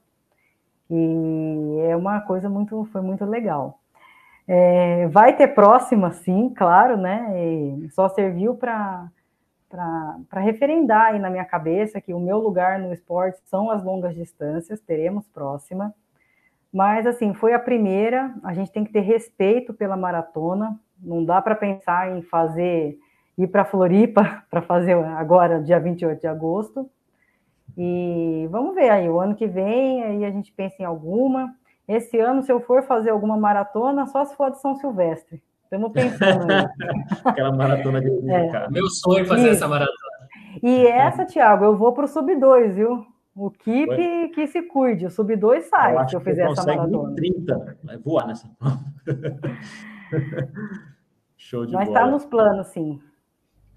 E 0.90 1.78
é 1.83 1.96
uma 1.96 2.20
coisa 2.20 2.48
muito, 2.48 2.88
foi 2.92 3.00
muito 3.02 3.24
legal. 3.24 3.81
É, 4.46 5.07
vai 5.09 5.37
ter 5.37 5.48
próxima, 5.48 6.11
sim, 6.12 6.52
claro, 6.57 6.96
né? 6.96 7.33
E 7.37 7.90
só 7.90 8.09
serviu 8.09 8.54
para 8.54 9.11
para 9.68 10.40
referendar 10.40 11.09
aí 11.09 11.18
na 11.18 11.28
minha 11.28 11.44
cabeça 11.44 12.00
que 12.00 12.14
o 12.14 12.18
meu 12.18 12.38
lugar 12.38 12.78
no 12.78 12.90
esporte 12.90 13.38
são 13.44 13.70
as 13.70 13.85
longas 13.85 14.14
distâncias, 14.14 14.81
teremos 14.81 15.28
próxima. 15.28 15.94
Mas, 16.72 17.07
assim, 17.07 17.35
foi 17.35 17.52
a 17.52 17.59
primeira, 17.59 18.35
a 18.42 18.54
gente 18.54 18.72
tem 18.72 18.85
que 18.85 18.92
ter 18.92 19.00
respeito 19.00 19.74
pela 19.74 19.96
maratona, 19.96 20.78
não 20.98 21.24
dá 21.24 21.40
para 21.40 21.54
pensar 21.54 22.16
em 22.16 22.22
fazer 22.22 22.98
ir 23.38 23.46
para 23.46 23.64
Floripa 23.64 24.42
para 24.51 24.61
fazer 24.61 24.94
agora, 24.94 25.62
dia 25.62 25.79
28 25.79 26.20
de 26.20 26.27
agosto. 26.27 26.90
E 27.77 28.48
vamos 28.51 28.74
ver 28.74 28.90
aí, 28.90 29.09
o 29.09 29.20
ano 29.20 29.37
que 29.37 29.46
vem, 29.46 30.03
aí 30.03 30.24
a 30.24 30.31
gente 30.31 30.53
pensa 30.53 30.83
em 30.83 30.85
alguma. 30.85 31.55
Esse 31.87 32.18
ano, 32.18 32.42
se 32.42 32.51
eu 32.51 32.61
for 32.61 32.83
fazer 32.83 33.11
alguma 33.11 33.37
maratona, 33.37 34.07
só 34.07 34.24
se 34.24 34.35
for 34.37 34.51
de 34.51 34.61
São 34.61 34.74
Silvestre. 34.74 35.40
Estamos 35.62 35.92
pensando. 35.92 36.46
Aquela 37.24 37.53
maratona 37.53 38.01
de 38.01 38.09
é. 38.31 38.68
Meu 38.70 38.88
sonho 38.88 39.20
é 39.20 39.24
fazer 39.24 39.48
e, 39.48 39.51
essa 39.51 39.68
maratona. 39.68 40.18
E 40.62 40.87
essa, 40.87 41.24
Thiago, 41.24 41.64
eu 41.64 41.77
vou 41.77 41.92
para 41.92 42.07
o 42.07 42.09
Sub-2, 42.09 42.72
viu? 42.72 43.07
O 43.37 43.51
Keep 43.51 44.31
que 44.31 44.46
se 44.48 44.62
cuide, 44.62 45.07
o 45.07 45.11
Sub-2 45.11 45.62
sai 45.62 45.94
eu 45.96 46.09
se 46.09 46.16
eu 46.16 46.20
fizer 46.20 46.51
essa 46.51 46.66
maratona. 46.66 47.14
30, 47.14 47.79
vai 47.85 47.96
voar 47.98 48.27
nessa 48.27 48.51
Show 51.37 51.64
de 51.64 51.72
Mas 51.72 51.87
bola. 51.87 52.01
Mas 52.01 52.09
está 52.09 52.11
nos 52.11 52.24
planos, 52.24 52.66
sim. 52.68 53.01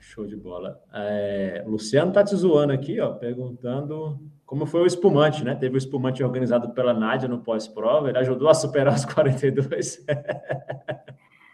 Show 0.01 0.25
de 0.25 0.35
bola. 0.35 0.81
É, 0.91 1.63
Luciano 1.67 2.11
tá 2.11 2.23
te 2.23 2.35
zoando 2.35 2.73
aqui, 2.73 2.99
ó, 2.99 3.13
perguntando 3.13 4.19
como 4.45 4.65
foi 4.65 4.81
o 4.81 4.85
espumante, 4.85 5.45
né? 5.45 5.55
Teve 5.55 5.75
o 5.75 5.77
espumante 5.77 6.23
organizado 6.23 6.71
pela 6.71 6.93
Nádia 6.93 7.29
no 7.29 7.39
pós-prova, 7.39 8.09
ele 8.09 8.17
ajudou 8.17 8.49
a 8.49 8.53
superar 8.53 8.95
os 8.95 9.05
42. 9.05 10.03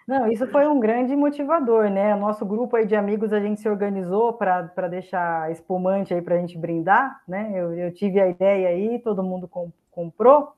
Não, 0.07 0.31
isso 0.31 0.47
foi 0.47 0.65
um 0.65 0.79
grande 0.79 1.13
motivador, 1.13 1.89
né? 1.89 2.15
Nosso 2.15 2.45
grupo 2.45 2.77
aí 2.77 2.88
de 2.88 2.95
amigos, 2.95 3.33
a 3.33 3.41
gente 3.41 3.60
se 3.60 3.67
organizou 3.67 4.31
para 4.31 4.88
deixar 4.89 5.51
espumante 5.51 6.13
aí 6.13 6.21
para 6.21 6.36
a 6.36 6.39
gente 6.39 6.57
brindar, 6.57 7.21
né? 7.27 7.51
Eu, 7.53 7.73
eu, 7.73 7.93
tive 7.93 8.19
a 8.21 8.29
ideia 8.29 8.69
aí, 8.69 8.99
todo 8.99 9.21
mundo 9.21 9.49
com, 9.49 9.69
comprou, 9.91 10.53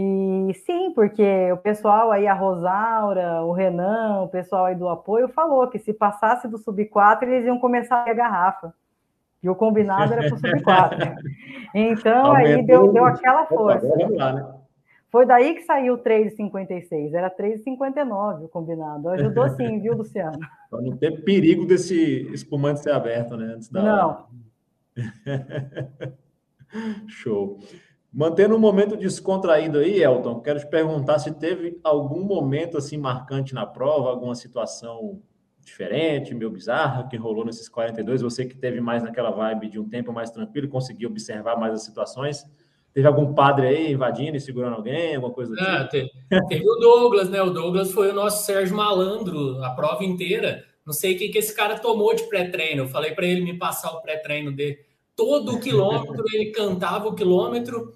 e 0.00 0.54
sim, 0.54 0.92
porque 0.94 1.50
o 1.50 1.56
pessoal 1.56 2.12
aí, 2.12 2.28
a 2.28 2.32
Rosaura, 2.32 3.42
o 3.42 3.50
Renan, 3.50 4.22
o 4.22 4.28
pessoal 4.28 4.66
aí 4.66 4.76
do 4.76 4.88
apoio, 4.88 5.28
falou 5.28 5.66
que 5.66 5.80
se 5.80 5.92
passasse 5.92 6.46
do 6.46 6.56
sub-4, 6.56 7.24
eles 7.24 7.44
iam 7.44 7.58
começar 7.58 8.08
a 8.08 8.14
garrafa. 8.14 8.72
E 9.42 9.50
o 9.50 9.56
combinado 9.56 10.12
era 10.12 10.28
para 10.28 10.34
o 10.34 10.38
sub-4. 10.38 11.16
Então, 11.74 12.32
aí 12.32 12.64
deu, 12.64 12.92
deu 12.92 13.04
aquela 13.04 13.44
força. 13.44 13.86
Lá, 14.16 14.32
né? 14.32 14.54
Foi 15.10 15.26
daí 15.26 15.54
que 15.54 15.62
saiu 15.62 15.98
3,56. 15.98 17.12
Era 17.12 17.28
3,59 17.28 18.44
o 18.44 18.48
combinado. 18.48 19.10
Ajudou 19.10 19.50
sim, 19.50 19.80
viu, 19.80 19.94
Luciano? 19.94 20.38
Para 20.70 20.80
não 20.80 20.96
ter 20.96 21.22
perigo 21.24 21.66
desse 21.66 22.22
espumante 22.32 22.80
ser 22.80 22.92
aberto, 22.92 23.36
né? 23.36 23.52
Antes 23.54 23.68
da 23.68 23.82
não. 23.82 24.26
Show. 27.06 27.58
Mantendo 28.18 28.56
um 28.56 28.58
momento 28.58 28.96
descontraído 28.96 29.78
aí, 29.78 30.02
Elton, 30.02 30.40
quero 30.40 30.58
te 30.58 30.66
perguntar 30.66 31.20
se 31.20 31.30
teve 31.38 31.78
algum 31.84 32.24
momento 32.24 32.76
assim 32.76 32.98
marcante 32.98 33.54
na 33.54 33.64
prova, 33.64 34.10
alguma 34.10 34.34
situação 34.34 35.22
diferente, 35.64 36.34
meio 36.34 36.50
bizarra, 36.50 37.06
que 37.06 37.16
rolou 37.16 37.44
nesses 37.44 37.68
42, 37.68 38.20
você 38.20 38.44
que 38.44 38.56
teve 38.56 38.80
mais 38.80 39.04
naquela 39.04 39.30
vibe 39.30 39.68
de 39.68 39.78
um 39.78 39.88
tempo 39.88 40.12
mais 40.12 40.32
tranquilo, 40.32 40.68
conseguiu 40.68 41.08
observar 41.08 41.56
mais 41.56 41.74
as 41.74 41.84
situações. 41.84 42.44
Teve 42.92 43.06
algum 43.06 43.32
padre 43.34 43.68
aí 43.68 43.92
invadindo 43.92 44.36
e 44.36 44.40
segurando 44.40 44.74
alguém, 44.74 45.14
alguma 45.14 45.32
coisa 45.32 45.54
do 45.54 45.60
é, 45.60 45.78
tipo? 45.84 45.90
Teve, 46.28 46.46
teve, 46.48 46.68
o 46.68 46.74
Douglas, 46.80 47.30
né? 47.30 47.40
O 47.40 47.50
Douglas 47.50 47.92
foi 47.92 48.10
o 48.10 48.14
nosso 48.14 48.44
Sérgio 48.44 48.76
Malandro 48.76 49.62
a 49.62 49.70
prova 49.70 50.02
inteira. 50.02 50.64
Não 50.84 50.92
sei 50.92 51.14
o 51.14 51.18
que, 51.18 51.28
que 51.28 51.38
esse 51.38 51.54
cara 51.54 51.78
tomou 51.78 52.12
de 52.16 52.24
pré-treino. 52.24 52.82
Eu 52.82 52.88
falei 52.88 53.12
para 53.12 53.26
ele 53.26 53.42
me 53.42 53.56
passar 53.56 53.92
o 53.92 54.02
pré-treino 54.02 54.50
dele. 54.50 54.76
Todo 55.14 55.54
o 55.54 55.60
quilômetro 55.60 56.24
ele 56.32 56.50
cantava 56.50 57.06
o 57.06 57.14
quilômetro. 57.14 57.94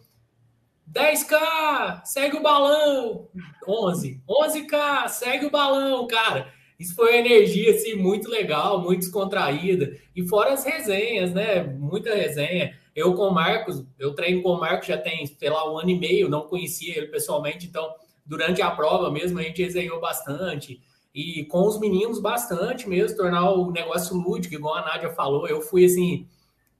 10K, 0.93 2.05
segue 2.05 2.36
o 2.36 2.43
balão. 2.43 3.28
11. 3.66 4.20
11K, 4.28 5.09
segue 5.09 5.47
o 5.47 5.51
balão, 5.51 6.07
cara. 6.07 6.53
Isso 6.78 6.95
foi 6.95 7.12
uma 7.12 7.18
energia 7.18 7.70
assim, 7.70 7.95
muito 7.95 8.28
legal, 8.28 8.82
muito 8.82 9.01
descontraída. 9.01 9.97
E 10.14 10.26
fora 10.26 10.53
as 10.53 10.64
resenhas, 10.64 11.32
né? 11.32 11.62
Muita 11.62 12.14
resenha. 12.14 12.76
Eu 12.95 13.14
com 13.14 13.28
o 13.28 13.34
Marcos, 13.34 13.84
eu 13.99 14.14
treino 14.14 14.43
com 14.43 14.51
o 14.51 14.61
Marcos 14.61 14.88
já 14.88 14.99
tem, 14.99 15.24
sei 15.24 15.49
lá, 15.49 15.72
um 15.72 15.78
ano 15.78 15.90
e 15.90 15.99
meio, 15.99 16.28
não 16.28 16.43
conhecia 16.43 16.99
ele 16.99 17.07
pessoalmente, 17.07 17.66
então 17.66 17.95
durante 18.26 18.61
a 18.61 18.70
prova 18.70 19.11
mesmo 19.11 19.38
a 19.38 19.43
gente 19.43 19.62
resenhou 19.62 19.99
bastante. 20.01 20.82
E 21.14 21.45
com 21.45 21.66
os 21.66 21.78
meninos 21.78 22.18
bastante 22.18 22.88
mesmo, 22.88 23.16
tornar 23.16 23.51
o 23.51 23.70
negócio 23.70 24.16
lúdico, 24.16 24.55
igual 24.55 24.74
a 24.74 24.82
Nádia 24.82 25.11
falou. 25.11 25.47
Eu 25.47 25.61
fui 25.61 25.84
assim, 25.84 26.26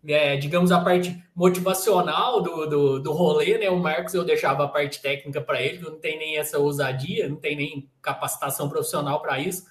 é, 0.07 0.37
digamos, 0.37 0.73
a 0.73 0.81
parte 0.81 1.23
motivacional 1.35 2.41
do, 2.41 2.67
do, 2.67 2.99
do 3.01 3.13
rolê, 3.13 3.59
né? 3.59 3.71
O 3.71 3.79
Marcos 3.79 4.15
eu 4.15 4.25
deixava 4.25 4.65
a 4.65 4.69
parte 4.69 5.01
técnica 5.01 5.41
para 5.41 5.61
ele, 5.63 5.79
não 5.79 5.99
tem 5.99 6.19
nem 6.19 6.39
essa 6.39 6.59
ousadia, 6.59 7.29
não 7.29 7.37
tem 7.37 7.57
nem 7.57 7.91
capacitação 8.01 8.69
profissional 8.69 9.21
para 9.21 9.39
isso 9.39 9.71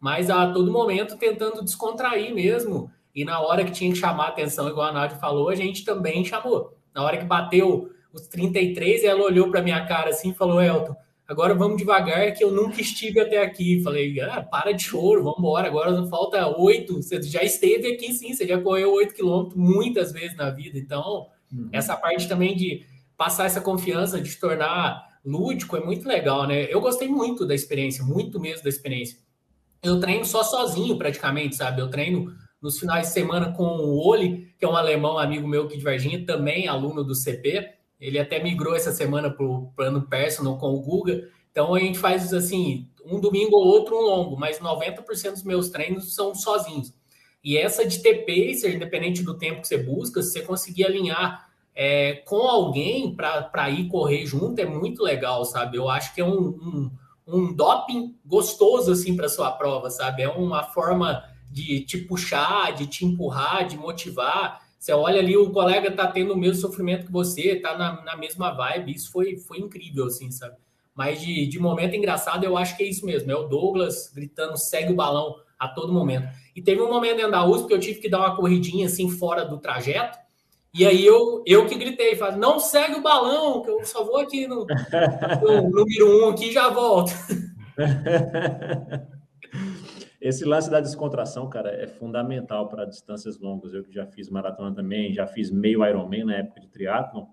mas 0.00 0.30
a 0.30 0.50
todo 0.50 0.72
momento 0.72 1.18
tentando 1.18 1.62
descontrair 1.62 2.34
mesmo. 2.34 2.90
E 3.14 3.24
na 3.24 3.38
hora 3.40 3.64
que 3.64 3.70
tinha 3.70 3.92
que 3.92 3.98
chamar 3.98 4.24
a 4.24 4.28
atenção, 4.28 4.68
igual 4.68 4.88
a 4.88 4.92
Nádia 4.92 5.18
falou, 5.18 5.50
a 5.50 5.54
gente 5.54 5.84
também 5.84 6.24
chamou. 6.24 6.76
Na 6.94 7.02
hora 7.02 7.18
que 7.18 7.24
bateu 7.24 7.90
os 8.12 8.26
33, 8.26 9.04
ela 9.04 9.22
olhou 9.22 9.50
para 9.50 9.62
minha 9.62 9.84
cara 9.84 10.10
assim 10.10 10.30
e 10.30 10.34
falou: 10.34 10.62
Elton, 10.62 10.96
agora 11.30 11.54
vamos 11.54 11.76
devagar, 11.76 12.32
que 12.34 12.42
eu 12.42 12.50
nunca 12.50 12.80
estive 12.80 13.20
até 13.20 13.42
aqui. 13.42 13.82
Falei: 13.82 14.20
ah, 14.20 14.42
para 14.42 14.72
de 14.72 14.82
choro, 14.82 15.22
vamos 15.22 15.38
embora. 15.38 15.68
Agora 15.68 16.06
falta 16.06 16.46
oito. 16.58 17.02
Você 17.02 17.22
já 17.22 17.42
esteve 17.42 17.94
aqui 17.94 18.12
sim, 18.12 18.34
você 18.34 18.46
já 18.46 18.60
correu 18.60 18.92
oito 18.94 19.14
quilômetros 19.14 19.56
muitas 19.56 20.12
vezes 20.12 20.36
na 20.36 20.50
vida. 20.50 20.78
Então, 20.78 21.28
uhum. 21.52 21.68
essa 21.72 21.96
parte 21.96 22.28
também 22.28 22.56
de 22.56 22.84
passar 23.16 23.46
essa 23.46 23.60
confiança, 23.60 24.20
de 24.20 24.34
tornar 24.36 25.08
lúdico, 25.24 25.76
é 25.76 25.80
muito 25.80 26.08
legal, 26.08 26.46
né? 26.46 26.64
Eu 26.64 26.80
gostei 26.80 27.08
muito 27.08 27.46
da 27.46 27.54
experiência, 27.54 28.02
muito 28.02 28.40
mesmo 28.40 28.62
da 28.62 28.70
experiência 28.70 29.18
eu 29.82 29.98
treino 29.98 30.24
só 30.24 30.42
sozinho 30.42 30.96
praticamente, 30.96 31.56
sabe? 31.56 31.80
Eu 31.80 31.88
treino 31.88 32.32
nos 32.60 32.78
finais 32.78 33.08
de 33.08 33.12
semana 33.14 33.52
com 33.52 33.64
o 33.64 34.06
Oli, 34.06 34.54
que 34.58 34.64
é 34.64 34.68
um 34.68 34.76
alemão 34.76 35.18
amigo 35.18 35.48
meu 35.48 35.64
aqui 35.64 35.78
de 35.78 35.84
Varginha, 35.84 36.24
também 36.24 36.68
aluno 36.68 37.02
do 37.02 37.14
CP. 37.14 37.79
Ele 38.00 38.18
até 38.18 38.42
migrou 38.42 38.74
essa 38.74 38.92
semana 38.92 39.30
para 39.30 39.44
o 39.44 39.70
plano 39.76 40.02
personal 40.02 40.56
com 40.58 40.74
o 40.74 40.80
Guga. 40.80 41.28
Então 41.50 41.74
a 41.74 41.80
gente 41.80 41.98
faz 41.98 42.32
assim, 42.32 42.88
um 43.04 43.20
domingo 43.20 43.56
ou 43.56 43.66
outro 43.66 43.96
um 43.96 44.02
longo, 44.02 44.36
mas 44.36 44.58
90% 44.58 45.32
dos 45.32 45.42
meus 45.42 45.68
treinos 45.68 46.14
são 46.14 46.34
sozinhos. 46.34 46.94
E 47.42 47.56
essa 47.56 47.86
de 47.86 47.98
ter 48.00 48.24
pacer, 48.26 48.74
independente 48.74 49.22
do 49.22 49.36
tempo 49.36 49.60
que 49.60 49.68
você 49.68 49.78
busca, 49.78 50.22
se 50.22 50.32
você 50.32 50.42
conseguir 50.42 50.84
alinhar 50.84 51.48
é, 51.74 52.14
com 52.26 52.48
alguém 52.48 53.14
para 53.14 53.70
ir 53.70 53.88
correr 53.88 54.26
junto, 54.26 54.60
é 54.60 54.66
muito 54.66 55.02
legal, 55.02 55.44
sabe? 55.44 55.76
Eu 55.76 55.88
acho 55.88 56.14
que 56.14 56.20
é 56.20 56.24
um, 56.24 56.48
um 56.48 56.90
um 57.32 57.52
doping 57.52 58.16
gostoso 58.24 58.92
assim 58.92 59.16
para 59.16 59.28
sua 59.28 59.52
prova, 59.52 59.90
sabe? 59.90 60.22
É 60.22 60.28
uma 60.28 60.64
forma 60.64 61.24
de 61.50 61.80
te 61.80 61.98
puxar, 61.98 62.72
de 62.72 62.86
te 62.86 63.04
empurrar, 63.04 63.66
de 63.66 63.76
motivar. 63.76 64.60
Você 64.80 64.94
olha 64.94 65.20
ali, 65.20 65.36
o 65.36 65.50
colega 65.50 65.90
tá 65.92 66.06
tendo 66.06 66.32
o 66.32 66.36
mesmo 66.36 66.58
sofrimento 66.62 67.04
que 67.04 67.12
você, 67.12 67.56
tá 67.56 67.76
na, 67.76 68.02
na 68.02 68.16
mesma 68.16 68.50
vibe. 68.50 68.94
Isso 68.94 69.12
foi, 69.12 69.36
foi 69.36 69.58
incrível, 69.58 70.06
assim, 70.06 70.30
sabe? 70.30 70.56
Mas 70.94 71.20
de, 71.20 71.46
de 71.46 71.58
momento 71.58 71.94
engraçado, 71.94 72.44
eu 72.44 72.56
acho 72.56 72.74
que 72.78 72.82
é 72.82 72.86
isso 72.86 73.04
mesmo. 73.04 73.30
É 73.30 73.36
o 73.36 73.46
Douglas 73.46 74.10
gritando, 74.14 74.56
segue 74.56 74.90
o 74.90 74.96
balão 74.96 75.36
a 75.58 75.68
todo 75.68 75.92
momento. 75.92 76.28
E 76.56 76.62
teve 76.62 76.80
um 76.80 76.88
momento 76.88 77.16
dentro 77.18 77.30
da 77.30 77.44
USP 77.44 77.68
que 77.68 77.74
eu 77.74 77.78
tive 77.78 78.00
que 78.00 78.08
dar 78.08 78.20
uma 78.20 78.34
corridinha 78.34 78.86
assim 78.86 79.10
fora 79.10 79.44
do 79.44 79.58
trajeto. 79.58 80.18
E 80.72 80.86
aí 80.86 81.04
eu, 81.04 81.42
eu 81.46 81.66
que 81.66 81.74
gritei, 81.74 82.16
falei, 82.16 82.38
não 82.38 82.58
segue 82.58 82.94
o 82.94 83.02
balão, 83.02 83.60
que 83.60 83.68
eu 83.68 83.84
só 83.84 84.02
vou 84.02 84.16
aqui 84.16 84.46
no, 84.46 84.66
no 85.42 85.68
número 85.68 86.24
um 86.24 86.30
aqui 86.30 86.48
e 86.48 86.52
já 86.52 86.70
volto. 86.70 87.12
Esse 90.20 90.44
lance 90.44 90.70
da 90.70 90.80
descontração, 90.80 91.48
cara, 91.48 91.70
é 91.70 91.86
fundamental 91.86 92.68
para 92.68 92.84
distâncias 92.84 93.38
longas. 93.38 93.72
Eu 93.72 93.82
que 93.82 93.92
já 93.92 94.06
fiz 94.06 94.28
maratona 94.28 94.74
também, 94.74 95.14
já 95.14 95.26
fiz 95.26 95.50
meio 95.50 95.86
Ironman 95.86 96.24
na 96.24 96.36
época 96.36 96.60
de 96.60 96.68
triatlon, 96.68 97.24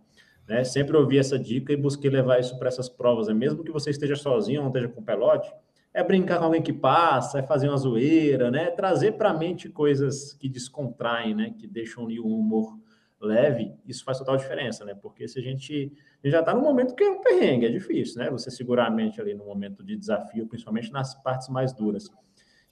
né? 0.48 0.64
Sempre 0.64 0.96
ouvi 0.96 1.18
essa 1.18 1.38
dica 1.38 1.74
e 1.74 1.76
busquei 1.76 2.10
levar 2.10 2.40
isso 2.40 2.58
para 2.58 2.70
essas 2.70 2.88
provas. 2.88 3.28
Né? 3.28 3.34
Mesmo 3.34 3.62
que 3.64 3.72
você 3.72 3.90
esteja 3.90 4.16
sozinho, 4.16 4.62
não 4.62 4.70
esteja 4.70 4.88
com 4.88 5.04
pelote, 5.04 5.52
é 5.94 6.02
brincar 6.02 6.40
com 6.40 6.46
alguém 6.46 6.62
que 6.62 6.72
passa, 6.72 7.40
é 7.40 7.44
fazer 7.44 7.68
uma 7.68 7.78
zoeira, 7.78 8.50
né? 8.50 8.72
Trazer 8.72 9.14
para 9.14 9.32
a 9.32 9.38
mente 9.38 9.68
coisas 9.68 10.34
que 10.34 10.48
descontraem, 10.48 11.36
né? 11.36 11.54
Que 11.58 11.68
deixam 11.68 12.06
o 12.06 12.40
humor 12.40 12.78
leve, 13.20 13.74
isso 13.86 14.04
faz 14.06 14.20
total 14.20 14.38
diferença, 14.38 14.86
né? 14.86 14.94
Porque 14.94 15.28
se 15.28 15.40
a 15.40 15.42
gente, 15.42 15.92
a 16.24 16.28
gente 16.28 16.32
já 16.32 16.40
está 16.40 16.54
no 16.54 16.62
momento 16.62 16.96
que 16.96 17.04
é 17.04 17.10
um 17.10 17.20
perrengue, 17.20 17.66
é 17.66 17.70
difícil, 17.70 18.22
né? 18.22 18.30
Você 18.30 18.52
segurar 18.52 18.88
a 18.88 18.92
mente 18.92 19.20
ali 19.20 19.34
no 19.34 19.44
momento 19.44 19.84
de 19.84 19.96
desafio, 19.98 20.48
principalmente 20.48 20.92
nas 20.92 21.16
partes 21.22 21.50
mais 21.50 21.74
duras. 21.74 22.10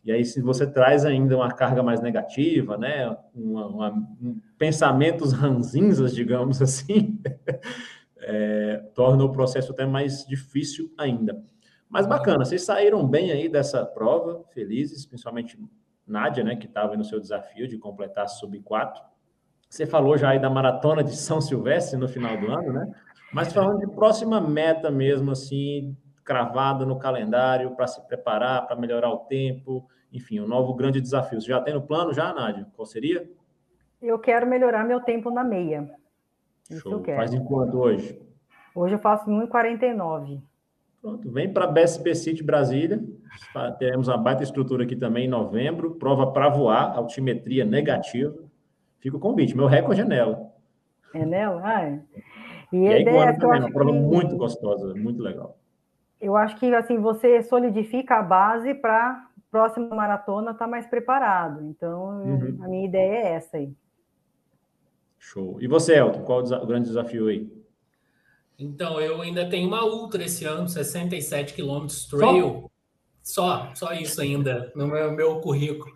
E 0.05 0.11
aí, 0.11 0.23
se 0.23 0.39
você 0.41 0.67
traz 0.67 1.03
ainda 1.03 1.35
uma 1.35 1.51
carga 1.51 1.81
mais 1.81 1.99
negativa, 1.99 2.77
né? 2.77 3.17
Uma, 3.33 3.67
uma, 3.67 3.89
um, 3.91 4.39
pensamentos 4.57 5.33
ranzinzas, 5.33 6.13
digamos 6.13 6.61
assim, 6.63 7.19
é, 8.19 8.83
torna 8.93 9.23
o 9.23 9.31
processo 9.31 9.71
até 9.71 9.85
mais 9.85 10.25
difícil 10.25 10.93
ainda. 10.97 11.43
Mas 11.89 12.05
bacana, 12.05 12.45
vocês 12.45 12.61
saíram 12.61 13.07
bem 13.07 13.31
aí 13.31 13.49
dessa 13.49 13.85
prova, 13.85 14.43
felizes, 14.53 15.05
principalmente 15.05 15.57
Nádia, 16.05 16.43
né? 16.43 16.55
Que 16.55 16.67
estava 16.67 16.95
no 16.95 17.03
seu 17.03 17.19
desafio 17.19 17.67
de 17.67 17.77
completar 17.77 18.29
sub 18.29 18.59
4 18.59 19.01
você 19.75 19.85
falou 19.85 20.17
já 20.17 20.29
aí 20.29 20.39
da 20.39 20.49
maratona 20.49 21.03
de 21.03 21.15
São 21.15 21.41
Silvestre 21.41 21.99
no 21.99 22.07
final 22.07 22.37
do 22.37 22.49
ano, 22.49 22.71
né? 22.71 22.91
Mas 23.33 23.51
falando 23.51 23.79
de 23.79 23.87
próxima 23.87 24.39
meta 24.39 24.89
mesmo, 24.89 25.31
assim, 25.31 25.97
cravada 26.23 26.85
no 26.85 26.97
calendário 26.97 27.75
para 27.75 27.87
se 27.87 28.01
preparar, 28.07 28.65
para 28.65 28.77
melhorar 28.77 29.09
o 29.09 29.19
tempo, 29.25 29.85
enfim, 30.15 30.39
um 30.39 30.47
novo 30.47 30.73
grande 30.73 31.01
desafio. 31.01 31.41
Você 31.41 31.47
já 31.47 31.61
tem 31.61 31.73
no 31.73 31.81
plano 31.81 32.13
já, 32.13 32.33
Nádia? 32.33 32.65
Qual 32.75 32.85
seria? 32.85 33.29
Eu 34.01 34.19
quero 34.19 34.47
melhorar 34.47 34.83
meu 34.85 34.99
tempo 34.99 35.29
na 35.29 35.43
meia. 35.43 35.89
Isso 36.69 36.89
eu 36.89 37.01
quero. 37.01 37.17
Faz 37.17 37.33
em 37.33 37.43
quanto 37.43 37.77
hoje? 37.77 38.19
Hoje 38.73 38.95
eu 38.95 38.99
faço 38.99 39.29
1,49. 39.29 40.41
Pronto, 41.01 41.31
vem 41.31 41.51
para 41.51 41.65
a 41.65 41.67
BSP 41.67 42.15
City 42.15 42.43
Brasília. 42.43 43.03
Teremos 43.77 44.07
uma 44.07 44.17
baita 44.17 44.43
estrutura 44.43 44.83
aqui 44.83 44.95
também 44.95 45.25
em 45.25 45.29
novembro. 45.29 45.95
Prova 45.95 46.31
para 46.31 46.49
voar, 46.49 46.97
altimetria 46.97 47.63
negativa. 47.63 48.35
Fica 48.99 49.15
o 49.15 49.19
convite. 49.19 49.55
Meu 49.55 49.67
recorde 49.67 50.01
é 50.01 50.05
nela. 50.05 50.51
É 51.13 51.25
nela? 51.25 51.61
Ah, 51.63 51.83
é. 51.83 52.01
E, 52.73 52.77
e 52.77 52.87
é 52.87 53.01
igual 53.01 53.37
também, 53.37 53.59
uma 53.61 53.71
prova 53.71 53.91
que... 53.91 53.99
muito 53.99 54.35
gostosa, 54.35 54.95
muito 54.95 55.21
legal. 55.21 55.57
Eu 56.19 56.35
acho 56.35 56.57
que 56.57 56.73
assim 56.73 56.99
você 56.99 57.43
solidifica 57.43 58.15
a 58.15 58.23
base 58.23 58.73
para 58.73 59.27
próxima 59.51 59.87
maratona 59.95 60.53
tá 60.53 60.67
mais 60.67 60.85
preparado. 60.85 61.63
Então, 61.63 62.21
uhum. 62.21 62.57
a 62.61 62.67
minha 62.67 62.85
ideia 62.85 63.13
é 63.13 63.31
essa 63.33 63.57
aí. 63.57 63.73
Show. 65.17 65.57
E 65.59 65.67
você, 65.67 65.95
Elton, 65.95 66.23
qual 66.23 66.43
o 66.43 66.67
grande 66.67 66.87
desafio 66.87 67.27
aí? 67.27 67.51
Então, 68.57 69.01
eu 69.01 69.21
ainda 69.21 69.49
tenho 69.49 69.67
uma 69.67 69.83
ultra 69.83 70.23
esse 70.23 70.45
ano, 70.45 70.67
67 70.67 71.53
quilômetros 71.53 72.05
trail. 72.05 72.71
Só? 73.21 73.73
só? 73.73 73.87
só, 73.87 73.93
isso 73.93 74.21
ainda 74.21 74.71
no 74.75 74.87
meu, 74.87 75.11
meu 75.11 75.39
currículo. 75.41 75.93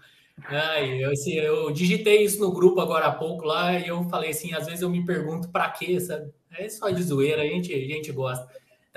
É, 0.49 1.03
eu, 1.03 1.11
assim, 1.11 1.33
eu 1.33 1.71
digitei 1.71 2.23
isso 2.23 2.39
no 2.39 2.51
grupo 2.51 2.79
agora 2.79 3.07
há 3.07 3.11
pouco 3.11 3.45
lá 3.45 3.77
e 3.77 3.87
eu 3.87 4.03
falei 4.05 4.31
assim, 4.31 4.53
às 4.53 4.65
vezes 4.65 4.81
eu 4.81 4.89
me 4.89 5.05
pergunto 5.05 5.49
para 5.49 5.69
quê, 5.69 5.99
sabe? 5.99 6.31
É 6.51 6.67
só 6.69 6.89
de 6.89 7.03
zoeira, 7.03 7.41
a 7.41 7.45
gente, 7.45 7.73
a 7.73 7.77
gente 7.77 8.11
gosta. 8.11 8.47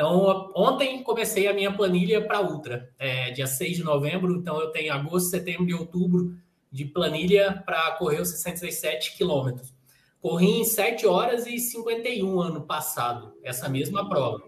Então, 0.02 0.50
ontem 0.56 1.00
comecei 1.04 1.46
a 1.46 1.54
minha 1.54 1.72
planilha 1.72 2.26
para 2.26 2.40
Ultra, 2.40 2.90
é, 2.98 3.30
dia 3.30 3.46
6 3.46 3.76
de 3.76 3.84
novembro, 3.84 4.34
então 4.34 4.60
eu 4.60 4.70
tenho 4.70 4.92
agosto, 4.92 5.30
setembro 5.30 5.70
e 5.70 5.74
outubro 5.74 6.34
de 6.72 6.84
planilha 6.84 7.62
para 7.64 7.92
correr 7.92 8.20
os 8.20 8.30
67 8.30 9.16
quilômetros. 9.16 9.72
Corri 10.20 10.58
em 10.58 10.64
7 10.64 11.06
horas 11.06 11.46
e 11.46 11.56
51 11.56 12.40
ano 12.40 12.62
passado, 12.62 13.32
essa 13.44 13.68
mesma 13.68 14.08
prova. 14.08 14.42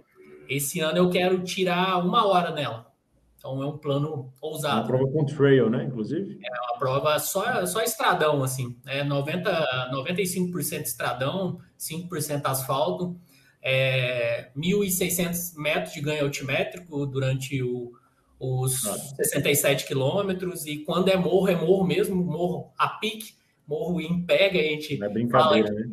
Esse 0.49 0.81
ano 0.81 0.99
eu 0.99 1.09
quero 1.09 1.45
tirar 1.45 2.05
uma 2.05 2.27
hora 2.27 2.51
nela. 2.51 2.93
Então 3.39 3.63
é 3.63 3.67
um 3.67 3.79
plano 3.79 4.33
ousado. 4.41 4.81
Uma 4.81 4.99
prova 4.99 5.13
com 5.13 5.25
trail, 5.25 5.71
né? 5.71 5.85
Inclusive. 5.85 6.41
É 6.45 6.61
uma 6.63 6.79
prova 6.81 7.17
só, 7.21 7.65
só 7.65 7.81
estradão, 7.81 8.43
assim. 8.43 8.77
É 8.87 9.05
90, 9.05 9.91
95% 9.93 10.83
estradão, 10.83 11.61
5% 11.79 12.43
asfalto. 12.45 13.17
É 13.65 14.51
1.600 14.57 15.57
metros 15.57 15.95
de 15.95 16.01
ganho 16.03 16.25
altimétrico 16.25 17.07
durante 17.07 17.63
o, 17.63 17.93
os 18.39 18.85
Nossa. 18.85 19.17
67 19.17 19.87
quilômetros. 19.87 20.67
E 20.67 20.79
quando 20.79 21.09
é 21.09 21.17
morro, 21.17 21.49
é 21.49 21.57
morro 21.57 21.87
mesmo, 21.87 22.15
morro 22.17 22.71
a 22.77 22.89
pique, 22.89 23.33
morro 23.67 24.01
em 24.01 24.25
que 24.27 24.33
a 24.33 24.63
gente 24.63 25.03
é 25.03 25.09
brincadeira, 25.09 25.69
fala. 25.69 25.81
Né? 25.81 25.91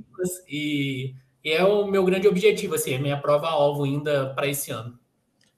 E 0.50 1.16
E 1.44 1.52
é 1.52 1.64
o 1.64 1.88
meu 1.88 2.06
grande 2.06 2.28
objetivo, 2.28 2.76
assim, 2.76 2.94
é 2.94 3.00
minha 3.00 3.18
prova-alvo 3.18 3.84
ainda 3.84 4.34
para 4.36 4.48
esse 4.48 4.72
ano. 4.72 5.00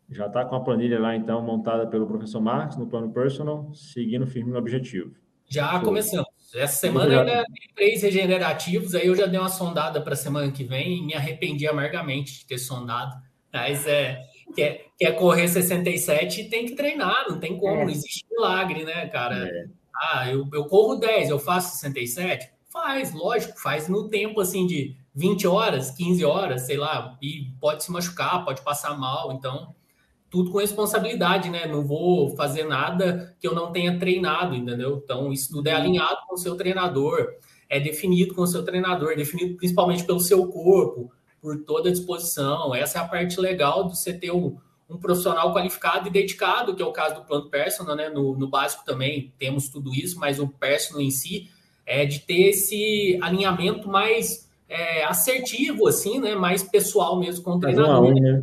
Já 0.10 0.28
está 0.28 0.46
com 0.46 0.56
a 0.56 0.62
planilha 0.62 1.00
lá, 1.00 1.16
então, 1.16 1.42
montada 1.42 1.88
pelo 1.88 2.08
professor 2.08 2.40
Marcos 2.40 2.78
no 2.78 2.88
plano 2.88 3.12
personal, 3.12 3.74
seguindo 3.74 4.26
firme 4.28 4.52
no 4.52 4.58
objetivo. 4.58 5.14
Já 5.48 5.80
começamos. 5.82 6.28
Essa 6.56 6.76
semana 6.76 7.20
ainda 7.20 7.46
tem 7.46 7.70
três 7.76 8.02
regenerativos, 8.04 8.94
aí 8.94 9.08
eu 9.08 9.16
já 9.16 9.26
dei 9.26 9.40
uma 9.40 9.50
sondada 9.50 10.02
para 10.02 10.14
a 10.14 10.18
semana 10.18 10.52
que 10.52 10.64
vem 10.64 11.00
e 11.00 11.02
me 11.02 11.14
arrependi 11.14 11.68
amargamente 11.68 12.40
de 12.40 12.46
ter 12.46 12.58
sondado. 12.58 13.16
Mas 13.52 13.86
é, 13.88 14.22
quer, 14.56 14.88
quer 14.98 15.12
correr 15.16 15.48
67, 15.48 16.46
tem 16.46 16.66
que 16.66 16.76
treinar, 16.76 17.26
não 17.30 17.40
tem 17.40 17.58
como, 17.58 17.82
é. 17.82 17.84
não 17.86 17.92
existe 17.92 18.26
milagre, 18.32 18.84
né, 18.84 19.08
cara? 19.08 19.48
É. 19.48 19.66
Ah, 19.96 20.30
eu, 20.30 20.48
eu 20.54 20.66
corro 20.66 20.96
10, 20.96 21.30
eu 21.30 21.40
faço 21.40 21.78
67? 21.78 22.52
Faz, 22.72 23.14
lógico, 23.14 23.60
faz 23.60 23.88
no 23.88 24.10
tempo 24.10 24.42
assim 24.42 24.66
de 24.66 24.96
20 25.14 25.48
horas, 25.48 25.92
15 25.92 26.26
horas, 26.26 26.62
sei 26.64 26.78
lá, 26.78 27.18
e 27.22 27.52
pode 27.60 27.84
se 27.84 27.92
machucar, 27.92 28.44
pode 28.44 28.64
passar 28.64 28.98
mal, 28.98 29.32
então 29.32 29.76
tudo 30.34 30.50
com 30.50 30.58
responsabilidade, 30.58 31.48
né? 31.48 31.68
Não 31.68 31.86
vou 31.86 32.36
fazer 32.36 32.64
nada 32.64 33.38
que 33.40 33.48
eu 33.48 33.54
não 33.54 33.72
tenha 33.72 34.00
treinado, 34.00 34.56
entendeu? 34.56 35.00
Então, 35.04 35.32
isso 35.32 35.52
tudo 35.52 35.68
é 35.68 35.74
alinhado 35.74 36.22
com 36.28 36.34
o 36.34 36.38
seu 36.40 36.56
treinador, 36.56 37.36
é 37.70 37.80
definido 37.80 38.34
com 38.34 38.42
o 38.42 38.48
seu 38.48 38.66
treinador, 38.66 39.12
é 39.12 39.16
definido 39.16 39.56
principalmente 39.56 40.04
pelo 40.04 40.20
seu 40.20 40.48
corpo, 40.48 41.12
por 41.40 41.64
toda 41.64 41.90
a 41.90 41.92
disposição. 41.92 42.74
Essa 42.74 42.98
é 42.98 43.02
a 43.04 43.08
parte 43.08 43.40
legal 43.40 43.84
de 43.84 43.96
você 43.96 44.12
ter 44.12 44.32
um, 44.32 44.58
um 44.90 44.98
profissional 44.98 45.54
qualificado 45.54 46.08
e 46.08 46.12
dedicado, 46.12 46.76
que 46.76 46.82
é 46.82 46.86
o 46.86 46.92
caso 46.92 47.14
do 47.14 47.26
plano 47.26 47.48
personal, 47.52 47.96
né? 47.96 48.10
No, 48.10 48.36
no 48.36 48.50
básico 48.50 48.84
também 48.84 49.32
temos 49.38 49.70
tudo 49.70 49.94
isso, 49.94 50.20
mas 50.20 50.40
o 50.40 50.48
personal 50.48 51.04
em 51.04 51.12
si 51.12 51.48
é 51.86 52.08
de 52.08 52.22
ter 52.22 52.50
esse 52.50 53.20
alinhamento 53.22 53.88
mais 53.88 54.50
é, 54.68 55.04
assertivo, 55.04 55.88
assim, 55.88 56.20
né? 56.20 56.34
Mais 56.34 56.64
pessoal 56.64 57.20
mesmo 57.20 57.44
com 57.44 57.52
o 57.52 57.60
treinador. 57.60 58.16
Né? 58.16 58.42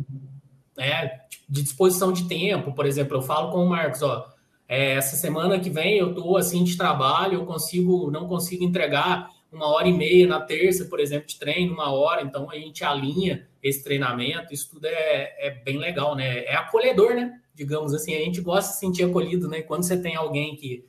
É, 0.77 1.19
de 1.49 1.61
disposição 1.61 2.13
de 2.13 2.27
tempo, 2.27 2.73
por 2.73 2.85
exemplo, 2.85 3.17
eu 3.17 3.21
falo 3.21 3.51
com 3.51 3.65
o 3.65 3.69
Marcos, 3.69 4.01
ó, 4.01 4.29
é, 4.67 4.93
essa 4.93 5.17
semana 5.17 5.59
que 5.59 5.69
vem 5.69 5.97
eu 5.97 6.15
tô 6.15 6.37
assim 6.37 6.63
de 6.63 6.77
trabalho, 6.77 7.39
eu 7.39 7.45
consigo, 7.45 8.09
não 8.09 8.27
consigo 8.27 8.63
entregar 8.63 9.29
uma 9.51 9.67
hora 9.67 9.87
e 9.87 9.93
meia 9.93 10.25
na 10.25 10.39
terça, 10.39 10.85
por 10.85 10.99
exemplo, 10.99 11.27
de 11.27 11.37
treino, 11.37 11.73
uma 11.73 11.91
hora, 11.91 12.21
então 12.21 12.49
a 12.49 12.55
gente 12.55 12.83
alinha 12.83 13.45
esse 13.61 13.83
treinamento, 13.83 14.53
isso 14.53 14.69
tudo 14.71 14.85
é, 14.85 15.35
é 15.39 15.61
bem 15.63 15.77
legal, 15.77 16.15
né? 16.15 16.45
É 16.45 16.55
acolhedor, 16.55 17.13
né? 17.13 17.37
Digamos 17.53 17.93
assim, 17.93 18.15
a 18.15 18.19
gente 18.19 18.39
gosta 18.39 18.69
de 18.69 18.75
se 18.75 18.79
sentir 18.79 19.03
acolhido, 19.03 19.49
né? 19.49 19.61
Quando 19.61 19.83
você 19.83 20.01
tem 20.01 20.15
alguém 20.15 20.55
que 20.55 20.85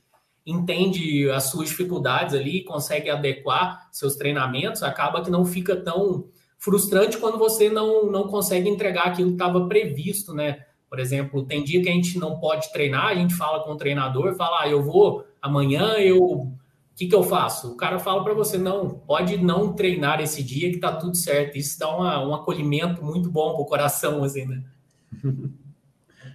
entende 0.47 1.29
as 1.31 1.45
suas 1.45 1.69
dificuldades 1.69 2.35
ali, 2.35 2.65
consegue 2.65 3.11
adequar 3.11 3.89
seus 3.91 4.15
treinamentos, 4.15 4.83
acaba 4.83 5.23
que 5.23 5.31
não 5.31 5.45
fica 5.45 5.77
tão 5.77 6.29
frustrante 6.63 7.19
quando 7.19 7.39
você 7.39 7.69
não, 7.69 8.07
não 8.07 8.29
consegue 8.29 8.69
entregar 8.69 9.07
aquilo 9.07 9.31
que 9.31 9.35
estava 9.35 9.67
previsto, 9.67 10.33
né? 10.33 10.65
Por 10.89 11.01
exemplo, 11.01 11.45
tem 11.45 11.65
dia 11.65 11.83
que 11.83 11.89
a 11.89 11.93
gente 11.93 12.19
não 12.19 12.39
pode 12.39 12.71
treinar, 12.73 13.07
a 13.07 13.15
gente 13.17 13.35
fala 13.35 13.65
com 13.65 13.73
o 13.73 13.77
treinador, 13.77 14.37
fala, 14.37 14.63
ah, 14.63 14.69
eu 14.69 14.81
vou 14.81 15.27
amanhã, 15.41 15.95
eu 15.95 16.23
o 16.23 16.95
que, 16.95 17.09
que 17.09 17.15
eu 17.15 17.23
faço? 17.25 17.73
O 17.73 17.77
cara 17.77 17.99
fala 17.99 18.23
para 18.23 18.35
você, 18.35 18.59
não, 18.59 18.91
pode 18.91 19.39
não 19.39 19.73
treinar 19.73 20.21
esse 20.21 20.43
dia 20.43 20.71
que 20.71 20.79
tá 20.79 20.95
tudo 20.95 21.17
certo. 21.17 21.57
Isso 21.57 21.79
dá 21.79 21.89
uma, 21.89 22.25
um 22.25 22.35
acolhimento 22.35 23.03
muito 23.03 23.31
bom 23.31 23.57
pro 23.57 23.65
coração, 23.65 24.23
assim, 24.23 24.47
né? 24.47 24.63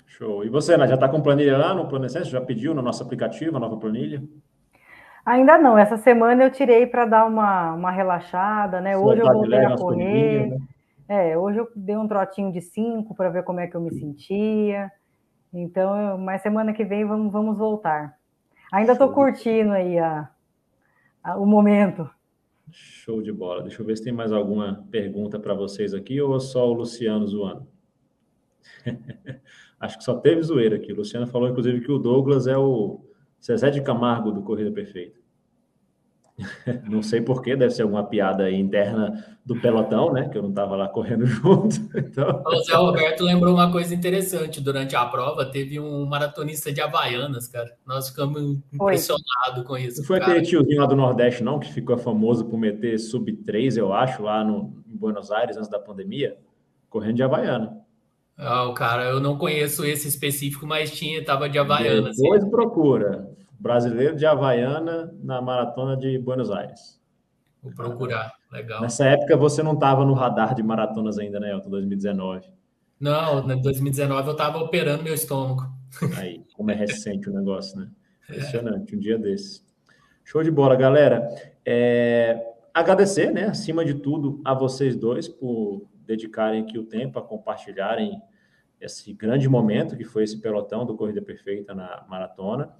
Show. 0.07 0.43
E 0.43 0.49
você, 0.49 0.73
Ana, 0.73 0.87
já 0.87 0.95
está 0.95 1.07
com 1.07 1.21
planilha 1.21 1.57
lá 1.57 1.75
no 1.75 1.87
Plano 1.87 2.07
Essência? 2.07 2.31
Já 2.31 2.41
pediu 2.41 2.73
no 2.73 2.81
nosso 2.81 3.03
aplicativo 3.03 3.55
a 3.55 3.59
nova 3.59 3.77
planilha? 3.77 4.21
Ainda 5.27 5.57
não. 5.57 5.77
Essa 5.77 5.97
semana 5.97 6.45
eu 6.45 6.49
tirei 6.49 6.87
para 6.87 7.03
dar 7.03 7.25
uma, 7.25 7.73
uma 7.73 7.91
relaxada, 7.91 8.79
né? 8.79 8.97
Hoje 8.97 9.21
eu 9.21 9.27
voltei 9.27 9.59
a 9.59 9.75
correr. 9.75 10.47
Né? 10.47 10.57
É, 11.09 11.37
hoje 11.37 11.59
eu 11.59 11.69
dei 11.75 11.97
um 11.97 12.07
trotinho 12.07 12.49
de 12.49 12.61
cinco 12.61 13.13
para 13.13 13.29
ver 13.29 13.43
como 13.43 13.59
é 13.59 13.67
que 13.67 13.75
eu 13.75 13.81
me 13.81 13.91
sentia. 13.91 14.89
Então, 15.53 16.17
mas 16.17 16.41
semana 16.41 16.71
que 16.71 16.85
vem 16.85 17.03
vamos, 17.03 17.29
vamos 17.29 17.57
voltar. 17.57 18.17
Ainda 18.71 18.93
estou 18.93 19.11
curtindo 19.11 19.73
aí 19.73 19.99
a, 19.99 20.29
a, 21.21 21.35
o 21.35 21.45
momento. 21.45 22.09
Show 22.71 23.21
de 23.21 23.33
bola. 23.33 23.63
Deixa 23.63 23.81
eu 23.81 23.85
ver 23.85 23.97
se 23.97 24.05
tem 24.05 24.13
mais 24.13 24.31
alguma 24.31 24.87
pergunta 24.89 25.37
para 25.37 25.53
vocês 25.53 25.93
aqui 25.93 26.21
ou 26.21 26.39
só 26.39 26.65
o 26.69 26.73
Luciano 26.73 27.27
zoando. 27.27 27.67
Acho 29.77 29.97
que 29.97 30.05
só 30.05 30.15
teve 30.15 30.41
zoeira 30.41 30.77
aqui. 30.77 30.93
O 30.93 30.95
Luciano 30.95 31.27
falou, 31.27 31.49
inclusive, 31.49 31.81
que 31.81 31.91
o 31.91 31.99
Douglas 31.99 32.47
é 32.47 32.57
o 32.57 33.06
Zezé 33.43 33.69
de 33.69 33.81
Camargo 33.81 34.31
do 34.31 34.41
Corrida 34.41 34.71
Perfeita. 34.71 35.17
Não 36.87 37.01
sei 37.01 37.21
porquê, 37.21 37.55
deve 37.55 37.73
ser 37.73 37.81
alguma 37.81 38.03
piada 38.03 38.51
interna 38.51 39.37
do 39.43 39.59
pelotão, 39.59 40.13
né? 40.13 40.29
Que 40.29 40.37
eu 40.37 40.43
não 40.43 40.49
estava 40.49 40.75
lá 40.75 40.87
correndo 40.87 41.25
junto. 41.25 41.75
Então... 41.95 42.43
O 42.45 42.63
Zé 42.63 42.75
Roberto 42.75 43.23
lembrou 43.23 43.53
uma 43.53 43.71
coisa 43.71 43.95
interessante. 43.95 44.61
Durante 44.61 44.95
a 44.95 45.05
prova, 45.05 45.45
teve 45.45 45.79
um 45.79 46.05
maratonista 46.05 46.71
de 46.71 46.81
Havaianas, 46.81 47.47
cara. 47.47 47.75
Nós 47.85 48.09
ficamos 48.09 48.59
impressionados 48.71 49.65
com 49.65 49.77
isso. 49.77 50.01
Não 50.01 50.05
foi 50.07 50.19
cara. 50.19 50.33
aquele 50.33 50.45
tiozinho 50.45 50.81
lá 50.81 50.85
do 50.85 50.95
Nordeste, 50.95 51.43
não, 51.43 51.59
que 51.59 51.71
ficou 51.73 51.97
famoso 51.97 52.45
por 52.45 52.57
meter 52.57 52.99
sub 52.99 53.31
3, 53.31 53.77
eu 53.77 53.93
acho, 53.93 54.21
lá 54.21 54.43
no, 54.43 54.83
em 54.87 54.95
Buenos 54.95 55.31
Aires, 55.31 55.57
antes 55.57 55.69
da 55.69 55.79
pandemia, 55.79 56.37
correndo 56.89 57.15
de 57.15 57.23
Havaiana. 57.23 57.86
Ah, 58.37 58.71
cara, 58.75 59.05
eu 59.05 59.19
não 59.19 59.37
conheço 59.37 59.83
esse 59.83 60.07
específico, 60.07 60.67
mas 60.67 60.91
tinha, 60.91 61.23
tava 61.25 61.49
de 61.49 61.57
Havaiana. 61.57 62.11
Depois 62.11 62.41
assim. 62.41 62.51
procura. 62.51 63.27
Brasileiro 63.59 64.15
de 64.15 64.25
Havaiana 64.25 65.11
na 65.23 65.41
maratona 65.41 65.97
de 65.97 66.19
Buenos 66.19 66.51
Aires. 66.51 67.01
Vou 67.63 67.73
procurar, 67.73 68.31
legal. 68.51 68.81
Nessa 68.81 69.05
época 69.05 69.35
você 69.35 69.63
não 69.63 69.73
estava 69.73 70.05
no 70.05 70.13
radar 70.13 70.53
de 70.53 70.61
maratonas 70.61 71.17
ainda, 71.17 71.39
né, 71.39 71.51
Elton, 71.51 71.71
2019? 71.71 72.47
Não, 72.99 73.51
em 73.51 73.61
2019 73.61 74.27
eu 74.27 74.31
estava 74.33 74.59
operando 74.59 75.03
meu 75.03 75.15
estômago. 75.15 75.63
Aí, 76.17 76.43
como 76.53 76.69
é 76.69 76.75
recente 76.75 77.29
o 77.29 77.33
negócio, 77.33 77.79
né? 77.79 77.89
É. 78.29 78.33
Impressionante, 78.33 78.95
um 78.95 78.99
dia 78.99 79.17
desse. 79.17 79.63
Show 80.23 80.43
de 80.43 80.51
bola, 80.51 80.75
galera. 80.75 81.27
É, 81.65 82.45
agradecer, 82.73 83.31
né, 83.31 83.45
acima 83.45 83.83
de 83.83 83.95
tudo, 83.95 84.39
a 84.45 84.53
vocês 84.53 84.95
dois 84.95 85.27
por 85.27 85.87
dedicarem 86.07 86.61
aqui 86.61 86.79
o 86.79 86.83
tempo 86.83 87.19
a 87.19 87.21
compartilharem 87.21 88.19
esse 88.79 89.13
grande 89.13 89.49
momento 89.49 89.97
que 89.97 90.05
foi 90.05 90.23
esse 90.23 90.39
pelotão 90.39 90.85
do 90.85 90.95
Corrida 90.95 91.21
Perfeita 91.21 91.75
na 91.75 92.05
maratona. 92.07 92.73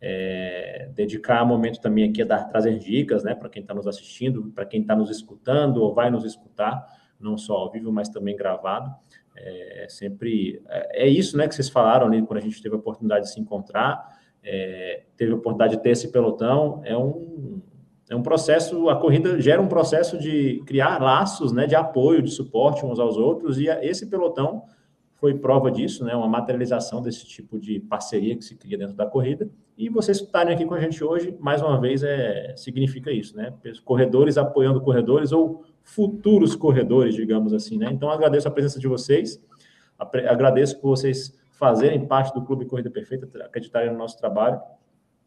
É, 0.00 0.90
dedicar 0.94 1.44
momento 1.46 1.80
também 1.80 2.10
aqui 2.10 2.20
a 2.22 2.26
dar, 2.26 2.44
trazer 2.44 2.78
dicas, 2.78 3.24
né, 3.24 3.34
para 3.34 3.48
quem 3.48 3.62
está 3.62 3.72
nos 3.72 3.86
assistindo, 3.86 4.52
para 4.54 4.66
quem 4.66 4.82
está 4.82 4.94
nos 4.94 5.10
escutando 5.10 5.78
ou 5.78 5.94
vai 5.94 6.10
nos 6.10 6.24
escutar, 6.24 6.84
não 7.18 7.38
só 7.38 7.54
ao 7.54 7.70
vivo, 7.70 7.90
mas 7.90 8.08
também 8.10 8.36
gravado. 8.36 8.94
É, 9.36 9.86
sempre 9.88 10.62
é, 10.68 11.06
é 11.06 11.08
isso, 11.08 11.36
né, 11.36 11.48
que 11.48 11.54
vocês 11.54 11.70
falaram 11.70 12.06
ali 12.06 12.20
quando 12.22 12.38
a 12.38 12.42
gente 12.42 12.62
teve 12.62 12.74
a 12.74 12.78
oportunidade 12.78 13.26
de 13.26 13.32
se 13.32 13.40
encontrar, 13.40 14.20
é, 14.42 15.04
teve 15.16 15.32
a 15.32 15.36
oportunidade 15.36 15.76
de 15.76 15.82
ter 15.82 15.90
esse 15.90 16.12
pelotão. 16.12 16.82
É 16.84 16.96
um 16.96 17.62
é 18.08 18.14
um 18.14 18.22
processo, 18.22 18.88
a 18.88 18.96
corrida 18.96 19.40
gera 19.40 19.62
um 19.62 19.68
processo 19.68 20.18
de 20.18 20.62
criar 20.66 21.00
laços, 21.00 21.52
né, 21.52 21.66
de 21.66 21.74
apoio, 21.74 22.22
de 22.22 22.30
suporte 22.30 22.84
uns 22.84 22.98
aos 22.98 23.16
outros, 23.16 23.58
e 23.58 23.66
esse 23.66 24.06
pelotão 24.06 24.64
foi 25.14 25.34
prova 25.34 25.70
disso, 25.70 26.04
né, 26.04 26.14
uma 26.14 26.28
materialização 26.28 27.00
desse 27.00 27.26
tipo 27.26 27.58
de 27.58 27.80
parceria 27.80 28.36
que 28.36 28.44
se 28.44 28.56
cria 28.56 28.76
dentro 28.76 28.94
da 28.94 29.06
corrida. 29.06 29.48
E 29.76 29.88
vocês 29.88 30.20
estarem 30.20 30.54
aqui 30.54 30.66
com 30.66 30.74
a 30.74 30.80
gente 30.80 31.02
hoje, 31.02 31.34
mais 31.40 31.62
uma 31.62 31.80
vez, 31.80 32.02
é, 32.02 32.54
significa 32.56 33.10
isso, 33.10 33.36
né? 33.36 33.52
Corredores 33.84 34.38
apoiando 34.38 34.80
corredores 34.80 35.32
ou 35.32 35.64
futuros 35.82 36.54
corredores, 36.54 37.14
digamos 37.14 37.52
assim, 37.52 37.76
né? 37.76 37.88
Então, 37.90 38.08
agradeço 38.08 38.46
a 38.46 38.50
presença 38.50 38.78
de 38.78 38.86
vocês, 38.86 39.42
agradeço 39.98 40.78
por 40.80 40.90
vocês 40.90 41.36
fazerem 41.52 42.06
parte 42.06 42.32
do 42.32 42.44
Clube 42.44 42.66
Corrida 42.66 42.88
Perfeita, 42.88 43.26
acreditarem 43.44 43.90
no 43.90 43.98
nosso 43.98 44.16
trabalho 44.16 44.60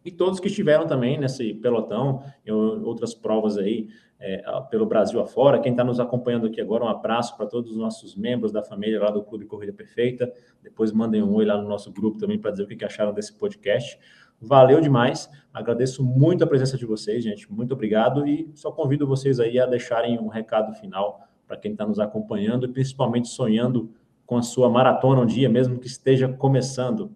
e 0.07 0.11
todos 0.11 0.39
que 0.39 0.47
estiveram 0.47 0.87
também 0.87 1.19
nesse 1.19 1.53
pelotão 1.55 2.23
e 2.45 2.49
outras 2.51 3.13
provas 3.13 3.57
aí 3.57 3.89
é, 4.17 4.41
pelo 4.69 4.85
Brasil 4.85 5.19
afora. 5.19 5.59
Quem 5.59 5.73
está 5.73 5.83
nos 5.83 5.99
acompanhando 5.99 6.47
aqui 6.47 6.61
agora, 6.61 6.85
um 6.85 6.87
abraço 6.87 7.35
para 7.35 7.45
todos 7.45 7.71
os 7.71 7.77
nossos 7.77 8.15
membros 8.15 8.53
da 8.53 8.63
família 8.63 9.01
lá 9.01 9.11
do 9.11 9.21
Clube 9.21 9.45
Corrida 9.45 9.73
Perfeita. 9.73 10.31
Depois 10.63 10.93
mandem 10.93 11.21
um 11.21 11.33
oi 11.33 11.43
lá 11.43 11.61
no 11.61 11.67
nosso 11.67 11.91
grupo 11.91 12.17
também 12.17 12.39
para 12.39 12.51
dizer 12.51 12.63
o 12.63 12.67
que 12.67 12.85
acharam 12.85 13.13
desse 13.13 13.37
podcast. 13.37 13.99
Valeu 14.39 14.79
demais, 14.79 15.29
agradeço 15.53 16.01
muito 16.01 16.41
a 16.41 16.47
presença 16.47 16.77
de 16.77 16.85
vocês, 16.85 17.21
gente. 17.21 17.51
Muito 17.51 17.73
obrigado 17.73 18.25
e 18.25 18.49
só 18.55 18.71
convido 18.71 19.05
vocês 19.05 19.41
aí 19.41 19.59
a 19.59 19.65
deixarem 19.65 20.17
um 20.19 20.29
recado 20.29 20.73
final 20.73 21.27
para 21.45 21.57
quem 21.57 21.73
está 21.73 21.85
nos 21.85 21.99
acompanhando 21.99 22.65
e 22.65 22.69
principalmente 22.69 23.27
sonhando 23.27 23.91
com 24.25 24.37
a 24.37 24.41
sua 24.41 24.69
maratona 24.69 25.19
um 25.19 25.25
dia, 25.25 25.49
mesmo 25.49 25.77
que 25.77 25.87
esteja 25.87 26.31
começando. 26.31 27.11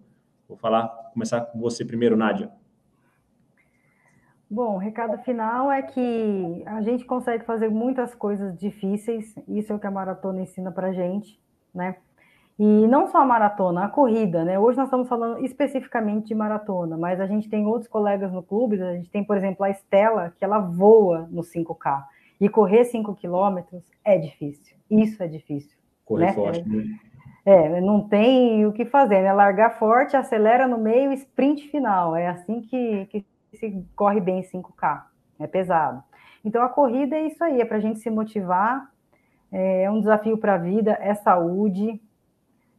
Vou 0.46 0.58
falar, 0.58 0.88
começar 1.14 1.40
com 1.40 1.58
você 1.58 1.86
primeiro, 1.86 2.18
Nádia. 2.18 2.50
Bom, 4.52 4.74
o 4.74 4.78
recado 4.78 5.16
final 5.22 5.72
é 5.72 5.80
que 5.80 6.62
a 6.66 6.82
gente 6.82 7.06
consegue 7.06 7.42
fazer 7.42 7.70
muitas 7.70 8.14
coisas 8.14 8.54
difíceis, 8.54 9.34
isso 9.48 9.72
é 9.72 9.74
o 9.74 9.78
que 9.78 9.86
a 9.86 9.90
maratona 9.90 10.42
ensina 10.42 10.70
para 10.70 10.92
gente, 10.92 11.40
né? 11.74 11.96
E 12.58 12.86
não 12.86 13.06
só 13.06 13.22
a 13.22 13.24
maratona, 13.24 13.86
a 13.86 13.88
corrida, 13.88 14.44
né? 14.44 14.58
Hoje 14.58 14.76
nós 14.76 14.88
estamos 14.88 15.08
falando 15.08 15.42
especificamente 15.42 16.26
de 16.26 16.34
maratona, 16.34 16.98
mas 16.98 17.18
a 17.18 17.26
gente 17.26 17.48
tem 17.48 17.64
outros 17.64 17.88
colegas 17.88 18.30
no 18.30 18.42
clube, 18.42 18.78
a 18.82 18.92
gente 18.92 19.08
tem, 19.08 19.24
por 19.24 19.38
exemplo, 19.38 19.64
a 19.64 19.70
Estela, 19.70 20.34
que 20.38 20.44
ela 20.44 20.58
voa 20.58 21.26
no 21.30 21.40
5K. 21.40 22.04
E 22.38 22.46
correr 22.46 22.84
5 22.84 23.14
quilômetros 23.14 23.82
é 24.04 24.18
difícil. 24.18 24.76
Isso 24.90 25.22
é 25.22 25.28
difícil. 25.28 25.78
Correr 26.04 26.26
né? 26.26 26.32
forte. 26.34 26.62
É, 27.46 27.68
né? 27.70 27.80
não 27.80 28.06
tem 28.06 28.66
o 28.66 28.72
que 28.74 28.84
fazer, 28.84 29.22
né? 29.22 29.32
Largar 29.32 29.78
forte, 29.78 30.14
acelera 30.14 30.68
no 30.68 30.76
meio, 30.76 31.10
sprint 31.14 31.70
final. 31.70 32.14
É 32.14 32.28
assim 32.28 32.60
que, 32.60 33.06
que 33.06 33.24
se 33.56 33.86
corre 33.94 34.20
bem 34.20 34.42
5K. 34.42 35.02
É 35.38 35.46
pesado. 35.46 36.02
Então 36.44 36.62
a 36.62 36.68
corrida 36.68 37.16
é 37.16 37.26
isso 37.26 37.42
aí, 37.42 37.60
é 37.60 37.64
para 37.64 37.76
a 37.76 37.80
gente 37.80 37.98
se 37.98 38.10
motivar, 38.10 38.90
é 39.50 39.90
um 39.90 40.00
desafio 40.00 40.38
para 40.38 40.54
a 40.54 40.58
vida, 40.58 40.96
é 41.00 41.14
saúde, 41.14 42.00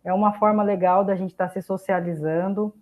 é 0.03 0.13
uma 0.13 0.33
forma 0.33 0.63
legal 0.63 1.05
da 1.05 1.15
gente 1.15 1.31
estar 1.31 1.47
tá 1.47 1.53
se 1.53 1.61
socializando. 1.61 2.73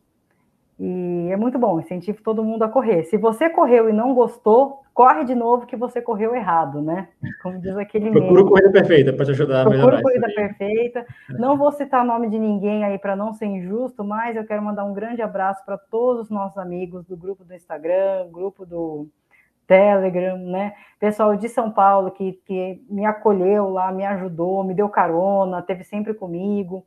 E 0.83 1.29
é 1.31 1.37
muito 1.37 1.59
bom, 1.59 1.79
incentivo 1.79 2.23
todo 2.23 2.43
mundo 2.43 2.63
a 2.63 2.67
correr. 2.67 3.03
Se 3.03 3.15
você 3.15 3.47
correu 3.51 3.87
e 3.87 3.93
não 3.93 4.15
gostou, 4.15 4.81
corre 4.95 5.23
de 5.23 5.35
novo 5.35 5.67
que 5.67 5.75
você 5.75 6.01
correu 6.01 6.33
errado, 6.33 6.81
né? 6.81 7.07
Como 7.43 7.59
diz 7.59 7.77
aquele 7.77 8.09
Procura 8.09 8.43
corrida 8.43 8.71
perfeita 8.71 9.13
para 9.13 9.25
te 9.25 9.29
ajudar 9.29 9.61
a 9.61 9.69
melhorar. 9.69 10.01
Procura 10.01 10.01
corrida 10.01 10.33
perfeita. 10.33 11.05
Não 11.37 11.55
vou 11.55 11.71
citar 11.71 12.03
nome 12.03 12.31
de 12.31 12.39
ninguém 12.39 12.83
aí 12.83 12.97
para 12.97 13.15
não 13.15 13.31
ser 13.31 13.45
injusto, 13.45 14.03
mas 14.03 14.35
eu 14.35 14.43
quero 14.43 14.63
mandar 14.63 14.83
um 14.83 14.91
grande 14.91 15.21
abraço 15.21 15.63
para 15.63 15.77
todos 15.77 16.23
os 16.23 16.29
nossos 16.31 16.57
amigos 16.57 17.05
do 17.05 17.15
grupo 17.15 17.43
do 17.43 17.53
Instagram, 17.53 18.31
grupo 18.31 18.65
do 18.65 19.07
Telegram, 19.67 20.35
né? 20.35 20.73
Pessoal 20.99 21.35
de 21.35 21.47
São 21.47 21.69
Paulo 21.69 22.09
que, 22.09 22.33
que 22.43 22.83
me 22.89 23.05
acolheu 23.05 23.69
lá, 23.69 23.91
me 23.91 24.03
ajudou, 24.03 24.63
me 24.63 24.73
deu 24.73 24.89
carona, 24.89 25.61
teve 25.61 25.83
sempre 25.83 26.15
comigo. 26.15 26.83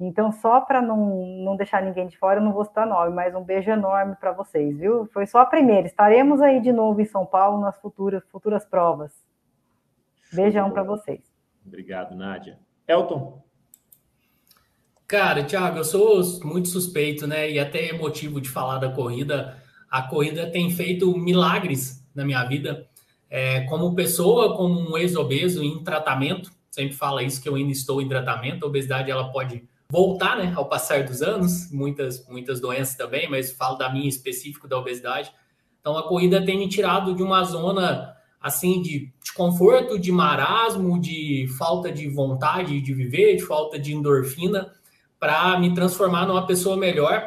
Então, 0.00 0.32
só 0.32 0.62
para 0.62 0.80
não, 0.80 1.26
não 1.44 1.56
deixar 1.56 1.82
ninguém 1.82 2.08
de 2.08 2.16
fora, 2.16 2.40
eu 2.40 2.44
não 2.44 2.54
vou 2.54 2.64
citar 2.64 2.86
nome, 2.86 3.14
mas 3.14 3.34
um 3.34 3.44
beijo 3.44 3.70
enorme 3.70 4.16
para 4.18 4.32
vocês, 4.32 4.78
viu? 4.78 5.06
Foi 5.12 5.26
só 5.26 5.40
a 5.40 5.46
primeira. 5.46 5.86
Estaremos 5.86 6.40
aí 6.40 6.58
de 6.58 6.72
novo 6.72 7.02
em 7.02 7.04
São 7.04 7.26
Paulo 7.26 7.60
nas 7.60 7.78
futuras, 7.78 8.22
futuras 8.32 8.64
provas. 8.64 9.12
Beijão 10.32 10.70
para 10.70 10.82
vocês. 10.82 11.20
Obrigado, 11.66 12.16
Nádia. 12.16 12.58
Elton? 12.88 13.42
Cara, 15.06 15.44
Thiago, 15.44 15.76
eu 15.76 15.84
sou 15.84 16.22
muito 16.44 16.68
suspeito, 16.68 17.26
né? 17.26 17.50
E 17.50 17.58
até 17.58 17.88
emotivo 17.88 18.40
de 18.40 18.48
falar 18.48 18.78
da 18.78 18.90
corrida. 18.90 19.62
A 19.90 20.02
corrida 20.02 20.50
tem 20.50 20.70
feito 20.70 21.14
milagres 21.18 22.02
na 22.14 22.24
minha 22.24 22.42
vida. 22.44 22.88
É, 23.28 23.62
como 23.62 23.94
pessoa, 23.94 24.56
como 24.56 24.80
um 24.80 24.96
ex-obeso 24.96 25.62
em 25.62 25.84
tratamento, 25.84 26.50
sempre 26.70 26.96
fala 26.96 27.22
isso 27.22 27.42
que 27.42 27.48
eu 27.48 27.56
ainda 27.56 27.72
estou 27.72 28.00
em 28.00 28.08
tratamento. 28.08 28.64
A 28.64 28.68
obesidade 28.68 29.10
ela 29.10 29.30
pode 29.30 29.68
voltar, 29.90 30.38
né, 30.38 30.52
ao 30.54 30.68
passar 30.68 31.02
dos 31.02 31.20
anos, 31.20 31.70
muitas, 31.72 32.26
muitas 32.28 32.60
doenças 32.60 32.94
também, 32.94 33.28
mas 33.28 33.50
falo 33.50 33.76
da 33.76 33.92
minha 33.92 34.08
específico 34.08 34.68
da 34.68 34.78
obesidade. 34.78 35.32
Então 35.80 35.98
a 35.98 36.06
corrida 36.06 36.44
tem 36.44 36.58
me 36.58 36.68
tirado 36.68 37.14
de 37.14 37.22
uma 37.22 37.42
zona 37.42 38.14
assim 38.40 38.80
de, 38.80 39.12
de 39.22 39.32
conforto, 39.34 39.98
de 39.98 40.12
marasmo, 40.12 40.98
de 40.98 41.46
falta 41.58 41.90
de 41.90 42.08
vontade 42.08 42.80
de 42.80 42.94
viver, 42.94 43.36
de 43.36 43.42
falta 43.44 43.78
de 43.78 43.92
endorfina, 43.92 44.72
para 45.18 45.58
me 45.58 45.74
transformar 45.74 46.26
numa 46.26 46.46
pessoa 46.46 46.76
melhor. 46.76 47.22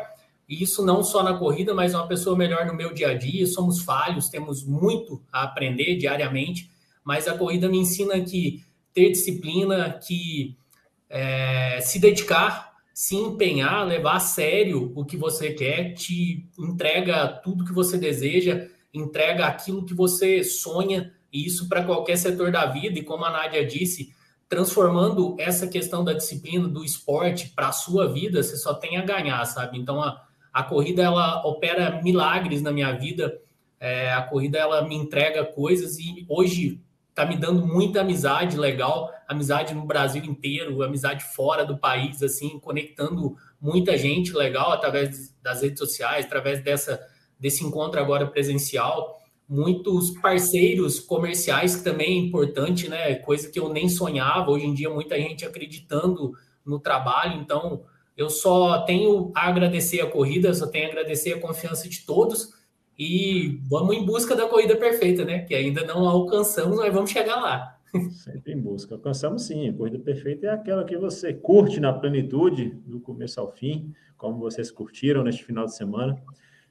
E 0.47 0.63
isso 0.63 0.83
não 0.85 1.03
só 1.03 1.21
na 1.21 1.37
corrida, 1.37 1.73
mas 1.73 1.93
uma 1.93 2.07
pessoa 2.07 2.35
melhor 2.35 2.65
no 2.65 2.73
meu 2.73 2.93
dia 2.93 3.09
a 3.09 3.13
dia. 3.13 3.45
Somos 3.45 3.83
falhos, 3.83 4.29
temos 4.29 4.65
muito 4.65 5.21
a 5.31 5.43
aprender 5.43 5.97
diariamente, 5.97 6.71
mas 7.03 7.27
a 7.27 7.37
corrida 7.37 7.67
me 7.69 7.77
ensina 7.77 8.19
que 8.21 8.63
ter 8.93 9.09
disciplina, 9.09 9.99
que 10.05 10.55
é, 11.13 11.79
se 11.79 11.99
dedicar, 11.99 12.73
se 12.91 13.15
empenhar, 13.15 13.85
levar 13.85 14.15
a 14.15 14.19
sério 14.19 14.91
o 14.95 15.05
que 15.05 15.15
você 15.15 15.53
quer, 15.53 15.93
te 15.93 16.49
entrega 16.57 17.27
tudo 17.27 17.63
que 17.63 17.71
você 17.71 17.99
deseja, 17.99 18.67
entrega 18.91 19.45
aquilo 19.45 19.85
que 19.85 19.93
você 19.93 20.43
sonha, 20.43 21.13
e 21.31 21.45
isso 21.45 21.69
para 21.69 21.83
qualquer 21.83 22.17
setor 22.17 22.51
da 22.51 22.65
vida. 22.65 22.97
E 22.97 23.03
como 23.03 23.25
a 23.25 23.29
Nádia 23.29 23.63
disse, 23.63 24.11
transformando 24.49 25.35
essa 25.39 25.67
questão 25.67 26.03
da 26.03 26.13
disciplina, 26.13 26.67
do 26.67 26.83
esporte 26.83 27.49
para 27.49 27.67
a 27.67 27.71
sua 27.71 28.11
vida, 28.11 28.41
você 28.41 28.57
só 28.57 28.73
tem 28.73 28.97
a 28.97 29.05
ganhar, 29.05 29.45
sabe? 29.45 29.77
Então 29.77 30.01
a, 30.01 30.19
a 30.51 30.63
corrida 30.63 31.03
ela 31.03 31.45
opera 31.45 32.01
milagres 32.03 32.63
na 32.63 32.71
minha 32.71 32.91
vida. 32.91 33.39
É, 33.79 34.11
a 34.13 34.23
corrida 34.23 34.57
ela 34.57 34.87
me 34.87 34.95
entrega 34.95 35.45
coisas 35.45 35.99
e 35.99 36.25
hoje 36.27 36.81
tá 37.13 37.25
me 37.25 37.37
dando 37.37 37.65
muita 37.65 38.01
amizade 38.01 38.57
legal, 38.57 39.11
amizade 39.27 39.73
no 39.73 39.85
Brasil 39.85 40.23
inteiro, 40.23 40.81
amizade 40.81 41.23
fora 41.23 41.65
do 41.65 41.77
país, 41.77 42.23
assim, 42.23 42.59
conectando 42.59 43.35
muita 43.61 43.97
gente 43.97 44.33
legal 44.33 44.71
através 44.71 45.33
das 45.41 45.61
redes 45.61 45.79
sociais, 45.79 46.25
através 46.25 46.63
dessa 46.63 46.99
desse 47.39 47.63
encontro 47.63 47.99
agora 47.99 48.25
presencial, 48.27 49.19
muitos 49.49 50.11
parceiros 50.21 50.97
comerciais 50.97 51.75
que 51.75 51.83
também 51.83 52.07
é 52.07 52.25
importante, 52.25 52.87
né? 52.87 53.15
Coisa 53.15 53.49
que 53.49 53.59
eu 53.59 53.67
nem 53.67 53.89
sonhava. 53.89 54.49
Hoje 54.49 54.65
em 54.65 54.73
dia 54.73 54.89
muita 54.89 55.17
gente 55.17 55.45
acreditando 55.45 56.31
no 56.65 56.79
trabalho, 56.79 57.41
então 57.41 57.83
eu 58.15 58.29
só 58.29 58.83
tenho 58.83 59.31
a 59.35 59.49
agradecer 59.49 59.99
a 59.99 60.09
corrida, 60.09 60.53
só 60.53 60.67
tenho 60.67 60.85
a 60.85 60.91
agradecer 60.91 61.33
a 61.33 61.39
confiança 61.39 61.89
de 61.89 62.05
todos 62.05 62.53
e 62.97 63.59
vamos 63.69 63.95
em 63.95 64.05
busca 64.05 64.35
da 64.35 64.47
corrida 64.47 64.75
perfeita, 64.75 65.25
né? 65.25 65.39
Que 65.39 65.55
ainda 65.55 65.83
não 65.85 66.07
alcançamos, 66.07 66.77
mas 66.77 66.93
vamos 66.93 67.09
chegar 67.09 67.37
lá. 67.37 67.77
Sempre 68.11 68.53
em 68.53 68.59
busca. 68.59 68.95
Alcançamos 68.95 69.43
sim. 69.45 69.69
A 69.69 69.73
corrida 69.73 69.99
perfeita 69.99 70.47
é 70.47 70.49
aquela 70.49 70.83
que 70.83 70.97
você 70.97 71.33
curte 71.33 71.79
na 71.79 71.93
plenitude, 71.93 72.69
do 72.85 72.99
começo 72.99 73.39
ao 73.39 73.51
fim, 73.51 73.93
como 74.17 74.39
vocês 74.39 74.71
curtiram 74.71 75.23
neste 75.23 75.43
final 75.43 75.65
de 75.65 75.75
semana. 75.75 76.21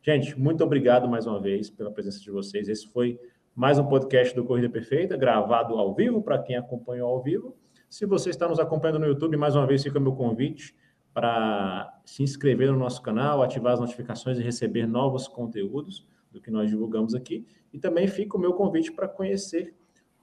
Gente, 0.03 0.39
muito 0.39 0.65
obrigado 0.65 1.09
mais 1.09 1.27
uma 1.27 1.41
vez 1.41 1.71
pela 1.71 1.91
presença 1.91 2.21
de 2.21 2.31
vocês. 2.31 2.69
Esse 2.69 2.89
foi 2.89 3.19
mais 3.55 3.79
um 3.79 3.85
podcast 3.87 4.35
do 4.35 4.45
Corrida 4.45 4.69
Perfeita, 4.69 5.17
gravado 5.17 5.75
ao 5.75 5.95
vivo, 5.95 6.23
para 6.23 6.39
quem 6.39 6.57
acompanhou 6.57 7.09
ao 7.09 7.23
vivo. 7.23 7.57
Se 7.89 8.07
você 8.07 8.31
está 8.31 8.49
nos 8.49 8.59
acompanhando 8.59 9.01
no 9.01 9.07
YouTube, 9.07 9.37
mais 9.37 9.55
uma 9.55 9.67
vez 9.67 9.83
fica 9.83 10.01
meu 10.01 10.13
convite 10.13 10.75
para 11.13 12.01
se 12.05 12.23
inscrever 12.23 12.73
no 12.73 12.79
nosso 12.79 13.03
canal, 13.03 13.43
ativar 13.43 13.75
as 13.75 13.81
notificações 13.81 14.39
e 14.39 14.43
receber 14.43 14.87
novos 14.87 15.29
conteúdos 15.29 16.07
do 16.33 16.41
que 16.41 16.51
nós 16.51 16.71
divulgamos 16.71 17.15
aqui. 17.15 17.47
E 17.73 17.79
também 17.79 18.09
fica 18.09 18.37
o 18.37 18.41
meu 18.41 18.55
convite 18.55 18.91
para 18.91 19.07
conhecer 19.07 19.75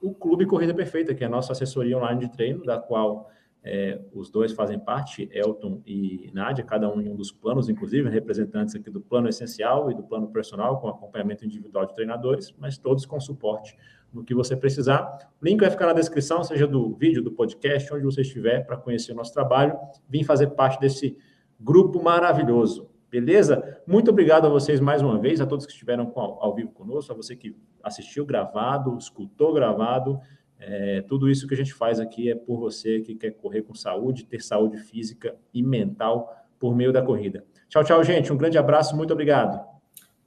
o 0.02 0.14
Clube 0.14 0.46
Corrida 0.46 0.74
Perfeita, 0.74 1.14
que 1.14 1.24
é 1.24 1.28
a 1.28 1.30
nossa 1.30 1.52
assessoria 1.52 1.98
online 1.98 2.22
de 2.22 2.32
treino, 2.32 2.64
da 2.64 2.80
qual 2.80 3.30
é, 3.64 4.00
os 4.14 4.30
dois 4.30 4.54
fazem 4.54 4.80
parte, 4.80 5.30
Elton 5.34 5.82
e 5.86 6.30
Nádia, 6.34 6.64
cada 6.64 6.90
um 6.94 7.02
em 7.02 7.10
um 7.10 7.16
dos 7.16 7.32
planos, 7.32 7.68
inclusive 7.68 8.10
representantes 8.10 8.76
aqui 8.76 8.90
do 8.90 9.02
plano 9.02 9.28
essencial 9.28 9.92
e 9.92 9.94
do 9.94 10.04
plano 10.04 10.28
personal, 10.30 10.80
com 10.80 10.88
acompanhamento 10.88 11.46
individual 11.46 11.86
de 11.86 11.94
treinadores, 11.94 12.54
mas 12.58 12.78
todos 12.78 13.06
com 13.06 13.20
suporte 13.20 13.76
no 14.14 14.24
que 14.24 14.34
você 14.34 14.56
precisar. 14.56 15.30
O 15.42 15.46
link 15.46 15.60
vai 15.60 15.70
ficar 15.70 15.88
na 15.88 15.94
descrição, 15.94 16.44
seja 16.44 16.66
do 16.66 16.96
vídeo, 16.96 17.22
do 17.22 17.32
podcast, 17.32 17.94
onde 17.94 18.06
você 18.06 18.22
estiver, 18.22 18.66
para 18.66 18.78
conhecer 18.78 19.12
o 19.12 19.16
nosso 19.16 19.34
trabalho, 19.34 19.78
vim 20.08 20.24
fazer 20.24 20.48
parte 20.52 20.80
desse 20.80 21.18
grupo 21.60 22.02
maravilhoso. 22.02 22.90
Beleza? 23.10 23.82
Muito 23.88 24.12
obrigado 24.12 24.46
a 24.46 24.50
vocês 24.50 24.80
mais 24.80 25.02
uma 25.02 25.18
vez, 25.18 25.42
a 25.42 25.46
todos 25.46 25.66
que 25.66 25.72
estiveram 25.72 26.12
ao, 26.16 26.44
ao 26.44 26.56
vivo 26.56 26.72
conosco, 26.72 27.12
a 27.12 27.16
você 27.16 27.36
que 27.36 27.56
assistiu 27.84 28.26
gravado, 28.26 28.98
escutou 28.98 29.54
gravado. 29.54 30.20
É, 30.60 31.02
tudo 31.08 31.30
isso 31.30 31.48
que 31.48 31.54
a 31.54 31.58
gente 31.58 31.74
faz 31.74 32.00
aqui 32.00 32.30
é 32.30 32.36
por 32.36 32.60
você 32.60 33.00
que 33.00 33.16
quer 33.16 33.32
correr 33.32 33.64
com 33.64 33.74
saúde, 33.74 34.26
ter 34.26 34.42
saúde 34.42 34.78
física 34.78 35.36
e 35.54 35.64
mental 35.64 36.36
por 36.60 36.76
meio 36.76 36.92
da 36.92 37.02
corrida. 37.02 37.46
Tchau, 37.68 37.84
tchau, 37.84 38.04
gente. 38.04 38.32
Um 38.32 38.38
grande 38.38 38.58
abraço, 38.58 38.96
muito 38.96 39.14
obrigado. 39.14 39.60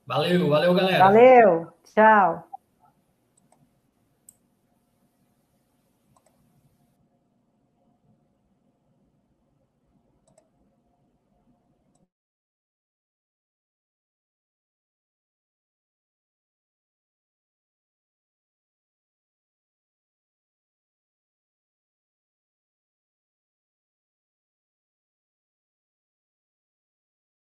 Valeu, 0.06 0.48
valeu, 0.48 0.74
galera. 0.74 1.04
Valeu, 1.04 1.68
tchau. 1.84 2.51